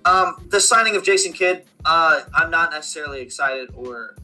Um, 0.05 0.47
the 0.51 0.61
signing 0.61 0.95
of 0.97 1.03
Jason 1.03 1.33
Kidd, 1.33 1.65
uh, 1.85 2.21
I'm 2.35 2.51
not 2.51 2.71
necessarily 2.71 3.21
excited 3.21 3.71
or 3.75 4.17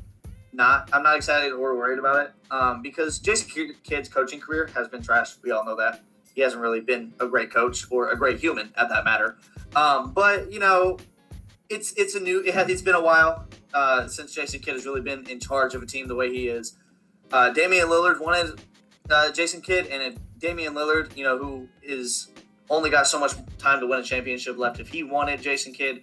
not. 0.53 0.89
I'm 0.93 1.03
not 1.03 1.17
excited 1.17 1.53
or 1.53 1.77
worried 1.77 1.99
about 1.99 2.27
it 2.27 2.33
um, 2.51 2.83
because 2.83 3.19
Jason 3.19 3.75
Kidd's 3.85 4.09
coaching 4.09 4.41
career 4.41 4.71
has 4.75 4.89
been 4.89 5.03
trash. 5.03 5.35
We 5.43 5.51
all 5.51 5.65
know 5.65 5.77
that. 5.77 6.03
He 6.35 6.43
hasn't 6.43 6.63
really 6.63 6.81
been 6.81 7.15
a 7.21 7.27
great 7.27 7.51
coach 7.51 7.85
or 7.91 8.11
a 8.11 8.17
great 8.17 8.39
human 8.39 8.73
at 8.77 8.89
that 8.89 9.05
matter. 9.05 9.39
Um, 9.75 10.13
but 10.13 10.53
you 10.53 10.61
know, 10.61 10.99
it's 11.69 11.93
it's 11.97 12.15
a 12.15 12.21
new. 12.21 12.41
It 12.41 12.55
has, 12.55 12.69
it's 12.69 12.83
been 12.83 12.95
a 12.95 13.03
while 13.03 13.47
uh, 13.75 14.07
since 14.09 14.35
Jason 14.35 14.61
Kidd 14.61 14.75
has 14.75 14.87
really 14.87 15.01
been 15.01 15.29
in 15.29 15.41
charge 15.41 15.75
of 15.75 15.83
a 15.83 15.87
team 15.87 16.09
the 16.09 16.15
way 16.15 16.31
he 16.31 16.49
is. 16.49 16.77
Uh, 17.33 17.51
Damian 17.51 17.89
Lillard 17.89 18.21
wanted 18.21 18.61
uh, 19.11 19.31
Jason 19.33 19.61
Kidd, 19.61 19.87
and 19.89 20.19
Damian 20.39 20.75
Lillard, 20.75 21.17
you 21.17 21.25
know, 21.25 21.37
who 21.37 21.69
is 21.83 22.29
only 22.71 22.91
got 22.91 23.07
so 23.07 23.19
much 23.19 23.33
time 23.59 23.81
to 23.81 23.87
win 23.87 24.01
a 24.01 24.03
championship 24.03 24.59
left, 24.59 24.81
if 24.81 24.89
he 24.89 25.03
wanted 25.03 25.41
Jason 25.41 25.73
Kidd, 25.73 26.03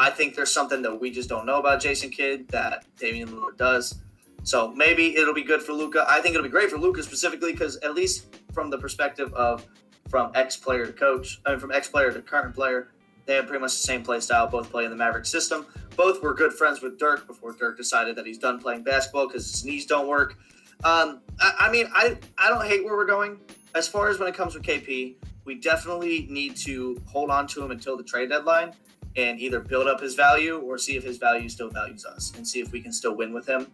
I 0.00 0.08
think 0.08 0.34
there's 0.34 0.50
something 0.50 0.80
that 0.80 0.98
we 0.98 1.10
just 1.10 1.28
don't 1.28 1.44
know 1.44 1.58
about 1.58 1.82
Jason 1.82 2.08
Kidd 2.08 2.48
that 2.48 2.86
Damian 2.96 3.28
Lillard 3.28 3.58
does. 3.58 4.00
So 4.44 4.72
maybe 4.72 5.14
it'll 5.14 5.34
be 5.34 5.42
good 5.42 5.60
for 5.60 5.74
Luka. 5.74 6.06
I 6.08 6.22
think 6.22 6.34
it'll 6.34 6.42
be 6.42 6.48
great 6.48 6.70
for 6.70 6.78
Luka 6.78 7.02
specifically 7.02 7.52
because 7.52 7.76
at 7.76 7.94
least 7.94 8.34
from 8.54 8.70
the 8.70 8.78
perspective 8.78 9.30
of 9.34 9.68
from 10.08 10.32
ex 10.34 10.56
player 10.56 10.86
to 10.86 10.92
coach, 10.94 11.42
I 11.44 11.50
mean 11.50 11.58
from 11.58 11.70
ex 11.70 11.86
player 11.86 12.10
to 12.10 12.22
current 12.22 12.54
player, 12.54 12.88
they 13.26 13.34
have 13.34 13.46
pretty 13.46 13.60
much 13.60 13.72
the 13.72 13.86
same 13.86 14.02
play 14.02 14.20
style. 14.20 14.46
Both 14.46 14.70
play 14.70 14.84
in 14.84 14.90
the 14.90 14.96
Maverick 14.96 15.26
system. 15.26 15.66
Both 15.96 16.22
were 16.22 16.32
good 16.32 16.54
friends 16.54 16.80
with 16.80 16.98
Dirk 16.98 17.26
before 17.26 17.52
Dirk 17.52 17.76
decided 17.76 18.16
that 18.16 18.24
he's 18.24 18.38
done 18.38 18.58
playing 18.58 18.84
basketball 18.84 19.26
because 19.28 19.50
his 19.50 19.66
knees 19.66 19.84
don't 19.84 20.08
work. 20.08 20.38
Um, 20.82 21.20
I, 21.38 21.52
I 21.60 21.70
mean, 21.70 21.90
I 21.92 22.16
I 22.38 22.48
don't 22.48 22.64
hate 22.64 22.86
where 22.86 22.96
we're 22.96 23.04
going 23.04 23.38
as 23.74 23.86
far 23.86 24.08
as 24.08 24.18
when 24.18 24.28
it 24.28 24.34
comes 24.34 24.54
with 24.54 24.62
KP. 24.62 25.16
We 25.44 25.56
definitely 25.56 26.26
need 26.30 26.56
to 26.58 26.98
hold 27.04 27.28
on 27.28 27.46
to 27.48 27.62
him 27.62 27.70
until 27.70 27.98
the 27.98 28.04
trade 28.04 28.30
deadline 28.30 28.72
and 29.16 29.40
either 29.40 29.60
build 29.60 29.86
up 29.86 30.00
his 30.00 30.14
value 30.14 30.58
or 30.58 30.78
see 30.78 30.96
if 30.96 31.04
his 31.04 31.18
value 31.18 31.48
still 31.48 31.70
values 31.70 32.04
us 32.04 32.32
and 32.36 32.46
see 32.46 32.60
if 32.60 32.72
we 32.72 32.80
can 32.80 32.92
still 32.92 33.14
win 33.14 33.32
with 33.32 33.48
him. 33.48 33.66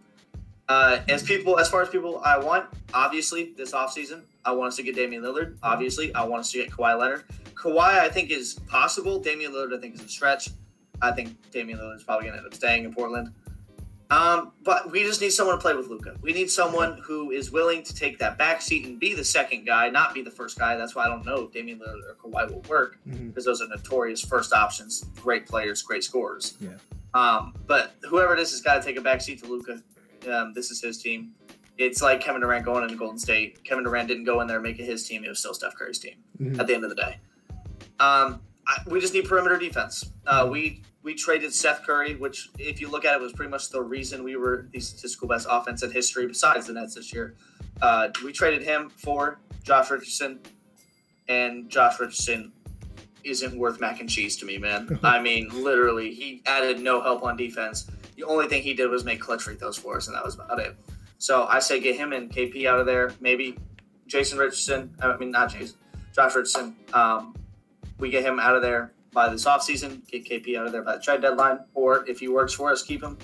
Uh, 0.69 0.99
as 1.07 1.23
people, 1.23 1.59
as 1.59 1.69
far 1.69 1.81
as 1.81 1.89
people 1.89 2.21
I 2.25 2.37
want, 2.37 2.65
obviously 2.93 3.53
this 3.55 3.71
offseason, 3.71 4.21
I 4.43 4.51
want 4.51 4.69
us 4.69 4.75
to 4.77 4.83
get 4.83 4.95
Damian 4.95 5.23
Lillard. 5.23 5.57
Obviously, 5.63 6.13
I 6.13 6.23
want 6.25 6.41
us 6.41 6.51
to 6.51 6.57
get 6.57 6.71
Kawhi 6.71 6.99
Leonard. 6.99 7.23
Kawhi, 7.53 7.99
I 7.99 8.09
think, 8.09 8.31
is 8.31 8.55
possible. 8.67 9.19
Damian 9.19 9.53
Lillard, 9.53 9.77
I 9.77 9.79
think, 9.79 9.95
is 9.95 10.01
a 10.01 10.09
stretch. 10.09 10.49
I 11.01 11.11
think 11.11 11.35
Damian 11.51 11.79
Lillard 11.79 11.97
is 11.97 12.03
probably 12.03 12.25
going 12.25 12.33
to 12.33 12.43
end 12.43 12.47
up 12.47 12.53
staying 12.53 12.83
in 12.83 12.93
Portland. 12.93 13.31
Um, 14.09 14.53
but 14.63 14.89
we 14.91 15.03
just 15.03 15.19
need 15.19 15.31
someone 15.31 15.57
to 15.57 15.61
play 15.61 15.73
with 15.75 15.87
Luka. 15.87 16.15
We 16.21 16.31
need 16.31 16.49
someone 16.49 16.97
who 17.03 17.31
is 17.31 17.51
willing 17.51 17.83
to 17.83 17.93
take 17.93 18.19
that 18.19 18.37
back 18.37 18.61
seat 18.61 18.85
and 18.85 18.97
be 18.99 19.13
the 19.13 19.23
second 19.23 19.65
guy, 19.65 19.89
not 19.89 20.13
be 20.13 20.21
the 20.21 20.31
first 20.31 20.57
guy. 20.57 20.77
That's 20.77 20.95
why 20.95 21.05
I 21.05 21.07
don't 21.09 21.25
know 21.25 21.43
if 21.45 21.51
Damian 21.51 21.79
Lillard 21.79 22.03
or 22.09 22.15
Kawhi 22.15 22.49
will 22.49 22.61
work 22.69 22.99
because 23.05 23.43
those 23.43 23.61
are 23.61 23.67
notorious 23.67 24.21
first 24.23 24.53
options, 24.53 25.03
great 25.21 25.45
players, 25.45 25.81
great 25.81 26.03
scorers. 26.05 26.57
Yeah. 26.61 26.69
Um, 27.13 27.53
but 27.67 27.95
whoever 28.07 28.33
it 28.33 28.39
is 28.39 28.51
has 28.51 28.61
got 28.61 28.75
to 28.75 28.81
take 28.81 28.95
a 28.97 29.01
back 29.01 29.19
seat 29.21 29.39
to 29.43 29.47
Luka. 29.47 29.81
Um, 30.31 30.53
this 30.53 30.71
is 30.71 30.81
his 30.81 31.01
team. 31.01 31.31
It's 31.77 32.01
like 32.01 32.21
Kevin 32.21 32.41
Durant 32.41 32.65
going 32.65 32.83
into 32.83 32.95
Golden 32.95 33.19
State. 33.19 33.63
Kevin 33.63 33.83
Durant 33.83 34.07
didn't 34.07 34.23
go 34.23 34.39
in 34.41 34.47
there 34.47 34.57
and 34.57 34.63
make 34.63 34.79
it 34.79 34.85
his 34.85 35.07
team. 35.07 35.23
It 35.23 35.29
was 35.29 35.39
still 35.39 35.53
Steph 35.53 35.75
Curry's 35.75 35.99
team 35.99 36.15
Mhm. 36.41 36.59
at 36.59 36.65
the 36.67 36.73
end 36.73 36.83
of 36.83 36.89
the 36.89 36.95
day. 36.95 37.19
Um, 37.99 38.41
we 38.87 38.99
just 38.99 39.13
need 39.13 39.25
perimeter 39.25 39.57
defense. 39.57 40.11
Uh, 40.25 40.47
we 40.49 40.81
we 41.03 41.13
traded 41.13 41.53
Seth 41.53 41.83
Curry, 41.85 42.15
which, 42.15 42.49
if 42.59 42.81
you 42.81 42.89
look 42.89 43.05
at 43.05 43.15
it, 43.15 43.21
was 43.21 43.31
pretty 43.31 43.49
much 43.49 43.69
the 43.69 43.81
reason 43.81 44.23
we 44.23 44.35
were 44.35 44.67
the 44.73 44.79
statistical 44.79 45.27
best 45.27 45.47
offense 45.49 45.81
in 45.81 45.91
history 45.91 46.27
besides 46.27 46.67
the 46.67 46.73
Nets 46.73 46.95
this 46.95 47.13
year. 47.13 47.35
Uh, 47.81 48.09
we 48.25 48.33
traded 48.33 48.63
him 48.63 48.89
for 48.89 49.39
Josh 49.63 49.89
Richardson, 49.89 50.39
and 51.29 51.69
Josh 51.69 51.99
Richardson 51.99 52.51
isn't 53.23 53.57
worth 53.57 53.79
mac 53.79 54.01
and 54.01 54.09
cheese 54.09 54.35
to 54.37 54.45
me, 54.45 54.57
man. 54.57 54.99
I 55.03 55.21
mean, 55.21 55.49
literally, 55.53 56.13
he 56.13 56.41
added 56.45 56.81
no 56.81 57.01
help 57.01 57.23
on 57.23 57.37
defense. 57.37 57.89
The 58.15 58.23
only 58.23 58.47
thing 58.47 58.63
he 58.63 58.73
did 58.73 58.89
was 58.89 59.05
make 59.05 59.21
clutch 59.21 59.43
free 59.43 59.55
throws 59.55 59.77
for 59.77 59.95
us, 59.95 60.07
and 60.07 60.15
that 60.15 60.25
was 60.25 60.35
about 60.35 60.59
it. 60.59 60.75
So 61.19 61.45
I 61.45 61.59
say 61.59 61.79
get 61.79 61.95
him 61.95 62.13
and 62.13 62.29
KP 62.29 62.65
out 62.65 62.79
of 62.79 62.85
there. 62.85 63.13
Maybe 63.21 63.57
Jason 64.07 64.37
Richardson. 64.37 64.93
I 65.01 65.15
mean, 65.17 65.31
not 65.31 65.51
Jason. 65.51 65.77
Josh 66.13 66.35
Richardson. 66.35 66.75
Um, 66.93 67.33
we 67.99 68.09
get 68.09 68.23
him 68.23 68.39
out 68.39 68.55
of 68.55 68.61
there 68.61 68.93
by 69.11 69.29
this 69.29 69.45
offseason, 69.45 70.05
get 70.07 70.25
KP 70.25 70.57
out 70.57 70.67
of 70.67 70.71
there 70.71 70.83
by 70.83 70.95
the 70.95 71.01
trade 71.01 71.21
deadline, 71.21 71.59
or 71.73 72.07
if 72.07 72.19
he 72.19 72.27
works 72.27 72.53
for 72.53 72.71
us, 72.71 72.83
keep 72.83 73.01
him. 73.01 73.17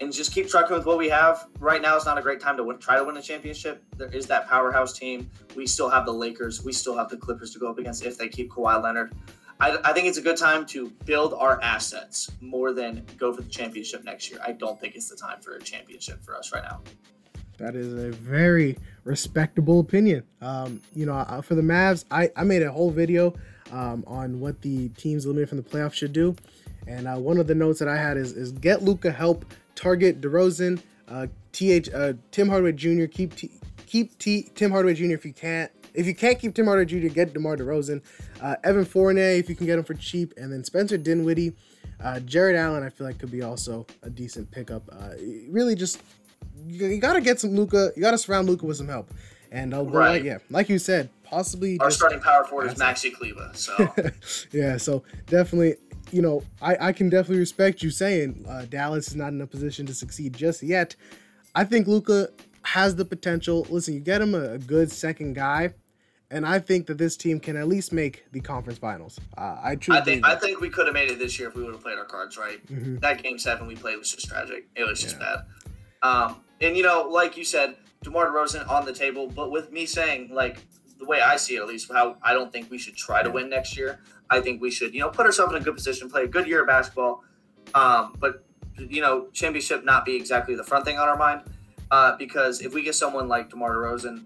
And 0.00 0.12
just 0.12 0.32
keep 0.32 0.48
trucking 0.48 0.76
with 0.76 0.86
what 0.86 0.98
we 0.98 1.08
have. 1.08 1.46
Right 1.60 1.80
now, 1.80 1.94
it's 1.94 2.04
not 2.04 2.18
a 2.18 2.22
great 2.22 2.40
time 2.40 2.56
to 2.56 2.64
win, 2.64 2.78
try 2.78 2.96
to 2.96 3.04
win 3.04 3.16
a 3.16 3.22
championship. 3.22 3.84
There 3.96 4.08
is 4.08 4.26
that 4.26 4.48
powerhouse 4.48 4.92
team. 4.92 5.30
We 5.54 5.68
still 5.68 5.88
have 5.88 6.04
the 6.04 6.12
Lakers. 6.12 6.64
We 6.64 6.72
still 6.72 6.96
have 6.96 7.08
the 7.08 7.16
Clippers 7.16 7.52
to 7.52 7.60
go 7.60 7.70
up 7.70 7.78
against 7.78 8.04
if 8.04 8.18
they 8.18 8.28
keep 8.28 8.50
Kawhi 8.50 8.82
Leonard. 8.82 9.12
I, 9.60 9.78
I 9.84 9.92
think 9.92 10.08
it's 10.08 10.18
a 10.18 10.22
good 10.22 10.36
time 10.36 10.66
to 10.66 10.90
build 11.04 11.32
our 11.34 11.62
assets 11.62 12.32
more 12.40 12.72
than 12.72 13.06
go 13.18 13.32
for 13.32 13.42
the 13.42 13.48
championship 13.48 14.02
next 14.04 14.30
year. 14.30 14.40
I 14.44 14.50
don't 14.50 14.80
think 14.80 14.96
it's 14.96 15.08
the 15.08 15.16
time 15.16 15.40
for 15.40 15.54
a 15.54 15.60
championship 15.60 16.24
for 16.24 16.36
us 16.36 16.52
right 16.52 16.64
now. 16.64 16.80
That 17.58 17.76
is 17.76 17.94
a 17.94 18.10
very 18.10 18.76
respectable 19.04 19.78
opinion. 19.78 20.24
Um, 20.40 20.80
you 20.92 21.06
know, 21.06 21.40
for 21.44 21.54
the 21.54 21.62
Mavs, 21.62 22.04
I, 22.10 22.30
I 22.36 22.42
made 22.42 22.62
a 22.62 22.72
whole 22.72 22.90
video 22.90 23.34
um, 23.72 24.04
on 24.06 24.40
what 24.40 24.60
the 24.62 24.88
teams 24.90 25.24
eliminated 25.24 25.48
from 25.48 25.58
the 25.58 25.64
playoffs 25.64 25.94
should 25.94 26.12
do. 26.12 26.36
And 26.86 27.08
uh, 27.08 27.16
one 27.16 27.38
of 27.38 27.46
the 27.46 27.54
notes 27.54 27.78
that 27.78 27.88
I 27.88 27.96
had 27.96 28.16
is, 28.16 28.32
is 28.32 28.52
get 28.52 28.82
Luka 28.82 29.10
help 29.10 29.44
target 29.74 30.20
DeRozan, 30.20 30.80
uh, 31.08 31.26
Th, 31.52 31.92
uh, 31.94 32.14
Tim 32.30 32.48
Hardaway 32.48 32.72
Jr. 32.72 33.06
Keep 33.06 33.36
T, 33.36 33.50
keep 33.86 34.18
T, 34.18 34.50
Tim 34.54 34.70
Hardaway 34.70 34.94
Jr. 34.94 35.14
if 35.14 35.24
you 35.24 35.32
can't. 35.32 35.70
If 35.94 36.06
you 36.06 36.14
can't 36.14 36.38
keep 36.40 36.54
Tim 36.54 36.66
Hardaway 36.66 36.86
Jr., 36.86 37.14
get 37.14 37.32
DeMar 37.32 37.56
DeRozan. 37.56 38.02
Uh, 38.42 38.56
Evan 38.64 38.84
Fournier 38.84 39.38
if 39.38 39.48
you 39.48 39.54
can 39.54 39.66
get 39.66 39.78
him 39.78 39.84
for 39.84 39.94
cheap, 39.94 40.34
and 40.36 40.52
then 40.52 40.64
Spencer 40.64 40.98
Dinwiddie, 40.98 41.52
uh, 42.02 42.18
Jarrett 42.20 42.56
Allen. 42.56 42.82
I 42.82 42.88
feel 42.88 43.06
like 43.06 43.18
could 43.18 43.30
be 43.30 43.42
also 43.42 43.86
a 44.02 44.10
decent 44.10 44.50
pickup. 44.50 44.82
Uh, 44.90 45.10
really, 45.48 45.76
just 45.76 46.02
you, 46.66 46.86
you 46.88 46.98
gotta 46.98 47.20
get 47.20 47.38
some 47.38 47.54
Luka. 47.54 47.92
You 47.94 48.02
gotta 48.02 48.18
surround 48.18 48.48
Luka 48.48 48.66
with 48.66 48.76
some 48.76 48.88
help. 48.88 49.08
And 49.54 49.72
uh, 49.72 49.84
but 49.84 49.92
Right. 49.94 50.08
like, 50.16 50.24
yeah, 50.24 50.38
like 50.50 50.68
you 50.68 50.78
said, 50.80 51.08
possibly 51.22 51.78
Our 51.78 51.86
just- 51.86 51.98
starting 51.98 52.20
power 52.20 52.44
forward 52.44 52.66
is 52.72 52.74
Maxi 52.78 53.12
Kleber. 53.14 53.50
So 53.54 53.72
yeah, 54.52 54.76
so 54.76 55.04
definitely, 55.26 55.76
you 56.10 56.22
know, 56.22 56.42
I, 56.60 56.88
I 56.88 56.92
can 56.92 57.08
definitely 57.08 57.38
respect 57.38 57.82
you 57.82 57.90
saying 57.90 58.44
uh, 58.48 58.64
Dallas 58.68 59.06
is 59.08 59.16
not 59.16 59.28
in 59.28 59.40
a 59.40 59.46
position 59.46 59.86
to 59.86 59.94
succeed 59.94 60.34
just 60.34 60.62
yet. 60.62 60.96
I 61.54 61.62
think 61.64 61.86
Luka 61.86 62.30
has 62.62 62.96
the 62.96 63.04
potential. 63.04 63.64
Listen, 63.70 63.94
you 63.94 64.00
get 64.00 64.20
him 64.20 64.34
a, 64.34 64.54
a 64.54 64.58
good 64.58 64.90
second 64.90 65.34
guy, 65.34 65.72
and 66.32 66.44
I 66.44 66.58
think 66.58 66.86
that 66.88 66.98
this 66.98 67.16
team 67.16 67.38
can 67.38 67.56
at 67.56 67.68
least 67.68 67.92
make 67.92 68.24
the 68.32 68.40
conference 68.40 68.80
finals. 68.80 69.20
Uh, 69.38 69.56
I 69.62 69.76
truly 69.76 70.00
I 70.00 70.04
think 70.04 70.26
I 70.26 70.34
think 70.34 70.60
we 70.60 70.68
could 70.68 70.86
have 70.86 70.94
made 70.94 71.12
it 71.12 71.20
this 71.20 71.38
year 71.38 71.48
if 71.48 71.54
we 71.54 71.62
would 71.62 71.74
have 71.74 71.82
played 71.82 71.96
our 71.98 72.06
cards 72.06 72.36
right. 72.36 72.64
Mhm. 72.66 73.00
That 73.00 73.22
game 73.22 73.38
seven 73.38 73.68
we 73.68 73.76
played 73.76 73.98
was 73.98 74.10
just 74.10 74.26
tragic. 74.26 74.66
It 74.74 74.82
was 74.84 75.00
just 75.00 75.16
Yeah. 75.20 75.36
bad. 76.02 76.08
Um, 76.10 76.36
and 76.60 76.76
you 76.76 76.82
know, 76.82 77.08
like 77.08 77.36
you 77.36 77.44
said, 77.44 77.76
DeMar 78.04 78.26
DeRozan 78.30 78.68
on 78.68 78.84
the 78.84 78.92
table, 78.92 79.26
but 79.26 79.50
with 79.50 79.72
me 79.72 79.86
saying 79.86 80.30
like 80.32 80.58
the 80.98 81.04
way 81.06 81.20
I 81.20 81.36
see 81.36 81.56
it, 81.56 81.60
at 81.62 81.66
least 81.66 81.90
how 81.92 82.16
I 82.22 82.32
don't 82.34 82.52
think 82.52 82.70
we 82.70 82.78
should 82.78 82.94
try 82.96 83.22
to 83.22 83.30
win 83.30 83.48
next 83.48 83.76
year. 83.76 83.98
I 84.30 84.40
think 84.40 84.60
we 84.62 84.70
should, 84.70 84.94
you 84.94 85.00
know, 85.00 85.08
put 85.10 85.26
ourselves 85.26 85.54
in 85.54 85.60
a 85.60 85.64
good 85.64 85.74
position, 85.74 86.08
play 86.08 86.24
a 86.24 86.28
good 86.28 86.46
year 86.46 86.60
of 86.62 86.66
basketball, 86.68 87.24
um, 87.74 88.14
but 88.20 88.44
you 88.78 89.00
know, 89.00 89.26
championship 89.32 89.84
not 89.84 90.04
be 90.04 90.16
exactly 90.16 90.54
the 90.54 90.64
front 90.64 90.84
thing 90.84 90.98
on 90.98 91.08
our 91.08 91.16
mind. 91.16 91.42
Uh, 91.90 92.16
because 92.16 92.60
if 92.60 92.74
we 92.74 92.82
get 92.82 92.94
someone 92.94 93.28
like 93.28 93.50
DeMar 93.50 93.74
DeRozan, 93.74 94.24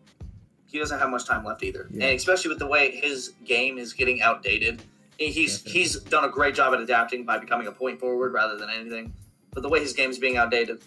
he 0.71 0.79
doesn't 0.79 0.99
have 0.99 1.11
much 1.11 1.27
time 1.27 1.45
left 1.45 1.63
either, 1.63 1.89
Yeah. 1.91 2.07
and 2.07 2.17
especially 2.17 2.49
with 2.51 2.59
the 2.59 2.67
way 2.67 2.91
his 2.91 3.33
game 3.45 3.79
is 3.79 3.93
getting 3.93 4.23
outdated. 4.23 4.83
He's 5.19 5.59
Definitely. 5.59 5.81
he's 5.81 5.97
done 6.01 6.25
a 6.25 6.29
great 6.29 6.55
job 6.55 6.73
at 6.75 6.81
adapting 6.81 7.25
by 7.25 7.39
becoming 7.39 7.67
a 7.67 7.73
point 7.73 7.99
forward 8.01 8.33
rather 8.33 8.57
than 8.57 8.71
anything. 8.71 9.13
But 9.53 9.63
the 9.63 9.69
way 9.69 9.81
his 9.81 9.93
game 9.93 10.11
is 10.11 10.19
being 10.19 10.37
outdated, 10.37 10.81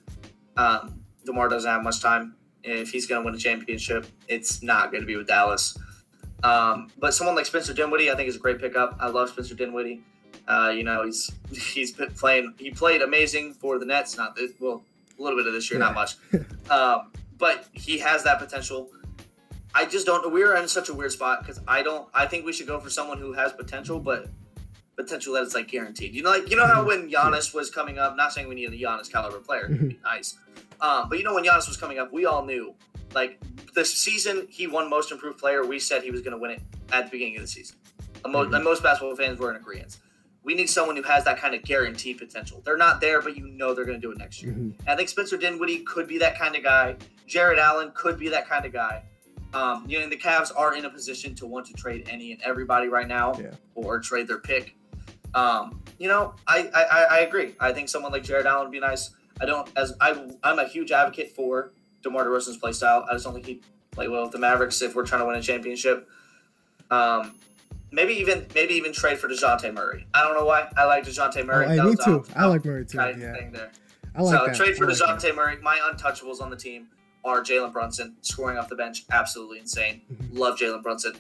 um, 0.55 1.01
Demar 1.25 1.49
doesn't 1.49 1.69
have 1.69 1.83
much 1.83 2.01
time. 2.01 2.35
If 2.63 2.91
he's 2.91 3.07
going 3.07 3.21
to 3.21 3.25
win 3.25 3.35
a 3.35 3.37
championship, 3.37 4.05
it's 4.27 4.61
not 4.61 4.91
going 4.91 5.01
to 5.01 5.07
be 5.07 5.15
with 5.15 5.27
Dallas. 5.27 5.77
Um, 6.43 6.91
but 6.97 7.13
someone 7.13 7.35
like 7.35 7.45
Spencer 7.45 7.73
Dinwiddie, 7.73 8.11
I 8.11 8.15
think, 8.15 8.29
is 8.29 8.35
a 8.35 8.39
great 8.39 8.59
pickup. 8.59 8.97
I 8.99 9.07
love 9.07 9.29
Spencer 9.29 9.55
Dinwiddie. 9.55 10.01
Uh, 10.47 10.73
you 10.75 10.83
know, 10.83 11.03
he's 11.05 11.31
he's 11.51 11.91
been 11.91 12.11
playing. 12.11 12.53
He 12.57 12.71
played 12.71 13.01
amazing 13.01 13.53
for 13.53 13.79
the 13.79 13.85
Nets. 13.85 14.17
Not 14.17 14.35
this, 14.35 14.51
well, 14.59 14.83
a 15.17 15.21
little 15.21 15.37
bit 15.37 15.47
of 15.47 15.53
this 15.53 15.69
year, 15.69 15.79
not 15.79 15.93
much. 15.93 16.15
Um, 16.69 17.11
but 17.37 17.67
he 17.73 17.97
has 17.97 18.23
that 18.23 18.39
potential. 18.39 18.89
I 19.75 19.83
just 19.83 20.05
don't. 20.05 20.31
We're 20.31 20.55
in 20.55 20.69
such 20.69 20.87
a 20.87 20.93
weird 20.93 21.11
spot 21.11 21.41
because 21.41 21.59
I 21.67 21.83
don't. 21.83 22.07
I 22.13 22.25
think 22.25 22.45
we 22.45 22.53
should 22.53 22.67
go 22.67 22.79
for 22.79 22.89
someone 22.89 23.17
who 23.17 23.33
has 23.33 23.51
potential, 23.51 23.99
but 23.99 24.29
potential 24.95 25.33
that 25.33 25.43
it's 25.43 25.55
like 25.55 25.67
guaranteed. 25.67 26.13
You 26.13 26.23
know, 26.23 26.29
like 26.29 26.49
you 26.49 26.55
know 26.57 26.65
how 26.67 26.85
when 26.85 27.09
Giannis 27.09 27.53
was 27.53 27.69
coming 27.69 27.97
up. 27.97 28.15
Not 28.15 28.33
saying 28.33 28.47
we 28.47 28.55
need 28.55 28.69
a 28.71 28.77
Giannis 28.77 29.11
caliber 29.11 29.39
player. 29.39 29.69
Nice. 30.03 30.37
Um, 30.81 31.09
but 31.09 31.17
you 31.19 31.23
know 31.23 31.33
when 31.33 31.43
Giannis 31.43 31.67
was 31.67 31.77
coming 31.77 31.99
up, 31.99 32.11
we 32.11 32.25
all 32.25 32.43
knew 32.45 32.73
like 33.13 33.39
the 33.75 33.85
season 33.85 34.47
he 34.49 34.67
won 34.67 34.89
Most 34.89 35.11
Improved 35.11 35.37
Player. 35.39 35.65
We 35.65 35.79
said 35.79 36.01
he 36.03 36.11
was 36.11 36.21
going 36.21 36.31
to 36.33 36.37
win 36.39 36.51
it 36.51 36.61
at 36.91 37.05
the 37.05 37.11
beginning 37.11 37.35
of 37.35 37.41
the 37.43 37.47
season. 37.47 37.77
And 38.23 38.33
most, 38.33 38.49
Mhm. 38.49 38.55
and 38.55 38.63
most 38.63 38.81
basketball 38.83 39.15
fans 39.15 39.39
were 39.39 39.49
in 39.51 39.57
agreement. 39.57 39.97
We 40.43 40.55
need 40.55 40.69
someone 40.69 40.95
who 40.95 41.03
has 41.03 41.23
that 41.25 41.37
kind 41.37 41.53
of 41.53 41.61
guaranteed 41.63 42.17
potential. 42.17 42.61
They're 42.65 42.77
not 42.77 42.99
there, 42.99 43.21
but 43.21 43.37
you 43.37 43.47
know 43.47 43.73
they're 43.75 43.85
going 43.85 43.99
to 44.01 44.05
do 44.07 44.11
it 44.11 44.17
next 44.17 44.41
year. 44.41 44.53
Mhm. 44.53 44.73
I 44.87 44.95
think 44.95 45.09
Spencer 45.09 45.37
Dinwiddie 45.37 45.79
could 45.79 46.07
be 46.07 46.17
that 46.17 46.37
kind 46.37 46.55
of 46.55 46.63
guy. 46.63 46.95
Jarrett 47.27 47.59
Allen 47.59 47.91
could 47.93 48.17
be 48.17 48.29
that 48.29 48.47
kind 48.49 48.65
of 48.65 48.73
guy. 48.73 49.03
Um, 49.53 49.85
you 49.87 49.97
know, 49.97 50.03
and 50.03 50.11
the 50.11 50.17
Cavs 50.17 50.51
are 50.55 50.73
in 50.75 50.85
a 50.85 50.89
position 50.89 51.35
to 51.35 51.45
want 51.45 51.65
to 51.67 51.73
trade 51.73 52.07
any 52.09 52.31
and 52.31 52.41
everybody 52.41 52.87
right 52.87 53.07
now, 53.07 53.33
Yeah. 53.39 53.51
or 53.75 53.99
trade 53.99 54.27
their 54.27 54.39
pick. 54.39 54.75
Um, 55.33 55.81
you 55.97 56.07
know, 56.07 56.33
I, 56.47 56.69
I 56.73 56.83
I- 56.83 57.07
I 57.11 57.19
agree. 57.19 57.55
I 57.59 57.71
think 57.73 57.89
someone 57.89 58.11
like 58.11 58.23
Jarrett 58.23 58.45
Allen 58.45 58.65
would 58.65 58.71
be 58.71 58.79
nice. 58.79 59.11
I 59.39 59.45
don't 59.45 59.69
as 59.77 59.93
I 60.01 60.29
I'm 60.43 60.59
a 60.59 60.67
huge 60.67 60.91
advocate 60.91 61.31
for 61.35 61.71
DeMar 62.03 62.25
DeRozan's 62.25 62.57
play 62.57 62.71
style. 62.73 63.05
I 63.09 63.13
just 63.13 63.25
don't 63.25 63.33
think 63.33 63.45
he'd 63.45 63.63
play 63.91 64.07
well 64.07 64.23
with 64.23 64.31
the 64.31 64.39
Mavericks 64.39 64.81
if 64.81 64.95
we're 64.95 65.05
trying 65.05 65.21
to 65.21 65.25
win 65.27 65.35
a 65.35 65.41
championship. 65.41 66.07
Um, 66.89 67.35
maybe 67.91 68.13
even 68.13 68.45
maybe 68.55 68.73
even 68.75 68.91
trade 68.93 69.19
for 69.19 69.27
Dejounte 69.29 69.73
Murray. 69.73 70.05
I 70.13 70.23
don't 70.23 70.33
know 70.35 70.45
why. 70.45 70.69
I 70.75 70.85
like 70.85 71.05
Dejounte 71.05 71.37
Oh, 71.37 71.43
Murray. 71.45 71.67
hey, 71.67 71.75
That 71.77 71.85
me 71.85 71.95
too. 72.03 72.25
I 72.35 72.45
like 72.47 72.65
Murray 72.65 72.85
too. 72.85 72.97
kind 72.97 73.11
of 73.11 73.19
Yeah, 73.21 73.33
thing 73.33 73.51
there. 73.51 73.71
I 74.15 74.21
like 74.23 74.37
so 74.39 74.45
that. 74.47 74.55
trade 74.55 74.75
for 74.75 74.85
I 74.85 74.87
like 74.89 74.97
that. 74.97 75.19
Dejounte 75.19 75.35
Murray. 75.35 75.57
My 75.61 75.77
untouchables 75.77 76.41
on 76.41 76.49
the 76.49 76.55
team 76.57 76.87
are 77.23 77.41
Jalen 77.41 77.71
Brunson, 77.73 78.15
scoring 78.21 78.57
off 78.57 78.69
the 78.69 78.75
bench, 78.75 79.05
absolutely 79.11 79.59
insane. 79.59 80.01
Mhm. 80.11 80.37
Love 80.37 80.57
Jalen 80.57 80.81
Brunson. 80.83 81.13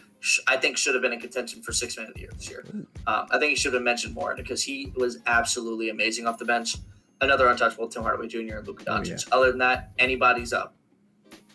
I 0.47 0.57
think 0.57 0.77
should 0.77 0.93
have 0.93 1.01
been 1.01 1.13
in 1.13 1.19
contention 1.19 1.61
for 1.61 1.71
six 1.71 1.97
man 1.97 2.07
of 2.07 2.13
the 2.13 2.21
year 2.21 2.29
this 2.35 2.49
year. 2.49 2.63
Um, 3.07 3.27
I 3.31 3.39
think 3.39 3.49
he 3.49 3.55
should 3.55 3.73
have 3.73 3.79
been 3.79 3.85
mentioned 3.85 4.13
more 4.13 4.35
because 4.35 4.61
he 4.63 4.91
was 4.95 5.17
absolutely 5.25 5.89
amazing 5.89 6.27
off 6.27 6.37
the 6.37 6.45
bench. 6.45 6.77
Another 7.21 7.47
untouchable, 7.47 7.87
Tim 7.87 8.03
Hardaway 8.03 8.27
Jr. 8.27 8.57
and 8.57 8.67
Luka 8.67 8.83
Oh, 8.87 8.93
Doncic. 8.99 9.27
yeah. 9.27 9.35
Other 9.35 9.49
than 9.49 9.59
that, 9.59 9.91
anybody's 9.99 10.53
up. 10.53 10.75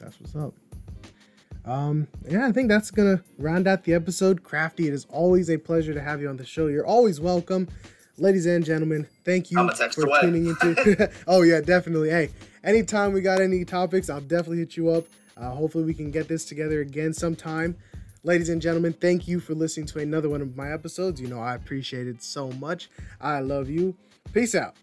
That's 0.00 0.20
what's 0.20 0.35
up. 0.37 0.54
Um, 1.64 2.06
yeah, 2.28 2.46
I 2.46 2.52
think 2.52 2.68
that's 2.68 2.90
gonna 2.92 3.22
round 3.38 3.66
out 3.66 3.82
the 3.85 3.94
episode. 3.94 4.42
Crafty, 4.44 4.87
it 4.87 4.94
is 4.94 5.06
always 5.11 5.50
a 5.50 5.59
pleasure 5.59 5.92
to 5.94 6.00
have 6.00 6.20
you 6.20 6.28
on 6.28 6.37
the 6.37 6.44
show. 6.44 6.68
You're 6.68 6.87
always 6.87 7.18
welcome, 7.20 7.66
ladies 8.18 8.46
and 8.46 8.64
gentlemen. 8.64 9.09
Thank 9.24 9.50
you 9.50 9.59
I'm 9.59 9.68
a 9.68 9.74
text 9.74 9.98
for 9.98 10.06
away. 10.06 10.20
tuning 10.20 10.46
into. 10.46 11.11
oh 11.26 11.42
yeah, 11.42 11.61
definitely. 11.61 12.11
Hey, 12.11 12.30
anytime 12.66 13.12
we 13.12 13.22
got 13.22 13.40
any 13.40 13.64
topics, 13.64 14.11
I'll 14.11 14.21
definitely 14.21 14.58
hit 14.58 14.77
you 14.77 14.90
up. 14.90 15.06
Uh, 15.37 15.50
hopefully, 15.50 15.85
we 15.85 15.94
can 15.94 16.10
get 16.10 16.29
this 16.29 16.44
together 16.44 16.81
again 16.81 17.14
sometime. 17.14 17.77
Ladies 18.23 18.48
and 18.48 18.60
gentlemen, 18.60 18.92
thank 18.92 19.29
you 19.29 19.38
for 19.38 19.54
listening 19.54 19.87
to 19.87 20.00
another 20.00 20.29
one 20.29 20.42
of 20.42 20.56
my 20.56 20.73
episodes. 20.73 21.21
You 21.21 21.29
know 21.29 21.38
I 21.38 21.54
appreciate 21.54 22.08
it 22.08 22.23
so 22.23 22.50
much. 22.52 22.90
I 23.21 23.38
love 23.38 23.71
you. 23.71 23.94
Peace 24.33 24.54
out. 24.54 24.75